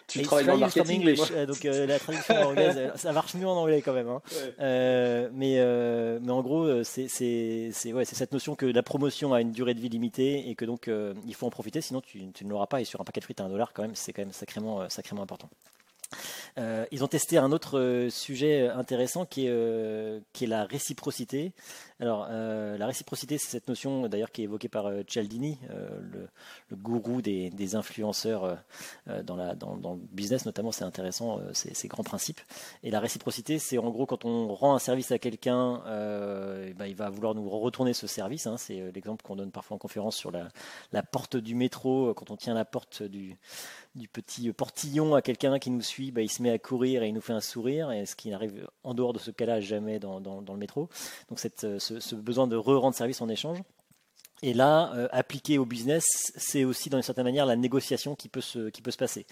tu 0.09 0.23
travailles 0.23 0.47
dans 0.47 0.55
le 0.55 0.61
marketing. 0.61 1.01
English, 1.01 1.21
donc 1.47 1.63
la 1.65 1.99
traduction 1.99 2.35
anglaise, 2.49 2.93
ça 2.95 3.13
marche 3.13 3.35
mieux 3.35 3.47
en 3.47 3.57
anglais 3.57 3.83
quand 3.83 3.93
même. 3.93 4.09
Hein. 4.09 4.23
mais, 5.33 5.59
mais 6.21 6.33
en 6.33 6.43
gros, 6.43 6.83
c'est 6.85 7.09
ouais, 7.93 8.05
cette 8.05 8.33
notion 8.33 8.55
que 8.55 8.67
la 8.67 8.83
promotion 8.83 9.35
a 9.35 9.41
une 9.41 9.53
durée 9.53 9.75
de 9.75 9.81
vie 9.81 9.91
limitée 9.91 10.49
et 10.49 10.55
que 10.55 10.65
donc 10.65 10.89
il 11.27 11.35
faut 11.35 11.47
en 11.47 11.51
profiter, 11.51 11.81
sinon 11.81 12.01
tu, 12.01 12.31
tu 12.33 12.45
ne 12.45 12.51
l'auras 12.51 12.67
pas. 12.67 12.81
Et 12.81 12.85
sur 12.85 13.01
un 13.01 13.05
paquet 13.05 13.21
de 13.21 13.25
frites 13.25 13.41
un 13.41 13.49
dollar 13.49 13.73
quand 13.73 13.83
même, 13.83 13.95
c'est 13.95 14.13
quand 14.13 14.23
même 14.23 14.33
sacrément, 14.33 14.83
euh, 14.83 14.89
sacrément 14.89 15.23
important. 15.23 15.49
Euh, 16.59 16.87
ils 16.91 17.05
ont 17.05 17.09
testé 17.09 17.39
un 17.39 17.53
autre 17.53 17.79
euh, 17.79 18.11
sujet 18.11 18.69
intéressant 18.69 19.25
qui 19.25 19.47
est, 19.47 20.23
qui 20.33 20.45
est 20.45 20.49
la 20.49 20.65
réciprocité. 20.65 21.53
Alors, 22.01 22.29
la 22.31 22.87
réciprocité, 22.87 23.39
c'est 23.39 23.51
cette 23.51 23.69
notion 23.69 24.09
d'ailleurs 24.09 24.33
qui 24.33 24.43
est 24.43 24.45
évoquée 24.45 24.69
par 24.69 24.91
Cialdini, 25.07 25.59
le, 25.69 26.29
le, 26.71 26.77
gourou 26.77 27.21
des, 27.23 27.75
influenceurs 27.75 28.57
dans, 29.25 29.37
la, 29.37 29.55
dans, 29.55 29.77
dans, 29.77 29.95
le 29.95 30.01
business 30.13 30.47
notamment. 30.47 30.73
C'est 30.73 30.85
intéressant, 30.85 31.41
ces, 31.53 31.75
ces, 31.75 31.89
grands 31.89 32.03
principes. 32.03 32.41
Et 32.83 32.91
la 32.91 33.01
réciprocité, 33.01 33.59
c'est 33.59 33.79
en 33.79 33.91
gros 33.91 34.07
quand 34.07 34.25
on 34.25 34.55
rend 34.55 34.75
un 34.75 34.79
service 34.79 35.13
à 35.13 35.19
quelqu'un, 35.19 35.83
ben, 35.85 36.87
il 36.87 36.95
va 36.95 37.11
vouloir 37.11 37.35
nous 37.35 37.49
retourner 37.49 37.93
ce 37.93 38.07
service. 38.07 38.47
Hein. 38.47 38.57
c'est 38.57 38.91
l'exemple 38.93 39.23
qu'on 39.23 39.37
donne 39.37 39.51
parfois 39.51 39.77
en 39.77 39.79
conférence 39.79 40.17
sur 40.17 40.31
la, 40.31 41.03
porte 41.03 41.37
du 41.37 41.55
métro. 41.55 42.15
Quand 42.15 42.31
on 42.31 42.37
tient 42.37 42.55
la 42.55 42.65
porte 42.65 43.03
du, 43.03 43.37
petit 44.13 44.53
portillon 44.53 45.15
à 45.15 45.23
quelqu'un 45.23 45.59
qui 45.59 45.71
nous 45.71 45.83
suit, 45.83 46.11
bah, 46.11 46.23
il 46.23 46.31
se 46.31 46.43
met 46.43 46.51
à 46.51 46.59
courir 46.59 47.03
et 47.03 47.09
il 47.09 47.15
nous 47.15 47.21
fait 47.21 47.33
un 47.33 47.41
sourire, 47.41 47.91
et 47.93 48.07
ce 48.07 48.17
qui 48.17 48.31
n'arrive 48.31 48.69
en 48.85 48.95
dehors 48.95 49.13
de 49.13 49.19
ce 49.19 49.31
cas-là 49.31 49.61
jamais 49.61 49.99
dans, 49.99 50.21
le 50.21 50.57
métro. 50.57 50.89
Donc 51.29 51.39
cette, 51.39 51.67
ce, 51.99 52.15
besoin 52.15 52.47
de 52.47 52.57
re-rendre 52.57 52.95
service 52.95 53.21
en 53.21 53.29
échange. 53.29 53.63
Et 54.43 54.55
là, 54.55 54.93
euh, 54.95 55.07
appliqué 55.13 55.59
au 55.59 55.67
business, 55.67 56.05
c'est 56.35 56.65
aussi 56.65 56.89
dans 56.89 56.97
une 56.97 57.03
certaine 57.03 57.25
manière 57.25 57.45
la 57.45 57.57
négociation 57.57 58.15
qui 58.15 58.31
peut 58.31 58.41
se, 58.41 58.71
qui 58.71 58.81
peut 58.81 58.91
se 58.91 58.97
passer. 58.97 59.27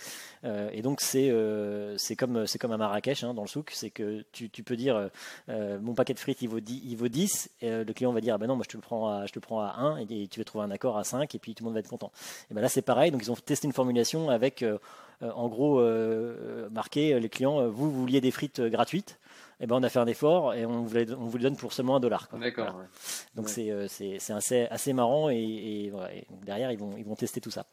Euh, 0.44 0.68
et 0.73 0.83
donc 0.83 1.01
c'est 1.01 1.31
euh, 1.31 1.97
comme 2.18 2.44
comme 2.61 2.73
à 2.73 2.77
Marrakech 2.77 3.25
hein, 3.25 3.33
dans 3.33 3.42
le 3.42 3.49
souk, 3.49 3.71
c'est 3.73 3.88
que 3.88 4.25
tu, 4.33 4.51
tu, 4.51 4.62
peux 4.62 4.77
dire 4.77 5.11
mon 5.49 5.94
paquet 5.94 6.12
de 6.12 6.18
frites 6.18 6.42
il 6.42 6.49
vaut 6.49 6.61
10, 6.61 6.83
il 6.85 6.97
vaut 6.97 7.09
10 7.09 7.51
et 7.62 7.85
le 7.85 7.92
client 7.94 8.12
va 8.12 8.21
dire 8.21 8.35
ah 8.35 8.38
ben 8.38 8.47
non 8.47 8.57
moi 8.57 8.64
je 8.66 8.73
te 8.73 8.77
le 8.77 8.83
prends 8.83 9.09
à 9.09 9.27
je 9.27 9.33
te 9.33 9.38
le 9.38 9.42
prends 9.42 9.61
à 9.61 9.77
1 9.79 9.99
et, 9.99 10.29
tu 10.29 10.40
vas 10.40 10.44
trouver 10.44 10.64
un 10.64 10.71
accord 10.71 10.99
à 10.99 11.05
5 11.05 11.35
et 11.35 11.38
puis 11.38 11.55
tout 11.55 11.64
le 11.64 11.68
monde 11.68 11.75
va 11.75 11.81
être 11.81 11.88
content. 11.88 12.12
Et 12.51 12.55
ben 12.55 12.61
là 12.61 12.68
c'est 12.68 12.83
pareil, 12.83 13.11
donc 13.11 13.23
ils 13.23 13.31
ont 13.31 13.37
testé 13.37 13.66
une 13.66 13.73
formulation 13.73 14.29
avec 14.29 14.64
en 15.23 15.49
gros 15.49 15.83
marqué 16.71 17.18
les 17.18 17.29
clients 17.31 17.68
vous, 17.68 17.90
vous 17.90 18.01
vouliez 18.01 18.21
des 18.21 18.31
frites 18.31 18.61
gratuites 18.61 19.18
eh 19.61 19.66
ben, 19.66 19.77
on 19.77 19.83
a 19.83 19.88
fait 19.88 19.99
un 19.99 20.07
effort 20.07 20.55
et 20.55 20.64
on 20.66 20.83
vous, 20.83 20.94
les, 20.94 21.12
on 21.12 21.27
vous 21.27 21.38
donne 21.38 21.57
pour 21.57 21.73
seulement 21.73 21.97
un 21.97 22.01
dollar. 22.01 22.29
D'accord. 22.33 22.81
Donc 23.35 23.49
c'est, 23.49 23.71
euh, 23.71 23.87
c'est, 23.88 24.18
assez, 24.31 24.66
assez 24.71 24.92
marrant 24.92 25.31
et, 25.31 25.92
derrière 26.44 26.71
ils 26.71 26.79
vont, 26.79 26.97
ils 26.97 27.05
vont 27.05 27.16
tester 27.16 27.40
tout 27.40 27.51
ça. 27.51 27.66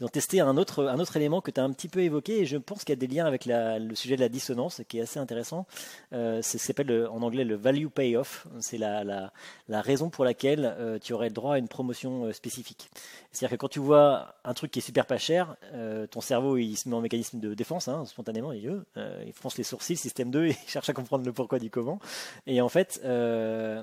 Ils 0.00 0.04
ont 0.04 0.08
testé 0.08 0.40
un 0.40 0.56
autre, 0.56 0.84
un 0.86 0.98
autre 0.98 1.16
élément 1.16 1.40
que 1.40 1.50
tu 1.50 1.60
as 1.60 1.64
un 1.64 1.72
petit 1.72 1.88
peu 1.88 2.00
évoqué 2.00 2.40
et 2.40 2.46
je 2.46 2.56
pense 2.56 2.84
qu'il 2.84 2.90
y 2.90 2.92
a 2.92 2.96
des 2.96 3.06
liens 3.06 3.26
avec 3.26 3.46
le 3.46 3.94
sujet 3.94 4.16
de 4.16 4.20
la 4.20 4.28
dissonance 4.28 4.82
qui 4.88 4.98
est 4.98 5.02
assez 5.02 5.18
intéressant. 5.18 5.66
Euh, 6.12 6.40
c'est 6.42 6.58
ce 6.58 6.66
s'appelle 6.66 7.06
en 7.10 7.22
anglais 7.22 7.44
le 7.44 7.56
value 7.56 7.86
payoff. 7.86 8.46
C'est 8.60 8.78
la, 8.78 9.04
la, 9.04 9.32
la, 9.68 9.80
raison 9.80 10.10
pour 10.10 10.24
laquelle 10.24 10.74
euh, 10.78 10.98
tu 10.98 11.12
aurais 11.12 11.28
le 11.28 11.34
droit 11.34 11.54
à 11.54 11.58
une 11.58 11.68
promotion 11.68 12.24
euh, 12.24 12.32
spécifique. 12.32 12.90
C'est-à-dire 13.36 13.56
que 13.56 13.60
quand 13.60 13.68
tu 13.68 13.80
vois 13.80 14.34
un 14.44 14.54
truc 14.54 14.70
qui 14.70 14.78
est 14.78 14.82
super 14.82 15.04
pas 15.04 15.18
cher, 15.18 15.56
euh, 15.74 16.06
ton 16.06 16.22
cerveau 16.22 16.56
il 16.56 16.76
se 16.76 16.88
met 16.88 16.94
en 16.94 17.02
mécanisme 17.02 17.38
de 17.38 17.52
défense 17.52 17.86
hein, 17.86 18.04
spontanément, 18.06 18.52
il, 18.52 18.82
euh, 18.96 19.24
il 19.26 19.32
fronce 19.34 19.58
les 19.58 19.64
sourcils, 19.64 19.96
système 19.96 20.30
2, 20.30 20.46
et 20.46 20.56
cherche 20.66 20.88
à 20.88 20.94
comprendre 20.94 21.26
le 21.26 21.34
pourquoi 21.34 21.58
du 21.58 21.68
comment. 21.68 21.98
Et 22.46 22.62
en 22.62 22.70
fait, 22.70 23.00
euh, 23.04 23.82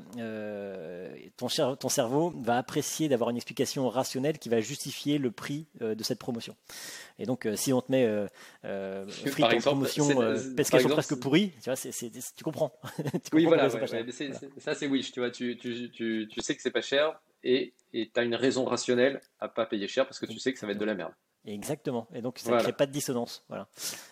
ton 1.38 1.50
cerveau 1.90 2.34
va 2.42 2.58
apprécier 2.58 3.10
d'avoir 3.10 3.30
une 3.30 3.36
explication 3.36 3.90
rationnelle 3.90 4.40
qui 4.40 4.50
va 4.50 4.60
justifier 4.60 5.20
le 5.20 5.30
prix 5.30 5.68
de 5.80 6.04
cette 6.04 6.20
promotion. 6.20 6.56
Et 7.20 7.26
donc, 7.26 7.48
si 7.56 7.74
on 7.74 7.82
te 7.82 7.92
met 7.92 8.06
euh, 8.06 9.08
frites 9.08 9.46
en 9.46 9.58
promotion 9.60 10.08
parce 10.56 10.70
qu'elles 10.70 10.82
sont 10.82 10.90
presque 10.90 11.16
pourries, 11.16 11.52
tu, 11.62 11.70
vois, 11.70 11.76
tu 11.76 12.44
comprends. 12.44 12.74
oui, 13.34 13.46
voilà, 13.46 13.70
ça 13.70 14.76
c'est 14.76 14.88
oui, 14.88 15.10
tu 15.14 15.20
vois, 15.20 15.32
tu, 15.32 15.58
tu, 15.58 15.90
tu, 15.92 16.28
tu 16.30 16.42
sais 16.42 16.56
que 16.56 16.62
c'est 16.62 16.72
pas 16.72 16.82
cher 16.82 17.20
et 17.44 17.74
tu 17.94 18.10
as 18.16 18.24
une 18.24 18.36
raison 18.36 18.66
rationnelle 18.66 19.22
à 19.40 19.48
pas 19.48 19.66
payer 19.66 19.88
cher 19.88 20.06
parce 20.06 20.20
que 20.20 20.26
tu 20.26 20.40
sais 20.40 20.54
que 20.54 20.60
ça 20.60 20.66
va 20.66 20.74
être 20.74 20.80
de 20.80 20.86
la 20.86 20.96
merde. 20.96 21.14
Exactement. 21.46 22.08
Et 22.14 22.22
donc, 22.22 22.40
ça 22.40 22.52
ne 22.52 22.60
crée 22.60 22.72
pas 22.72 22.86
de 22.86 22.92
dissonance. 22.92 23.44
Voilà. 23.50 23.68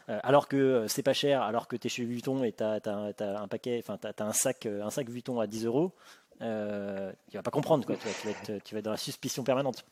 Euh, 0.10 0.20
alors 0.24 0.48
que 0.48 0.58
euh, 0.58 0.88
c'est 0.88 1.04
pas 1.04 1.14
cher, 1.14 1.42
alors 1.42 1.68
que 1.68 1.78
tu 1.78 1.88
es 1.88 1.90
chez 1.90 2.04
Vuitton 2.04 2.44
et 2.44 2.52
tu 2.52 2.64
as, 2.64 2.82
un 2.86 3.48
paquet, 3.48 3.82
enfin, 3.82 3.98
tu 3.98 4.08
as, 4.08 4.26
un 4.26 4.34
sac, 4.34 4.66
euh, 4.66 4.84
un 4.84 4.90
sac 4.90 5.10
Vuitton 5.10 5.40
à 5.40 5.48
10 5.48 5.66
euros, 5.66 5.94
euh, 6.42 7.12
tu 7.30 7.38
vas 7.38 7.44
pas 7.44 7.52
comprendre. 7.52 7.86
Quoi. 7.86 7.96
Tu, 7.96 8.08
vas, 8.08 8.14
tu, 8.14 8.28
vas 8.28 8.32
être, 8.32 8.64
tu 8.64 8.76
vas 8.76 8.80
être 8.80 8.86
dans 8.86 8.92
la 8.92 8.98
suspicion 8.98 9.44
permanente. 9.44 9.86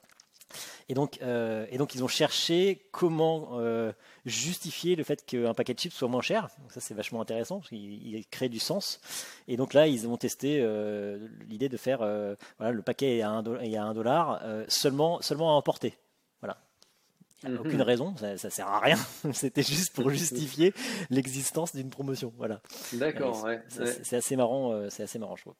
Et 0.87 0.93
donc, 0.93 1.19
euh, 1.21 1.65
et 1.69 1.77
donc, 1.77 1.95
ils 1.95 2.03
ont 2.03 2.07
cherché 2.07 2.87
comment 2.91 3.49
euh, 3.53 3.91
justifier 4.25 4.95
le 4.95 5.03
fait 5.03 5.25
qu'un 5.25 5.53
paquet 5.53 5.73
de 5.73 5.79
chips 5.79 5.93
soit 5.93 6.07
moins 6.07 6.21
cher. 6.21 6.49
Donc 6.61 6.71
ça, 6.71 6.79
c'est 6.79 6.93
vachement 6.93 7.21
intéressant 7.21 7.59
parce 7.59 7.69
qu'il 7.69 8.25
crée 8.31 8.49
du 8.49 8.59
sens. 8.59 8.99
Et 9.47 9.57
donc 9.57 9.73
là, 9.73 9.87
ils 9.87 10.07
ont 10.07 10.17
testé 10.17 10.59
euh, 10.61 11.27
l'idée 11.47 11.69
de 11.69 11.77
faire 11.77 11.99
voilà, 11.99 12.71
le 12.71 12.81
paquet 12.81 13.21
à 13.21 13.29
1 13.29 13.93
dollar 13.93 14.41
seulement, 14.67 15.21
seulement 15.21 15.51
à 15.51 15.53
emporter. 15.53 15.97
A 16.41 16.68
aucune 17.45 17.75
mhm. 17.75 17.81
raison, 17.81 18.15
ça, 18.17 18.33
ne 18.33 18.37
sert 18.37 18.67
à 18.67 18.79
rien. 18.79 18.97
C'était 19.33 19.63
juste 19.63 19.93
pour 19.93 20.09
justifier 20.09 20.73
l'existence 21.09 21.75
d'une 21.75 21.89
promotion. 21.89 22.33
Voilà. 22.37 22.61
D'accord. 22.93 23.43
Ouais, 23.43 23.61
c'est 23.69 24.17
assez 24.17 24.35
marrant. 24.35 24.73
Euh, 24.73 24.87
c'est 24.89 25.03
assez 25.03 25.19
marrant, 25.19 25.35
je 25.35 25.43
trouve. 25.43 25.55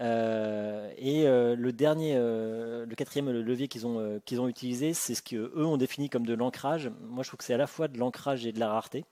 Euh, 0.00 0.90
et 0.98 1.26
euh, 1.26 1.56
le 1.56 1.72
dernier, 1.72 2.14
le 2.14 2.94
quatrième 2.96 3.30
levier 3.30 3.68
qu'ils 3.68 3.86
ont 3.86 4.20
qu'ils 4.24 4.40
ont 4.40 4.48
utilisé, 4.48 4.94
c'est 4.94 5.14
ce 5.14 5.22
qu'eux 5.22 5.64
ont 5.64 5.76
défini 5.76 6.08
comme 6.08 6.26
de 6.26 6.34
l'ancrage. 6.34 6.90
Moi, 7.00 7.22
je 7.24 7.30
trouve 7.30 7.38
que 7.38 7.44
c'est 7.44 7.54
à 7.54 7.58
la 7.58 7.66
fois 7.66 7.88
de 7.88 7.98
l'ancrage 7.98 8.46
et 8.46 8.52
de 8.52 8.60
la 8.60 8.68
rareté. 8.68 9.04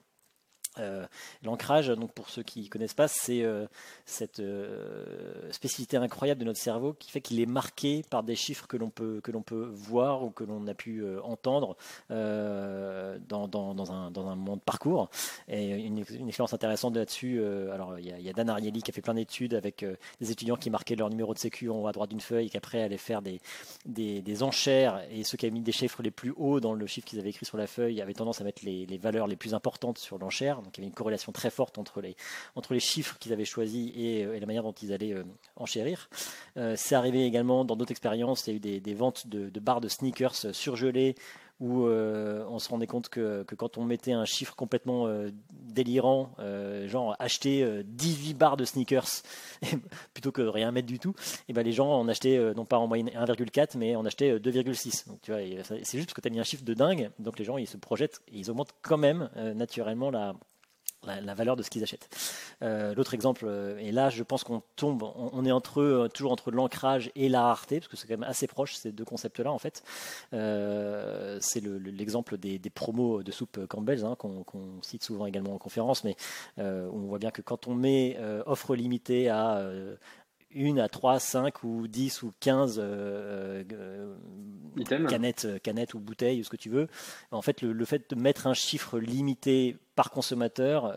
Euh, 0.79 1.05
l'ancrage, 1.43 1.87
donc 1.87 2.11
pour 2.11 2.29
ceux 2.29 2.43
qui 2.43 2.63
ne 2.63 2.67
connaissent 2.67 2.93
pas, 2.93 3.07
c'est 3.07 3.43
euh, 3.43 3.65
cette 4.05 4.39
euh, 4.39 5.51
spécificité 5.51 5.97
incroyable 5.97 6.39
de 6.41 6.45
notre 6.45 6.59
cerveau 6.59 6.93
qui 6.93 7.11
fait 7.11 7.21
qu'il 7.21 7.39
est 7.39 7.45
marqué 7.45 8.03
par 8.09 8.23
des 8.23 8.35
chiffres 8.35 8.67
que 8.67 8.77
l'on 8.77 8.89
peut, 8.89 9.21
que 9.23 9.31
l'on 9.31 9.41
peut 9.41 9.69
voir 9.71 10.23
ou 10.23 10.29
que 10.29 10.43
l'on 10.43 10.67
a 10.67 10.73
pu 10.73 11.03
entendre 11.23 11.75
dans, 12.09 13.47
dans, 13.47 13.91
un, 13.91 14.11
dans 14.11 14.27
un 14.27 14.35
monde 14.35 14.61
parcours. 14.61 15.09
Et 15.47 15.71
une, 15.71 16.03
une 16.09 16.27
expérience 16.27 16.53
intéressante 16.53 16.95
là-dessus, 16.95 17.43
alors 17.71 17.97
il 17.99 18.05
y, 18.05 18.29
a, 18.29 18.33
Dan 18.33 18.49
Ariely 18.49 18.81
qui 18.81 18.91
a 18.91 18.93
fait 18.93 19.01
plein 19.01 19.13
d'études 19.13 19.53
avec 19.53 19.85
des 20.19 20.31
étudiants 20.31 20.57
qui 20.57 20.69
marquaient 20.69 20.95
leur 20.95 21.09
numéro 21.09 21.33
de 21.33 21.39
sécu 21.39 21.69
en 21.69 21.81
haut 21.81 21.87
à 21.87 21.91
droite 21.91 22.09
d'une 22.09 22.21
feuille 22.21 22.47
et 22.47 22.49
qui 22.49 22.57
après 22.57 22.81
allaient 22.81 22.97
faire 22.97 23.21
des, 23.21 23.39
des, 23.85 24.43
enchères 24.43 25.01
et 25.11 25.23
ceux 25.23 25.37
qui 25.37 25.45
avaient 25.45 25.53
mis 25.53 25.61
des 25.61 25.71
chiffres 25.71 26.01
les 26.03 26.11
plus 26.11 26.33
hauts 26.35 26.59
dans 26.59 26.73
le 26.73 26.87
chiffre 26.87 27.07
qu'ils 27.07 27.19
avaient 27.19 27.29
écrit 27.29 27.45
sur 27.45 27.57
la 27.57 27.67
feuille 27.67 28.01
avaient 28.01 28.13
tendance 28.13 28.41
à 28.41 28.43
mettre 28.43 28.63
les 28.65 28.97
valeurs 28.97 29.27
les 29.27 29.35
plus 29.35 29.53
importantes 29.53 29.97
sur 29.97 30.17
l'enchère 30.17 30.61
donc 30.65 30.77
il 30.77 30.81
y 30.81 30.83
avait 30.83 30.89
une 30.89 30.95
corrélation 30.95 31.31
très 31.31 31.49
forte 31.49 31.77
entre 31.77 32.01
les, 32.01 32.15
entre 32.55 32.73
les 32.73 32.79
chiffres 32.79 33.17
qu'ils 33.19 33.33
avaient 33.33 33.45
choisis 33.45 33.91
et, 33.95 34.25
euh, 34.25 34.39
la 34.39 34.45
manière 34.45 34.63
dont 34.63 34.73
ils 34.73 34.93
allaient 34.93 35.13
euh, 35.13 35.23
enchérir. 35.55 36.09
Euh, 36.57 36.75
c'est 36.77 36.95
arrivé 36.95 37.25
également 37.25 37.65
dans 37.65 37.75
d'autres 37.75 37.91
expériences, 37.91 38.47
il 38.47 38.51
y 38.51 38.53
a 38.53 38.57
eu 38.57 38.79
des, 38.79 38.93
ventes 38.93 39.27
de, 39.27 39.59
barres 39.59 39.81
de 39.81 39.87
sneakers 39.87 40.53
surgelées 40.53 41.15
où 41.61 41.87
on 41.87 42.59
se 42.59 42.67
rendait 42.67 42.85
compte 42.85 43.07
que, 43.07 43.45
quand 43.57 43.77
on 43.77 43.85
mettait 43.85 44.11
un 44.11 44.25
chiffre 44.25 44.55
complètement 44.57 45.07
délirant, 45.51 46.31
genre 46.85 47.15
acheter 47.17 47.65
18 47.85 48.33
barres 48.33 48.57
de 48.57 48.65
sneakers 48.65 49.23
plutôt 50.13 50.33
que 50.33 50.41
rien 50.41 50.71
mettre 50.71 50.87
du 50.87 50.99
tout, 50.99 51.15
et 51.47 51.53
ben 51.53 51.63
les 51.63 51.71
gens 51.71 51.89
en 51.89 52.09
achetaient 52.09 52.53
non 52.55 52.65
pas 52.65 52.77
en 52.77 52.87
moyenne 52.87 53.09
1,4 53.09 53.77
mais 53.77 53.95
en 53.95 54.05
achetaient 54.05 54.37
2,6. 54.37 55.07
Donc 55.07 55.21
tu 55.21 55.31
vois, 55.31 55.39
c'est 55.83 55.97
juste 55.97 56.09
parce 56.09 56.15
que 56.15 56.21
tu 56.21 56.27
as 56.27 56.31
mis 56.31 56.41
un 56.41 56.43
chiffre 56.43 56.65
de 56.65 56.73
dingue, 56.73 57.09
donc 57.19 57.39
les 57.39 57.45
gens 57.45 57.57
ils 57.57 57.67
se 57.67 57.77
projettent 57.77 58.21
et 58.27 58.37
ils 58.39 58.51
augmentent 58.51 58.75
quand 58.81 58.97
même 58.97 59.29
naturellement 59.55 60.11
la, 60.11 60.35
la, 61.05 61.33
valeur 61.33 61.55
de 61.55 61.63
ce 61.63 61.69
qu'ils 61.69 61.83
achètent. 61.83 62.09
Euh, 62.61 62.93
l'autre 62.95 63.13
exemple, 63.13 63.45
euh, 63.47 63.77
et 63.79 63.91
là 63.91 64.09
je 64.09 64.23
pense 64.23 64.43
qu'on 64.43 64.61
tombe, 64.75 65.03
on, 65.03 65.45
est 65.45 65.51
euh, 65.51 66.07
toujours 66.07 66.31
entre 66.31 66.51
l'ancrage 66.51 67.11
et 67.15 67.29
la 67.29 67.43
rareté, 67.43 67.79
parce 67.79 67.87
que 67.87 67.97
c'est 67.97 68.07
quand 68.07 68.17
même 68.17 68.29
assez 68.29 68.47
proche 68.47 68.75
ces 68.75 68.91
deux 68.91 69.05
concepts-là 69.05 69.51
en 69.51 69.59
fait. 69.59 69.83
c'est 70.31 71.61
l'exemple 71.63 72.37
des, 72.37 72.59
promos 72.73 73.23
de 73.23 73.31
soupe 73.31 73.65
Campbell's 73.67 74.03
hein, 74.03 74.15
qu'on 74.17 74.81
cite 74.81 75.03
souvent 75.03 75.25
également 75.25 75.53
en 75.53 75.57
conférence, 75.57 76.03
mais 76.03 76.15
on 76.57 77.05
voit 77.07 77.19
bien 77.19 77.31
que 77.31 77.41
quand 77.41 77.67
on 77.67 77.75
met 77.75 78.17
offre 78.45 78.75
limitée 78.75 79.29
à 79.29 79.61
une 80.55 80.79
à 80.79 80.89
3, 80.89 81.19
5 81.19 81.63
ou 81.63 81.87
10 81.87 82.23
ou 82.23 82.33
15 82.39 82.79
euh, 82.81 83.63
euh, 83.73 84.15
canettes, 85.07 85.45
euh, 85.45 85.59
canettes 85.59 85.93
ou 85.93 85.99
bouteilles, 85.99 86.39
ou 86.39 86.43
ce 86.43 86.49
que 86.49 86.55
tu 86.55 86.69
veux. 86.69 86.87
En 87.31 87.41
fait, 87.41 87.61
le, 87.61 87.85
fait 87.85 88.09
de 88.09 88.15
mettre 88.15 88.47
un 88.47 88.53
chiffre 88.53 88.97
limité 88.97 89.77
par 89.95 90.11
consommateur 90.11 90.93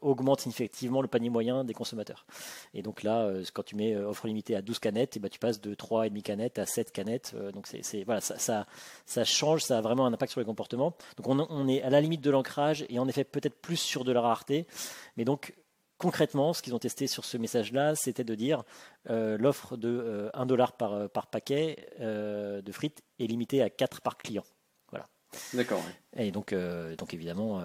augmente 0.00 0.44
effectivement 0.48 1.02
le 1.02 1.06
panier 1.06 1.30
moyen 1.30 1.62
des 1.62 1.72
consommateurs. 1.72 2.26
Et 2.74 2.82
donc 2.82 3.04
là, 3.04 3.32
quand 3.52 3.62
tu 3.62 3.76
mets 3.76 3.96
offre 3.96 4.26
limitée 4.26 4.56
à 4.56 4.62
12 4.62 4.80
canettes, 4.80 5.16
et 5.16 5.18
eh 5.18 5.20
ben, 5.20 5.28
tu 5.28 5.38
passes 5.38 5.60
de 5.60 5.72
3,5 5.72 6.22
canettes 6.22 6.58
à 6.58 6.66
7 6.66 6.90
canettes. 6.90 7.36
donc 7.52 7.68
c'est, 7.68 8.02
voilà, 8.02 8.20
ça, 8.20 8.38
ça, 8.38 8.66
ça, 9.06 9.22
change, 9.22 9.62
ça 9.62 9.78
a 9.78 9.80
vraiment 9.80 10.04
un 10.04 10.12
impact 10.12 10.32
sur 10.32 10.40
les 10.40 10.46
comportements. 10.46 10.96
Donc 11.16 11.28
on, 11.28 11.46
on 11.48 11.68
est 11.68 11.80
à 11.82 11.90
la 11.90 12.00
limite 12.00 12.22
de 12.22 12.30
l'ancrage 12.30 12.84
et 12.88 12.98
en 12.98 13.06
effet 13.06 13.22
peut-être 13.22 13.60
plus 13.60 13.76
sur 13.76 14.04
de 14.04 14.10
la 14.10 14.20
rareté. 14.20 14.66
Mais 15.16 15.24
donc 15.24 15.54
concrètement, 16.00 16.54
ce 16.54 16.62
qu'ils 16.62 16.74
ont 16.74 16.78
testé 16.78 17.06
sur 17.06 17.24
ce 17.24 17.36
message-là, 17.36 17.94
c'était 17.94 18.24
de 18.24 18.34
dire 18.34 18.64
euh, 19.10 19.36
l'offre 19.38 19.76
de 19.76 20.30
1 20.32 20.42
euh, 20.42 20.44
dollar 20.46 20.72
par, 20.72 20.94
euh, 20.94 21.08
par 21.08 21.26
paquet 21.28 21.86
de 22.00 22.72
frites 22.72 23.02
est 23.18 23.26
limitée 23.26 23.62
à 23.62 23.68
4 23.68 24.00
par 24.00 24.16
client. 24.16 24.44
Voilà. 24.90 25.06
D'accord. 25.52 25.82
Et 26.16 26.32
donc, 26.32 26.54
donc 26.98 27.12
évidemment, 27.12 27.62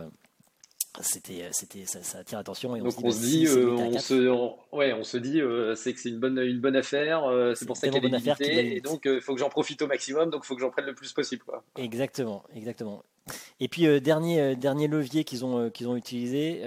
c'était, 1.00 1.48
c'était, 1.52 1.86
ça, 1.86 2.20
attire 2.20 2.38
l'attention. 2.38 2.76
Et 2.76 2.82
on 2.82 2.84
donc 2.84 2.94
se 2.94 3.22
dit, 3.22 3.48
on, 3.48 3.98
se, 3.98 4.76
ouais, 4.76 4.94
on 4.94 5.04
se 5.04 5.18
dit, 5.18 5.42
c'est 5.76 5.94
que 5.94 6.00
c'est 6.00 6.10
une 6.10 6.20
bonne, 6.20 6.38
une 6.38 6.60
bonne 6.60 6.76
affaire, 6.76 7.24
c'est 7.56 7.66
pour 7.66 7.78
ça 7.78 7.88
qu'elle 7.88 8.06
est 8.06 8.10
limitée, 8.10 8.76
et 8.76 8.82
donc 8.82 9.04
il 9.06 9.22
faut 9.22 9.34
que 9.34 9.40
j'en 9.40 9.50
profite 9.50 9.82
au 9.82 9.88
maximum, 9.88 10.30
donc 10.30 10.42
il 10.44 10.48
faut 10.48 10.56
que 10.56 10.62
j'en 10.62 10.72
prenne 10.72 10.86
le 10.86 10.96
plus 10.96 11.14
possible. 11.14 11.44
Quoi. 11.44 11.64
Exactement, 11.78 12.44
exactement. 12.54 13.04
Et 13.60 13.68
puis, 13.68 13.88
euh, 13.88 14.00
dernier, 14.00 14.42
euh, 14.42 14.56
dernier 14.56 14.88
levier 14.88 15.24
qu'ils 15.24 15.46
ont, 15.46 15.60
euh, 15.60 15.70
qu'ils 15.70 15.88
ont 15.88 15.96
utilisé, 15.96 16.62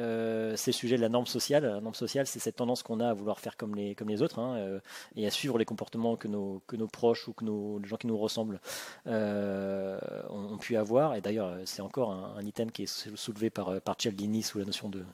c'est 0.56 0.70
le 0.70 0.76
sujet 0.76 0.96
de 0.96 1.02
la 1.02 1.08
norme 1.08 1.26
sociale. 1.26 1.64
La 1.64 1.80
norme 1.80 1.94
sociale, 1.94 2.26
c'est 2.26 2.38
cette 2.38 2.56
tendance 2.56 2.82
qu'on 2.82 3.00
a 3.00 3.10
à 3.10 3.12
vouloir 3.12 3.38
faire 3.38 3.56
comme 3.56 3.74
les, 3.74 3.94
comme 3.94 4.08
les 4.08 4.22
autres 4.22 4.38
hein, 4.38 4.80
et 5.16 5.26
à 5.26 5.30
suivre 5.30 5.58
les 5.58 5.64
comportements 5.64 6.16
que 6.16 6.28
nos, 6.28 6.62
que 6.66 6.76
nos 6.76 6.86
proches 6.86 7.28
ou 7.28 7.32
que 7.32 7.44
nos, 7.44 7.78
les 7.78 7.88
gens 7.88 7.96
qui 7.96 8.06
nous 8.06 8.18
ressemblent 8.18 8.60
ont, 9.06 10.58
pu 10.60 10.76
avoir. 10.76 11.14
Et 11.14 11.20
d'ailleurs, 11.20 11.56
c'est 11.64 11.82
encore 11.82 12.12
un, 12.12 12.42
item 12.44 12.72
qui 12.72 12.84
est 12.84 13.16
soulevé 13.16 13.50
par, 13.50 13.80
par 13.80 13.96
Cialdini 13.96 14.42
sous 14.42 14.58
la 14.58 14.64
notion 14.64 14.88
de, 14.88 15.04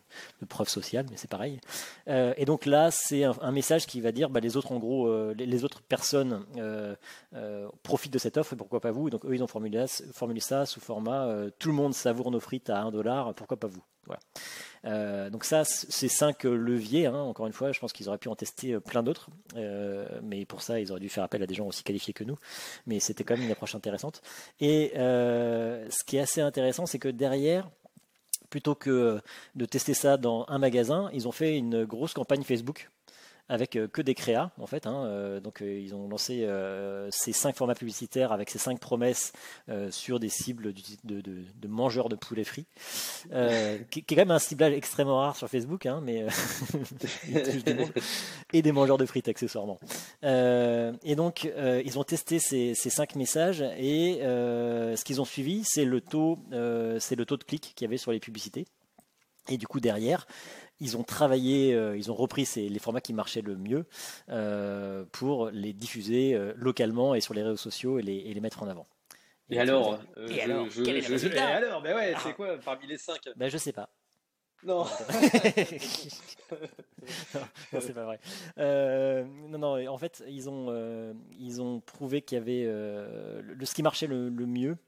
preuve 0.48 0.68
sociale, 0.68 1.06
mais 1.10 1.16
c'est 1.16 1.30
pareil. 1.30 1.60
et 2.06 2.44
donc 2.44 2.66
là, 2.66 2.90
c'est 2.90 3.24
un, 3.24 3.52
message 3.52 3.86
qui 3.86 4.00
va 4.00 4.12
dire 4.12 4.30
bah, 4.30 4.40
les 4.40 4.56
autres, 4.56 4.72
en 4.72 4.78
gros, 4.78 5.32
les, 5.34 5.64
autres 5.64 5.82
personnes 5.82 6.44
profitent 7.82 8.12
de 8.12 8.18
cette 8.18 8.36
offre 8.36 8.54
et 8.54 8.56
pourquoi 8.56 8.80
pas 8.80 8.92
vous. 8.92 9.10
donc 9.10 9.24
eux, 9.24 9.34
ils 9.34 9.42
ont 9.42 9.48
formulé 9.48 10.40
ça 10.40 10.66
sous 10.66 10.80
format 10.80 11.33
euh, 11.34 11.50
tout 11.58 11.68
le 11.68 11.74
monde 11.74 11.94
savoure 11.94 12.30
nos 12.30 12.40
frites 12.40 12.70
à 12.70 12.80
1 12.82 12.90
dollar, 12.90 13.34
pourquoi 13.34 13.56
pas 13.56 13.66
vous? 13.66 13.82
Euh, 14.84 15.30
donc 15.30 15.44
ça, 15.44 15.64
c'est 15.64 16.08
cinq 16.08 16.44
leviers. 16.44 17.06
Hein. 17.06 17.18
Encore 17.18 17.46
une 17.46 17.52
fois, 17.54 17.72
je 17.72 17.80
pense 17.80 17.92
qu'ils 17.92 18.08
auraient 18.08 18.18
pu 18.18 18.28
en 18.28 18.36
tester 18.36 18.74
euh, 18.74 18.80
plein 18.80 19.02
d'autres, 19.02 19.28
mais 20.22 20.44
pour 20.44 20.62
ça, 20.62 20.78
ils 20.80 20.90
auraient 20.90 21.00
dû 21.00 21.08
faire 21.08 21.24
appel 21.24 21.42
à 21.42 21.46
des 21.46 21.54
gens 21.54 21.66
aussi 21.66 21.82
qualifiés 21.82 22.12
que 22.12 22.24
nous. 22.24 22.36
Mais 22.86 23.00
c'était 23.00 23.24
quand 23.24 23.36
même 23.36 23.46
une 23.46 23.52
approche 23.52 23.74
intéressante. 23.74 24.22
Et 24.60 24.92
ce 24.94 26.04
qui 26.06 26.16
est 26.16 26.20
assez 26.20 26.40
intéressant, 26.40 26.86
c'est 26.86 26.98
que 26.98 27.08
derrière, 27.08 27.70
plutôt 28.50 28.74
que 28.74 29.20
de 29.54 29.64
tester 29.64 29.94
ça 29.94 30.16
dans 30.16 30.44
un 30.48 30.58
magasin, 30.58 31.10
ils 31.12 31.26
ont 31.26 31.32
fait 31.32 31.56
une 31.56 31.84
grosse 31.84 32.12
campagne 32.12 32.42
Facebook 32.42 32.90
avec 33.48 33.76
euh, 33.76 33.88
que 33.88 34.02
des 34.02 34.14
créas 34.14 34.50
en 34.58 34.66
fait. 34.66 34.86
Hein, 34.86 35.04
euh, 35.06 35.40
donc 35.40 35.60
euh, 35.60 35.78
ils 35.78 35.94
ont 35.94 36.08
lancé 36.08 36.46
ces 37.10 37.32
cinq 37.32 37.56
formats 37.56 37.74
publicitaires 37.74 38.32
avec 38.32 38.50
ces 38.50 38.58
cinq 38.58 38.80
promesses 38.80 39.32
sur 39.90 40.20
des 40.20 40.28
cibles 40.28 40.72
de, 40.72 41.20
de, 41.20 41.68
mangeurs 41.68 42.08
de 42.08 42.16
poulet 42.16 42.44
frit, 42.44 42.66
qui, 43.90 44.00
est 44.00 44.02
quand 44.08 44.16
même 44.16 44.30
un 44.30 44.38
ciblage 44.38 44.72
extrêmement 44.72 45.18
rare 45.18 45.36
sur 45.36 45.48
Facebook, 45.48 45.86
hein, 45.86 46.00
mais 46.02 46.26
et 48.52 48.62
des 48.62 48.72
mangeurs 48.72 48.98
de 48.98 49.06
frites 49.06 49.28
accessoirement. 49.28 49.78
et 50.22 51.16
donc 51.16 51.50
ils 51.84 51.98
ont 51.98 52.04
testé 52.04 52.38
ces, 52.38 52.74
ces 52.74 52.90
cinq 52.90 53.16
messages 53.16 53.62
et 53.78 54.20
ce 54.22 55.04
qu'ils 55.04 55.20
ont 55.20 55.26
suivi, 55.26 55.62
c'est 55.64 55.84
le 55.84 56.00
taux, 56.00 56.38
c'est 56.98 57.16
le 57.16 57.24
taux 57.24 57.36
de 57.36 57.44
clic 57.44 57.72
qu'il 57.74 57.84
y 57.84 57.88
avait 57.88 57.98
sur 57.98 58.12
les 58.12 58.20
publicités. 58.20 58.66
Et 59.48 59.58
du 59.58 59.66
coup 59.66 59.80
derrière, 59.80 60.26
ils 60.80 60.96
ont 60.96 61.02
travaillé, 61.02 61.74
euh, 61.74 61.96
ils 61.96 62.10
ont 62.10 62.14
repris 62.14 62.48
les 62.56 62.78
formats 62.78 63.00
qui 63.00 63.12
marchaient 63.12 63.42
le 63.42 63.56
mieux 63.56 63.86
euh, 64.28 65.04
pour 65.12 65.50
les 65.50 65.72
diffuser 65.72 66.34
euh, 66.34 66.52
localement 66.56 67.14
et 67.14 67.20
sur 67.20 67.34
les 67.34 67.42
réseaux 67.42 67.56
sociaux 67.56 67.98
et 67.98 68.02
les, 68.02 68.40
mettre 68.40 68.62
en 68.62 68.68
avant. 68.68 68.86
Et, 69.50 69.58
alors, 69.58 70.00
et 70.28 70.40
alors, 70.40 70.66
quel 70.84 70.96
est 70.96 71.08
le 71.08 71.38
alors, 71.38 71.82
mais 71.82 71.92
ouais, 71.94 72.14
c'est 72.22 72.30
ah. 72.30 72.32
quoi 72.32 72.56
parmi 72.58 72.86
les 72.86 72.98
cinq 72.98 73.20
ben, 73.36 73.48
Je 73.48 73.58
sais 73.58 73.72
pas. 73.72 73.90
Non. 74.62 74.84
non, 77.34 77.80
c'est 77.80 77.92
pas 77.92 78.04
vrai. 78.04 78.18
non, 78.56 79.58
non, 79.58 79.86
en 79.88 79.98
fait, 79.98 80.24
ils 80.26 80.48
ont, 80.48 81.14
ils 81.38 81.60
ont 81.60 81.80
prouvé 81.80 82.22
qu'il 82.22 82.38
y 82.38 82.40
avait 82.40 82.64
le, 82.64 83.64
ce 83.64 83.74
qui 83.74 83.82
marchait 83.82 84.06
le 84.06 84.30
mieux, 84.30 84.78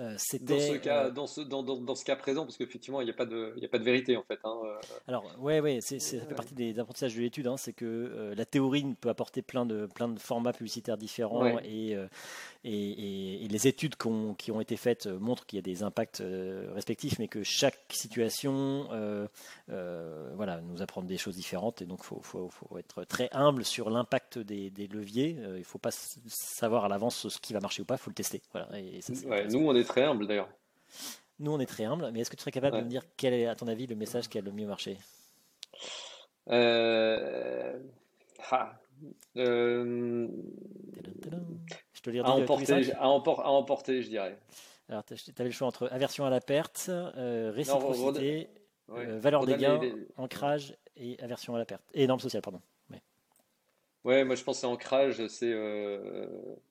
euh, 0.00 0.16
dans 0.40 0.58
ce 0.58 0.76
cas, 0.76 1.04
euh, 1.04 1.10
dans 1.10 1.26
ce, 1.26 1.40
dans, 1.40 1.62
dans, 1.62 1.94
ce 1.94 2.04
cas 2.04 2.16
présent, 2.16 2.44
parce 2.44 2.56
qu'effectivement, 2.56 3.00
il 3.00 3.04
n'y 3.04 3.10
a 3.10 3.14
pas 3.14 3.26
de, 3.26 3.54
il 3.56 3.64
a 3.64 3.68
pas 3.68 3.78
de 3.78 3.84
vérité 3.84 4.16
en 4.16 4.24
fait. 4.24 4.38
Hein, 4.42 4.54
euh. 4.64 4.74
Alors, 5.06 5.24
ouais, 5.38 5.60
ouais, 5.60 5.80
ça 5.80 5.98
fait 5.98 6.34
partie 6.34 6.54
des 6.54 6.78
apprentissages 6.78 7.14
de 7.14 7.20
l'étude. 7.20 7.46
Hein, 7.46 7.56
c'est 7.56 7.72
que 7.72 8.32
la 8.36 8.44
théorie 8.44 8.84
peut 9.00 9.08
apporter 9.08 9.42
plein 9.42 9.66
de, 9.66 9.86
plein 9.86 10.08
de 10.08 10.18
formats 10.18 10.52
publicitaires 10.52 10.96
différents 10.96 11.58
et, 11.60 11.96
et, 12.64 13.48
les 13.48 13.68
études 13.68 13.94
qui 13.96 14.50
ont 14.50 14.60
été 14.60 14.76
faites 14.76 15.06
montrent 15.06 15.46
qu'il 15.46 15.58
y 15.58 15.60
a 15.60 15.62
des 15.62 15.82
impacts 15.82 16.22
respectifs, 16.74 17.18
mais 17.18 17.28
que 17.28 17.42
chaque 17.44 17.78
situation, 17.90 18.88
voilà, 19.68 20.60
nous 20.62 20.82
apprend 20.82 21.02
des 21.02 21.18
choses 21.18 21.36
différentes. 21.36 21.82
Et 21.82 21.86
donc, 21.86 22.00
il 22.02 22.06
faut, 22.06 22.20
faut, 22.22 22.48
faut, 22.48 22.78
être 22.78 23.04
très 23.04 23.28
humble 23.32 23.64
sur 23.64 23.90
l'impact 23.90 24.38
des, 24.38 24.70
des 24.70 24.88
leviers. 24.88 25.36
il 25.38 25.58
ne 25.58 25.62
faut 25.62 25.78
pas 25.78 25.92
savoir 26.26 26.86
à 26.86 26.88
l'avance 26.88 27.28
ce 27.28 27.38
qui 27.38 27.52
va 27.52 27.60
marcher 27.60 27.82
ou 27.82 27.84
pas. 27.84 27.94
Il 27.94 27.98
faut 27.98 28.10
le 28.10 28.14
tester. 28.14 28.42
Voilà. 28.52 28.68
Et 28.78 29.00
nous, 29.50 29.60
on 29.60 29.74
est 29.74 29.83
très 29.84 30.02
humble 30.02 30.26
d'ailleurs. 30.26 30.48
Nous, 31.40 31.52
on 31.52 31.58
est 31.58 31.66
très 31.66 31.84
humble, 31.84 32.10
mais 32.12 32.20
est-ce 32.20 32.30
que 32.30 32.36
tu 32.36 32.42
serais 32.42 32.52
capable 32.52 32.76
de 32.78 32.82
me 32.82 32.88
dire 32.88 33.02
quel 33.16 33.34
est, 33.34 33.46
à 33.46 33.56
ton 33.56 33.66
avis, 33.66 33.86
le 33.86 33.96
message 33.96 34.28
qui 34.28 34.38
a 34.38 34.40
le 34.40 34.52
mieux 34.52 34.66
marché? 34.66 34.98
Euh... 36.50 37.78
Ah. 38.50 38.74
Euh... 39.36 40.28
Je 41.92 42.00
te 42.00 42.10
lire 42.10 42.26
à, 42.26 42.30
emporter, 42.30 42.92
à, 42.92 43.08
emporter, 43.08 44.02
je 44.02 44.08
dirais. 44.08 44.38
Alors, 44.88 45.04
tu 45.04 45.14
avais 45.36 45.48
le 45.48 45.50
choix 45.50 45.66
entre 45.66 45.88
aversion 45.90 46.24
à 46.24 46.30
la 46.30 46.40
perte, 46.40 46.86
euh, 46.88 47.50
réciprocité, 47.52 48.48
euh, 48.90 49.18
valeur 49.18 49.44
des 49.46 49.56
gains, 49.56 49.80
ancrage 50.16 50.76
et 50.96 51.18
aversion 51.20 51.54
à 51.56 51.58
la 51.58 51.64
perte. 51.64 51.82
Et 51.94 52.06
norme 52.06 52.20
sociale, 52.20 52.42
pardon. 52.42 52.60
Ouais, 52.90 53.02
ouais 54.04 54.24
moi 54.24 54.36
je 54.36 54.44
pensais 54.44 54.66
ancrage, 54.66 55.26
c'est. 55.28 55.52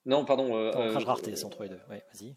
Non, 0.05 0.23
pardon. 0.23 0.69
Ancrage 0.69 1.05
rareté, 1.05 1.35
c'est 1.35 1.45
entre 1.45 1.63
les 1.63 1.69
deux. 1.69 1.81
Ouais, 1.89 2.03
vas-y. 2.13 2.35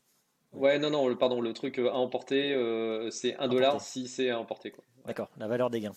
Ouais, 0.52 0.78
non, 0.78 0.90
non, 0.90 1.14
pardon, 1.16 1.40
le 1.40 1.52
truc 1.52 1.78
euh, 1.78 1.90
à 1.90 1.94
emporter, 1.94 2.54
euh, 2.54 3.10
c'est 3.10 3.36
1 3.36 3.48
dollar 3.48 3.80
si 3.80 4.08
c'est 4.08 4.30
à 4.30 4.38
emporter. 4.40 4.72
D'accord, 5.04 5.28
la 5.36 5.48
valeur 5.48 5.70
des 5.70 5.80
gains. 5.80 5.94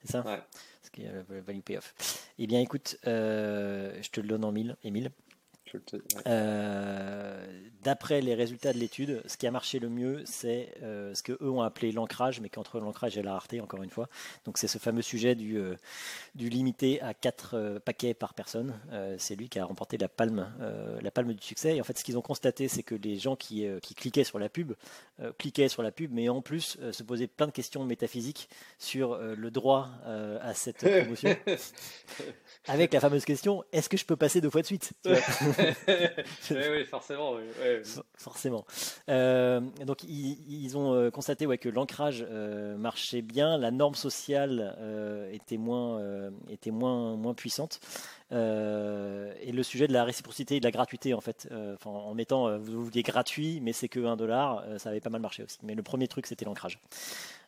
C'est 0.00 0.12
ça? 0.12 0.22
Ouais. 0.22 0.40
Ce 0.82 0.90
qui 0.90 1.02
est 1.02 1.12
le 1.12 1.40
value 1.40 1.60
payoff. 1.60 1.94
Eh 2.38 2.46
bien, 2.46 2.60
écoute, 2.60 2.98
euh, 3.06 3.96
je 4.02 4.10
te 4.10 4.20
le 4.20 4.28
donne 4.28 4.44
en 4.44 4.52
1000, 4.52 4.76
Euh, 6.26 7.46
d'après 7.82 8.20
les 8.20 8.34
résultats 8.34 8.72
de 8.72 8.78
l'étude, 8.78 9.22
ce 9.26 9.36
qui 9.36 9.46
a 9.46 9.50
marché 9.50 9.78
le 9.78 9.88
mieux, 9.88 10.22
c'est 10.24 10.74
euh, 10.82 11.14
ce 11.14 11.22
que 11.22 11.32
eux 11.32 11.50
ont 11.50 11.62
appelé 11.62 11.92
l'ancrage, 11.92 12.40
mais 12.40 12.48
qu'entre 12.48 12.80
l'ancrage 12.80 13.16
et 13.16 13.22
la 13.22 13.32
rareté, 13.32 13.60
encore 13.60 13.82
une 13.82 13.90
fois. 13.90 14.08
Donc 14.44 14.58
c'est 14.58 14.68
ce 14.68 14.78
fameux 14.78 15.02
sujet 15.02 15.34
du, 15.34 15.56
euh, 15.56 15.76
du 16.34 16.48
limité 16.48 17.00
à 17.00 17.14
4 17.14 17.80
paquets 17.84 18.14
par 18.14 18.34
personne. 18.34 18.74
c'est 19.18 19.36
lui 19.36 19.48
qui 19.48 19.58
a 19.58 19.64
remporté 19.64 19.96
la 19.98 20.08
palme, 20.08 20.52
la 21.00 21.10
palme 21.10 21.32
du 21.32 21.42
succès. 21.42 21.76
Et 21.76 21.80
en 21.80 21.84
fait, 21.84 21.98
ce 21.98 22.04
qu'ils 22.04 22.18
ont 22.18 22.22
constaté, 22.22 22.68
c'est 22.68 22.82
que 22.82 22.94
les 22.94 23.18
gens 23.18 23.36
qui, 23.36 23.66
qui, 23.82 23.94
cliquaient 23.94 24.24
sur 24.24 24.38
la 24.38 24.48
pub, 24.48 24.72
cliquaient 25.38 25.68
sur 25.68 25.82
la 25.82 25.92
pub, 25.92 26.12
mais 26.12 26.28
en 26.28 26.42
plus 26.42 26.78
se 26.90 27.02
posaient 27.02 27.26
plein 27.26 27.46
de 27.46 27.52
questions 27.52 27.84
métaphysiques 27.84 28.48
sur 28.78 29.16
le 29.18 29.50
droit 29.50 29.90
à 30.04 30.54
cette 30.54 30.78
promotion. 30.78 31.36
Avec 32.68 32.92
la 32.92 33.00
fameuse 33.00 33.24
question, 33.24 33.64
est-ce 33.72 33.88
que 33.88 33.96
je 33.96 34.04
peux 34.04 34.16
passer 34.16 34.40
deux 34.40 34.50
fois 34.50 34.62
de 34.62 34.66
suite? 34.66 34.92
oui, 36.50 36.84
forcément. 36.84 37.36
Forcément. 38.14 38.64
Euh, 39.08 39.60
donc, 39.84 40.02
ils, 40.04 40.76
ont 40.76 40.94
euh, 40.94 41.10
constaté 41.10 41.46
ouais, 41.46 41.58
que 41.58 41.68
l'ancrage 41.68 42.26
euh, 42.28 42.76
marchait 42.76 43.22
bien, 43.22 43.58
la 43.58 43.70
norme 43.70 43.94
sociale 43.94 44.76
était, 45.32 45.56
moins, 45.56 46.00
était 46.50 46.70
moins, 46.70 47.16
moins 47.16 47.34
puissante. 47.34 47.80
et 48.30 48.34
le 49.52 49.62
sujet 49.62 49.86
de 49.86 49.92
la 49.92 50.04
réciprocité 50.04 50.56
et 50.56 50.60
de 50.60 50.64
la 50.64 50.70
gratuité, 50.70 51.14
en 51.14 51.20
fait, 51.20 51.48
en 51.84 52.14
mettant, 52.14 52.58
vous 52.58 52.84
vouliez 52.84 53.02
gratuit, 53.02 53.60
mais 53.60 53.72
c'est 53.72 53.88
que 53.88 54.04
1 54.04 54.16
dollar, 54.16 54.64
ça 54.78 54.90
avait 54.90 55.00
pas 55.00 55.10
mal 55.10 55.20
marché 55.20 55.42
aussi. 55.42 55.58
Mais 55.62 55.74
le 55.74 55.82
premier 55.82 56.08
truc, 56.08 56.26
c'était 56.26 56.44
l'ancrage. 56.44 56.78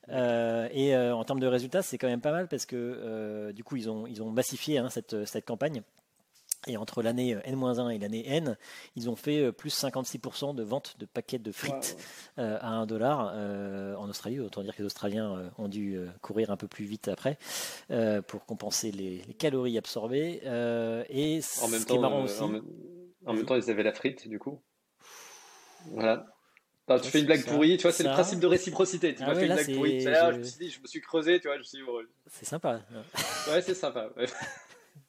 et 0.08 0.96
en 0.96 1.24
termes 1.24 1.40
de 1.40 1.46
résultats, 1.46 1.82
c'est 1.82 1.98
quand 1.98 2.08
même 2.08 2.20
pas 2.20 2.32
mal 2.32 2.48
parce 2.48 2.66
que 2.66 3.52
du 3.52 3.64
coup, 3.64 3.76
ils 3.76 3.90
ont, 3.90 4.06
ils 4.06 4.22
ont 4.22 4.30
massifié 4.30 4.78
hein, 4.78 4.90
cette, 4.90 5.24
cette 5.26 5.44
campagne. 5.44 5.82
Et 6.68 6.76
entre 6.76 7.02
l'année 7.02 7.34
euh, 7.34 7.40
N-1 7.44 7.90
et 7.90 7.98
l'année 7.98 8.24
N, 8.28 8.56
ils 8.94 9.08
ont 9.08 9.16
fait 9.16 9.40
euh, 9.40 9.52
plus 9.52 9.74
56% 9.74 10.54
de 10.54 10.62
ventes 10.62 10.96
de 10.98 11.06
paquets 11.06 11.38
de 11.38 11.50
frites 11.50 11.96
euh, 12.38 12.58
à 12.60 12.68
1 12.68 12.86
dollar 12.86 13.34
en 13.98 14.08
Australie. 14.08 14.38
Autant 14.38 14.62
dire 14.62 14.76
que 14.76 14.82
les 14.82 14.86
Australiens 14.86 15.50
ont 15.56 15.68
dû 15.68 15.98
courir 16.20 16.50
un 16.50 16.56
peu 16.56 16.68
plus 16.68 16.84
vite 16.84 17.08
après 17.08 17.38
pour 18.26 18.44
compenser 18.46 18.90
les, 18.90 19.20
calories 19.38 19.78
absorbées. 19.78 20.40
et 20.44 21.40
en 21.62 21.68
même, 21.68 21.84
temps, 21.84 22.00
marrant 22.00 22.24
aussi, 22.24 22.40
en, 22.40 22.48
même, 22.48 23.44
temps, 23.44 23.56
ils 23.56 23.70
avaient 23.70 23.82
la 23.82 23.92
frite, 23.92 24.28
du 24.28 24.38
coup. 24.38 24.60
Voilà. 25.92 26.26
tu 27.02 27.10
fais 27.10 27.20
une 27.20 27.26
blague 27.26 27.44
pourrie, 27.46 27.76
tu 27.76 27.82
vois, 27.82 27.92
c'est 27.92 28.04
le 28.04 28.10
principe 28.10 28.40
de 28.40 28.46
réciprocité. 28.46 29.14
Tu 29.14 29.22
ah 29.22 29.28
m'as 29.28 29.34
fait 29.34 29.46
une 29.46 29.54
blague 29.54 29.74
pourrie. 29.74 30.00
Je... 30.00 30.10
je... 30.10 30.38
me 30.38 30.42
suis 30.42 30.58
dit, 30.58 30.70
je 30.70 30.80
me 30.80 30.86
suis 30.86 31.00
creusé, 31.00 31.40
tu 31.40 31.48
vois, 31.48 31.58
je 31.58 31.62
suis 31.62 31.78
C'est 32.26 32.46
sympa. 32.46 32.80
ouais, 33.50 33.62
c'est 33.62 33.74
sympa. 33.74 34.10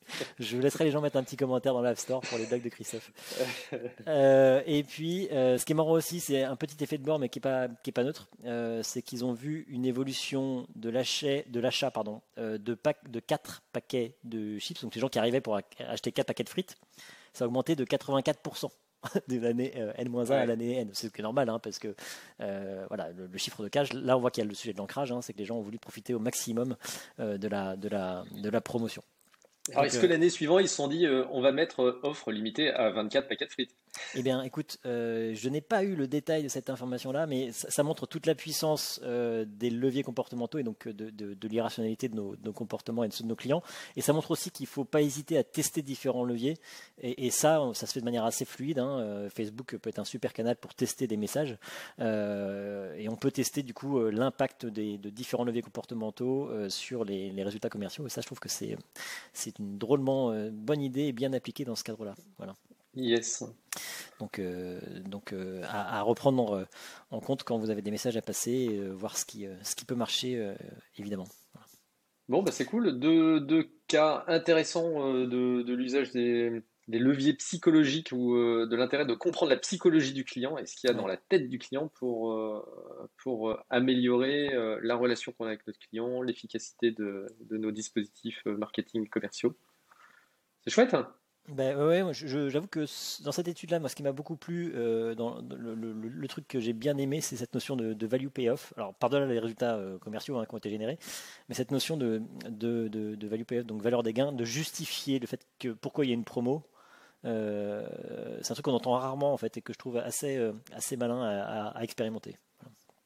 je 0.39 0.55
vous 0.55 0.61
laisserai 0.61 0.85
les 0.85 0.91
gens 0.91 1.01
mettre 1.01 1.17
un 1.17 1.23
petit 1.23 1.37
commentaire 1.37 1.73
dans 1.73 1.81
l'App 1.81 1.97
Store 1.97 2.21
pour 2.21 2.37
les 2.37 2.45
blagues 2.45 2.63
de 2.63 2.69
Christophe. 2.69 3.11
Euh, 4.07 4.61
et 4.65 4.83
puis, 4.83 5.29
euh, 5.31 5.57
ce 5.57 5.65
qui 5.65 5.73
est 5.73 5.75
marrant 5.75 5.91
aussi, 5.91 6.19
c'est 6.19 6.43
un 6.43 6.55
petit 6.55 6.83
effet 6.83 6.97
de 6.97 7.03
bord, 7.03 7.19
mais 7.19 7.29
qui 7.29 7.37
n'est 7.37 7.41
pas, 7.41 7.67
qui 7.83 7.89
est 7.89 7.93
pas 7.93 8.03
neutre. 8.03 8.29
Euh, 8.45 8.81
c'est 8.83 9.01
qu'ils 9.01 9.23
ont 9.23 9.33
vu 9.33 9.65
une 9.69 9.85
évolution 9.85 10.67
de 10.75 10.89
l'achat, 10.89 11.43
de, 11.47 11.59
l'achat 11.59 11.91
pardon, 11.91 12.21
de, 12.37 12.73
pack, 12.73 13.09
de 13.09 13.19
4 13.19 13.61
paquets 13.71 14.15
de 14.23 14.57
chips. 14.57 14.81
Donc, 14.81 14.95
les 14.95 15.01
gens 15.01 15.09
qui 15.09 15.19
arrivaient 15.19 15.41
pour 15.41 15.59
acheter 15.79 16.11
4 16.11 16.25
paquets 16.25 16.43
de 16.43 16.49
frites, 16.49 16.77
ça 17.33 17.45
a 17.45 17.47
augmenté 17.47 17.75
de 17.75 17.85
84% 17.85 18.69
de 19.27 19.39
l'année 19.39 19.71
N-1 19.97 20.31
à 20.31 20.45
l'année 20.45 20.77
N. 20.77 20.89
C'est 20.93 21.17
normal, 21.19 21.49
hein, 21.49 21.59
parce 21.59 21.79
que 21.79 21.95
voilà, 22.39 23.09
le, 23.11 23.37
chiffre 23.37 23.63
de 23.63 23.67
cage, 23.67 23.93
là 23.93 24.17
on 24.17 24.21
voit 24.21 24.31
qu'il 24.31 24.43
y 24.43 24.47
a 24.47 24.49
le 24.49 24.55
sujet 24.55 24.73
de 24.73 24.77
l'ancrage, 24.77 25.11
hein, 25.11 25.21
c'est 25.21 25.33
que 25.33 25.39
les 25.39 25.45
gens 25.45 25.57
ont 25.57 25.63
voulu 25.63 25.77
profiter 25.77 26.13
au 26.13 26.19
maximum 26.19 26.75
de, 27.19 27.47
la, 27.47 27.75
de, 27.75 27.89
la, 27.89 28.23
de 28.31 28.49
la 28.49 28.61
promotion. 28.61 29.03
Alors, 29.71 29.85
est-ce 29.85 29.99
que 29.99 30.05
euh, 30.05 30.09
l'année 30.09 30.29
suivante, 30.29 30.61
ils 30.61 30.69
se 30.69 30.75
sont 30.75 30.87
dit, 30.87 31.05
euh, 31.05 31.25
on 31.31 31.41
va 31.41 31.51
mettre 31.51 31.81
euh, 31.81 31.99
offre 32.03 32.31
limitée 32.31 32.69
à 32.71 32.89
24 32.89 33.27
paquets 33.27 33.45
de 33.45 33.51
frites? 33.51 33.75
Eh 34.15 34.23
bien, 34.23 34.43
écoute, 34.43 34.77
je 34.83 35.49
n'ai 35.49 35.61
pas 35.61 35.83
eu 35.83 35.95
le 35.95 36.07
détail 36.07 36.43
de 36.43 36.47
cette 36.47 36.69
information-là, 36.69 37.27
mais 37.27 37.51
ça, 37.51 37.83
montre 37.83 38.07
toute 38.07 38.25
la 38.25 38.35
puissance 38.35 38.99
des 39.01 39.69
leviers 39.69 40.03
comportementaux 40.03 40.57
et 40.57 40.63
donc 40.63 40.87
de, 40.87 41.47
l'irrationalité 41.47 42.09
de 42.09 42.15
nos, 42.15 42.53
comportements 42.53 43.03
et 43.03 43.07
de 43.07 43.13
ceux 43.13 43.23
de 43.23 43.29
nos 43.29 43.35
clients. 43.35 43.63
Et 43.95 44.01
ça 44.01 44.13
montre 44.13 44.31
aussi 44.31 44.51
qu'il 44.51 44.65
ne 44.65 44.69
faut 44.69 44.85
pas 44.85 45.01
hésiter 45.01 45.37
à 45.37 45.43
tester 45.43 45.81
différents 45.81 46.23
leviers. 46.23 46.57
Et, 47.01 47.29
ça, 47.29 47.61
ça 47.73 47.85
se 47.87 47.93
fait 47.93 47.99
de 47.99 48.05
manière 48.05 48.25
assez 48.25 48.45
fluide. 48.45 48.79
Hein. 48.79 49.27
Facebook 49.29 49.77
peut 49.77 49.89
être 49.89 49.99
un 49.99 50.05
super 50.05 50.33
canal 50.33 50.55
pour 50.55 50.73
tester 50.73 51.07
des 51.07 51.17
messages. 51.17 51.57
et 51.99 53.09
on 53.09 53.15
peut 53.15 53.31
tester 53.31 53.63
du 53.63 53.73
coup 53.73 53.99
l'impact 54.09 54.65
de 54.65 55.09
différents 55.09 55.43
leviers 55.43 55.61
comportementaux 55.61 56.49
sur 56.69 57.03
les, 57.03 57.31
les, 57.31 57.43
résultats 57.43 57.69
commerciaux. 57.69 58.05
Et 58.05 58.09
ça, 58.09 58.21
je 58.21 58.25
trouve 58.25 58.39
que 58.39 58.49
c'est 58.49 58.77
une 59.59 59.77
drôlement 59.77 60.31
euh, 60.31 60.49
bonne 60.51 60.81
idée 60.81 61.05
et 61.05 61.11
bien 61.13 61.33
appliquée 61.33 61.65
dans 61.65 61.75
ce 61.75 61.83
cadre-là. 61.83 62.15
Voilà. 62.37 62.55
Yes. 62.95 63.43
Donc, 64.19 64.39
euh, 64.39 64.79
donc 65.05 65.33
euh, 65.33 65.61
à, 65.67 66.01
reprendre 66.01 66.67
en 67.11 67.19
compte 67.19 67.43
quand 67.43 67.57
vous 67.57 67.69
avez 67.69 67.81
des 67.81 67.91
messages 67.91 68.17
à 68.17 68.21
passer, 68.21 68.79
voir 68.91 69.17
ce 69.17 69.25
qui, 69.25 69.47
ce 69.63 69.75
qui 69.75 69.85
peut 69.85 69.95
marcher, 69.95 70.53
évidemment. 70.97 71.27
Bon, 72.27 72.43
bah 72.43 72.51
c'est 72.51 72.65
cool. 72.65 72.99
Deux, 72.99 73.39
deux, 73.39 73.69
cas 73.87 74.23
intéressants 74.27 75.13
de, 75.13 75.63
de 75.63 75.73
l'usage 75.73 76.11
des, 76.11 76.61
des 76.87 76.99
leviers 76.99 77.33
psychologiques 77.33 78.11
ou 78.11 78.35
de 78.35 78.75
l'intérêt 78.75 79.05
de 79.05 79.15
comprendre 79.15 79.51
la 79.51 79.57
psychologie 79.57 80.13
du 80.13 80.25
client 80.25 80.55
et 80.57 80.65
ce 80.67 80.75
qu'il 80.75 80.89
y 80.89 80.91
a 80.91 80.95
dans 80.95 81.07
la 81.07 81.17
tête 81.17 81.49
du 81.49 81.57
client 81.57 81.87
pour, 81.95 82.37
pour 83.17 83.57
améliorer 83.71 84.49
la 84.83 84.95
relation 84.95 85.31
qu'on 85.31 85.45
a 85.45 85.49
avec 85.49 85.65
notre 85.65 85.79
client, 85.79 86.21
l'efficacité 86.21 86.91
de, 86.91 87.25
de, 87.39 87.57
nos 87.57 87.71
dispositifs 87.71 88.45
marketing 88.45 89.09
commerciaux. 89.09 89.55
C'est 90.63 90.69
chouette. 90.69 90.93
Hein? 90.93 91.11
Ben 91.51 91.77
ouais, 91.77 92.13
j'avoue 92.13 92.67
que 92.67 92.85
dans 93.23 93.31
cette 93.31 93.47
étude-là, 93.47 93.79
moi, 93.79 93.89
ce 93.89 93.95
qui 93.95 94.03
m'a 94.03 94.11
beaucoup 94.11 94.35
plu, 94.35 94.71
euh, 94.75 95.15
dans 95.15 95.39
le, 95.41 96.27
truc 96.27 96.47
que 96.47 96.59
j'ai 96.59 96.73
bien 96.73 96.97
aimé, 96.97 97.21
c'est 97.21 97.37
cette 97.37 97.53
notion 97.53 97.75
de, 97.75 98.05
value 98.05 98.27
payoff. 98.27 98.73
Alors, 98.77 98.93
pardon 98.93 99.25
les 99.25 99.39
résultats 99.39 99.75
euh, 99.75 99.97
commerciaux 99.97 100.37
hein, 100.37 100.45
qui 100.45 100.53
ont 100.53 100.57
été 100.57 100.69
générés, 100.69 100.99
mais 101.47 101.55
cette 101.55 101.71
notion 101.71 101.97
de, 101.97 102.21
de, 102.47 103.27
value 103.27 103.43
payoff, 103.43 103.65
donc 103.65 103.81
valeur 103.81 104.03
des 104.03 104.13
gains, 104.13 104.31
de 104.31 104.45
justifier 104.45 105.19
le 105.19 105.27
fait 105.27 105.41
que 105.59 105.69
pourquoi 105.69 106.05
il 106.05 106.09
y 106.09 106.11
a 106.11 106.15
une 106.15 106.23
promo. 106.23 106.63
Euh, 107.25 107.85
c'est 108.41 108.51
un 108.51 108.53
truc 108.53 108.65
qu'on 108.65 108.73
entend 108.73 108.93
rarement 108.93 109.33
en 109.33 109.37
fait 109.37 109.57
et 109.57 109.61
que 109.61 109.73
je 109.73 109.77
trouve 109.77 109.97
assez, 109.97 110.39
assez 110.71 110.97
malin 110.97 111.21
à, 111.21 111.83
expérimenter. 111.83 112.37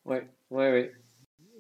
Ouais, 0.06 0.28
ouais. 0.52 0.94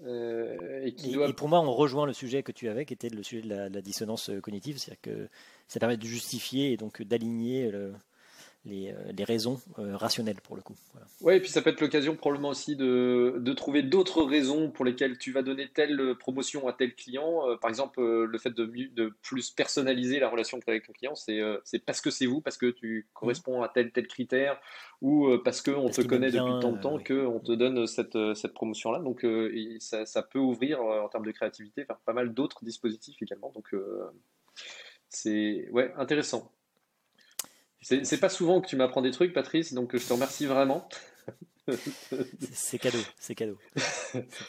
Et, 0.05 1.33
pour 1.35 1.49
moi, 1.49 1.59
on 1.61 1.73
rejoint 1.73 2.05
le 2.05 2.13
sujet 2.13 2.43
que 2.43 2.51
tu 2.51 2.69
avais, 2.69 2.85
qui 2.85 2.93
était 2.93 3.09
le 3.09 3.23
sujet 3.23 3.41
de 3.41 3.49
la 3.49 3.81
dissonance 3.81 4.31
cognitive, 4.41 4.77
c'est-à-dire 4.77 5.01
que 5.01 5.29
ça 5.67 5.79
permet 5.79 5.97
de 5.97 6.05
justifier 6.05 6.71
et 6.71 6.77
donc 6.77 7.01
d'aligner 7.01 7.71
les, 8.65 8.91
euh, 8.91 9.11
les, 9.11 9.23
raisons 9.23 9.59
euh, 9.77 9.97
rationnelles 9.97 10.39
pour 10.41 10.55
le 10.55 10.61
coup. 10.61 10.75
Oui, 11.21 11.35
et 11.35 11.39
puis 11.39 11.49
ça 11.49 11.61
peut 11.61 11.69
être 11.69 11.81
l'occasion 11.81 12.15
probablement 12.15 12.49
aussi 12.49 12.75
de, 12.75 13.35
de 13.39 13.53
trouver 13.53 13.83
d'autres 13.83 14.23
raisons 14.23 14.71
pour 14.71 14.85
lesquelles 14.85 15.17
tu 15.17 15.31
vas 15.31 15.41
donner 15.41 15.67
telle 15.67 16.15
promotion 16.17 16.67
à 16.67 16.73
tel 16.73 16.95
client. 16.95 17.49
Euh, 17.49 17.57
par 17.57 17.69
exemple, 17.69 18.01
le 18.01 18.37
fait 18.37 18.51
de, 18.51 18.65
de, 18.65 19.13
plus 19.21 19.51
personnaliser 19.51 20.19
la 20.19 20.29
relation 20.29 20.59
avec 20.65 20.87
ton 20.87 20.93
client, 20.93 21.15
c'est 21.15 21.79
parce 21.85 21.99
que 21.99 22.09
c'est 22.09 22.25
vous, 22.25 22.41
parce 22.41 22.57
que 22.57 22.67
tu 22.67 23.07
corresponds 23.13 23.61
à 23.61 23.69
tel 23.69 23.91
tel 23.91 24.07
critère, 24.07 24.59
ou 25.01 25.29
parce 25.43 25.61
qu'on 25.61 25.89
te 25.89 26.01
connaît 26.01 26.31
depuis 26.31 26.59
tant 26.61 26.71
de 26.71 26.79
temps 26.79 26.99
qu'on 26.99 27.39
te 27.39 27.51
donne 27.51 27.85
cette, 27.87 28.17
cette 28.35 28.53
promotion-là. 28.53 28.99
Donc 28.99 29.25
ça, 29.79 30.05
ça, 30.05 30.23
peut 30.23 30.39
ouvrir 30.39 30.81
en 30.81 31.09
termes 31.09 31.25
de 31.25 31.31
créativité, 31.31 31.83
faire 31.85 31.99
pas 32.05 32.13
mal 32.13 32.33
d'autres 32.33 32.63
dispositifs 32.63 33.21
également. 33.21 33.51
Donc 33.53 33.75
c'est 35.09 35.69
ouais, 35.71 35.93
intéressant. 35.97 36.51
C'est 37.83 38.19
pas 38.19 38.29
souvent 38.29 38.61
que 38.61 38.67
tu 38.67 38.75
m'apprends 38.75 39.01
des 39.01 39.11
trucs, 39.11 39.33
Patrice, 39.33 39.73
donc 39.73 39.95
je 39.95 40.05
te 40.05 40.13
remercie 40.13 40.45
vraiment. 40.45 40.87
c'est 42.51 42.77
cadeau, 42.77 42.99
c'est 43.17 43.35
cadeau. 43.35 43.57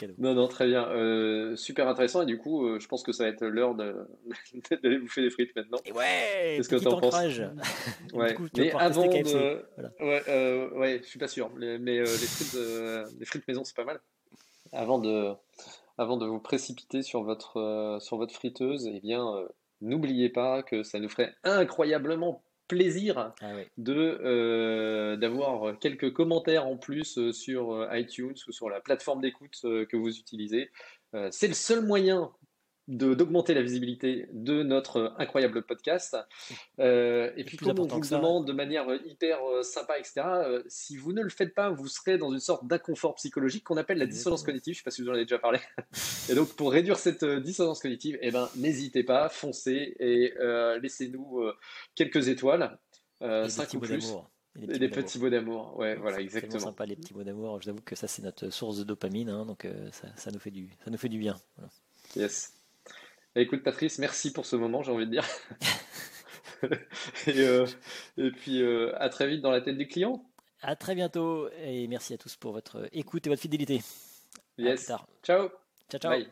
cadeau. 0.00 0.14
Non, 0.18 0.34
non, 0.34 0.48
très 0.48 0.66
bien. 0.66 0.88
Euh, 0.88 1.54
super 1.54 1.86
intéressant. 1.86 2.22
Et 2.22 2.26
du 2.26 2.38
coup, 2.38 2.66
euh, 2.66 2.80
je 2.80 2.88
pense 2.88 3.04
que 3.04 3.12
ça 3.12 3.24
va 3.24 3.30
être 3.30 3.44
l'heure 3.44 3.74
d'aller 4.82 4.98
bouffer 4.98 5.22
des 5.22 5.30
frites 5.30 5.54
maintenant. 5.54 5.78
Et 5.84 5.92
ouais 5.92 6.54
Qu'est-ce 6.56 6.68
que 6.68 6.76
tu 6.76 6.88
en 6.88 7.00
penses 7.00 7.14
ouais. 8.14 8.36
Mais 8.56 8.72
avant 8.72 9.06
de. 9.06 9.64
Ouais, 10.00 10.22
euh, 10.28 10.70
ouais, 10.70 11.00
je 11.02 11.08
suis 11.08 11.18
pas 11.18 11.28
sûr. 11.28 11.50
Mais, 11.56 11.78
les, 11.78 12.04
frites, 12.04 12.58
les 13.18 13.26
frites 13.26 13.46
maison, 13.46 13.62
c'est 13.64 13.76
pas 13.76 13.84
mal. 13.84 14.00
Avant 14.72 14.98
de, 14.98 15.32
avant 15.98 16.16
de 16.16 16.26
vous 16.26 16.40
précipiter 16.40 17.02
sur 17.02 17.22
votre, 17.22 17.98
sur 18.00 18.16
votre 18.16 18.34
friteuse, 18.34 18.90
eh 18.92 19.00
bien 19.00 19.24
n'oubliez 19.80 20.30
pas 20.30 20.62
que 20.62 20.82
ça 20.82 20.98
nous 20.98 21.08
ferait 21.08 21.34
incroyablement 21.44 22.42
plaisir 22.68 23.32
ah 23.40 23.52
de 23.76 24.18
euh, 24.24 25.16
d'avoir 25.16 25.78
quelques 25.78 26.12
commentaires 26.12 26.66
en 26.66 26.76
plus 26.76 27.18
euh, 27.18 27.32
sur 27.32 27.72
euh, 27.72 27.98
iTunes 27.98 28.34
ou 28.48 28.52
sur 28.52 28.70
la 28.70 28.80
plateforme 28.80 29.20
d'écoute 29.20 29.58
que 29.62 29.96
vous 29.96 30.18
utilisez. 30.18 30.70
c'est 31.30 31.48
le 31.48 31.54
seul 31.54 31.84
moyen 31.84 32.32
d'augmenter 32.86 33.54
la 33.54 33.62
visibilité 33.62 34.28
de 34.32 34.62
notre 34.62 35.14
incroyable 35.18 35.62
podcast. 35.62 36.16
Euh, 36.78 37.30
et, 37.36 37.44
puis, 37.44 37.56
comme 37.56 37.78
on 37.78 37.86
vous 37.86 38.00
le 38.00 38.08
demande 38.08 38.46
de 38.46 38.52
manière 38.52 38.86
hyper 39.06 39.38
euh, 39.42 39.62
sympa, 39.62 39.98
etc., 39.98 40.22
euh, 40.26 40.62
si 40.68 40.96
vous 40.96 41.12
ne 41.12 41.22
le 41.22 41.30
faites 41.30 41.54
pas, 41.54 41.70
vous 41.70 41.88
serez 41.88 42.18
dans 42.18 42.30
une 42.30 42.40
sorte 42.40 42.66
d'inconfort 42.66 43.14
psychologique 43.14 43.64
qu'on 43.64 43.78
appelle 43.78 43.98
la 43.98 44.06
dissonance 44.06 44.42
cognitive. 44.42 44.74
Je 44.74 44.78
ne 44.78 44.82
sais 44.82 44.84
pas 44.84 44.90
si 44.90 45.02
vous 45.02 45.08
en 45.08 45.14
avez 45.14 45.24
déjà 45.24 45.38
parlé. 45.38 45.60
et 46.28 46.34
donc, 46.34 46.54
pour 46.56 46.72
réduire 46.72 46.98
cette 46.98 47.24
dissonance 47.24 47.80
cognitive, 47.80 48.18
eh 48.20 48.30
ben, 48.30 48.50
n'hésitez 48.56 49.02
pas, 49.02 49.28
foncez 49.30 49.96
et 49.98 50.34
laissez-nous 50.80 51.42
quelques 51.94 52.28
étoiles, 52.28 52.78
5 53.20 53.74
ou 53.74 53.80
plus. 53.80 54.12
Et 54.56 54.78
des 54.78 54.88
petits, 54.88 55.18
mots 55.18 55.30
d'amour, 55.30 55.76
ouais, 55.78 55.96
voilà, 55.96 56.20
exactement. 56.20 56.60
C'est 56.60 56.64
sympa 56.66 56.86
les 56.86 56.94
petits 56.94 57.12
mots 57.12 57.24
d'amour. 57.24 57.60
Je 57.60 57.64
vous 57.64 57.70
avoue 57.70 57.82
que 57.82 57.96
ça, 57.96 58.06
c'est 58.06 58.22
notre 58.22 58.50
source 58.50 58.78
de 58.78 58.84
dopamine, 58.84 59.28
hein, 59.28 59.44
donc 59.46 59.66
ça, 59.90 60.06
ça, 60.14 60.30
nous 60.30 60.38
fait 60.38 60.52
du, 60.52 60.70
ça 60.84 60.92
nous 60.92 60.98
fait 60.98 61.08
du 61.08 61.18
bien. 61.18 61.36
Yes. 62.14 62.52
Bah, 63.34 63.40
écoute, 63.40 63.62
Patrice, 63.62 63.98
merci 63.98 64.32
pour 64.32 64.46
ce 64.46 64.56
moment, 64.56 64.82
j'ai 64.82 64.92
envie 64.92 65.06
de 65.06 65.10
dire. 65.10 65.26
Euh, 67.28 67.66
et, 68.16 68.30
puis, 68.30 68.62
euh, 68.62 68.94
à 68.96 69.10
très 69.10 69.26
vite 69.26 69.42
dans 69.42 69.50
la 69.50 69.60
tête 69.60 69.76
du 69.76 69.86
client. 69.86 70.24
À 70.62 70.76
très 70.76 70.94
bientôt 70.94 71.50
et 71.62 71.86
merci 71.88 72.14
à 72.14 72.16
tous 72.16 72.36
pour 72.36 72.52
votre 72.52 72.88
écoute 72.92 73.26
et 73.26 73.28
votre 73.28 73.42
fidélité. 73.42 73.82
Yes. 74.56 74.86
Ciao. 74.86 75.50
Ciao, 75.90 76.00
ciao. 76.00 76.24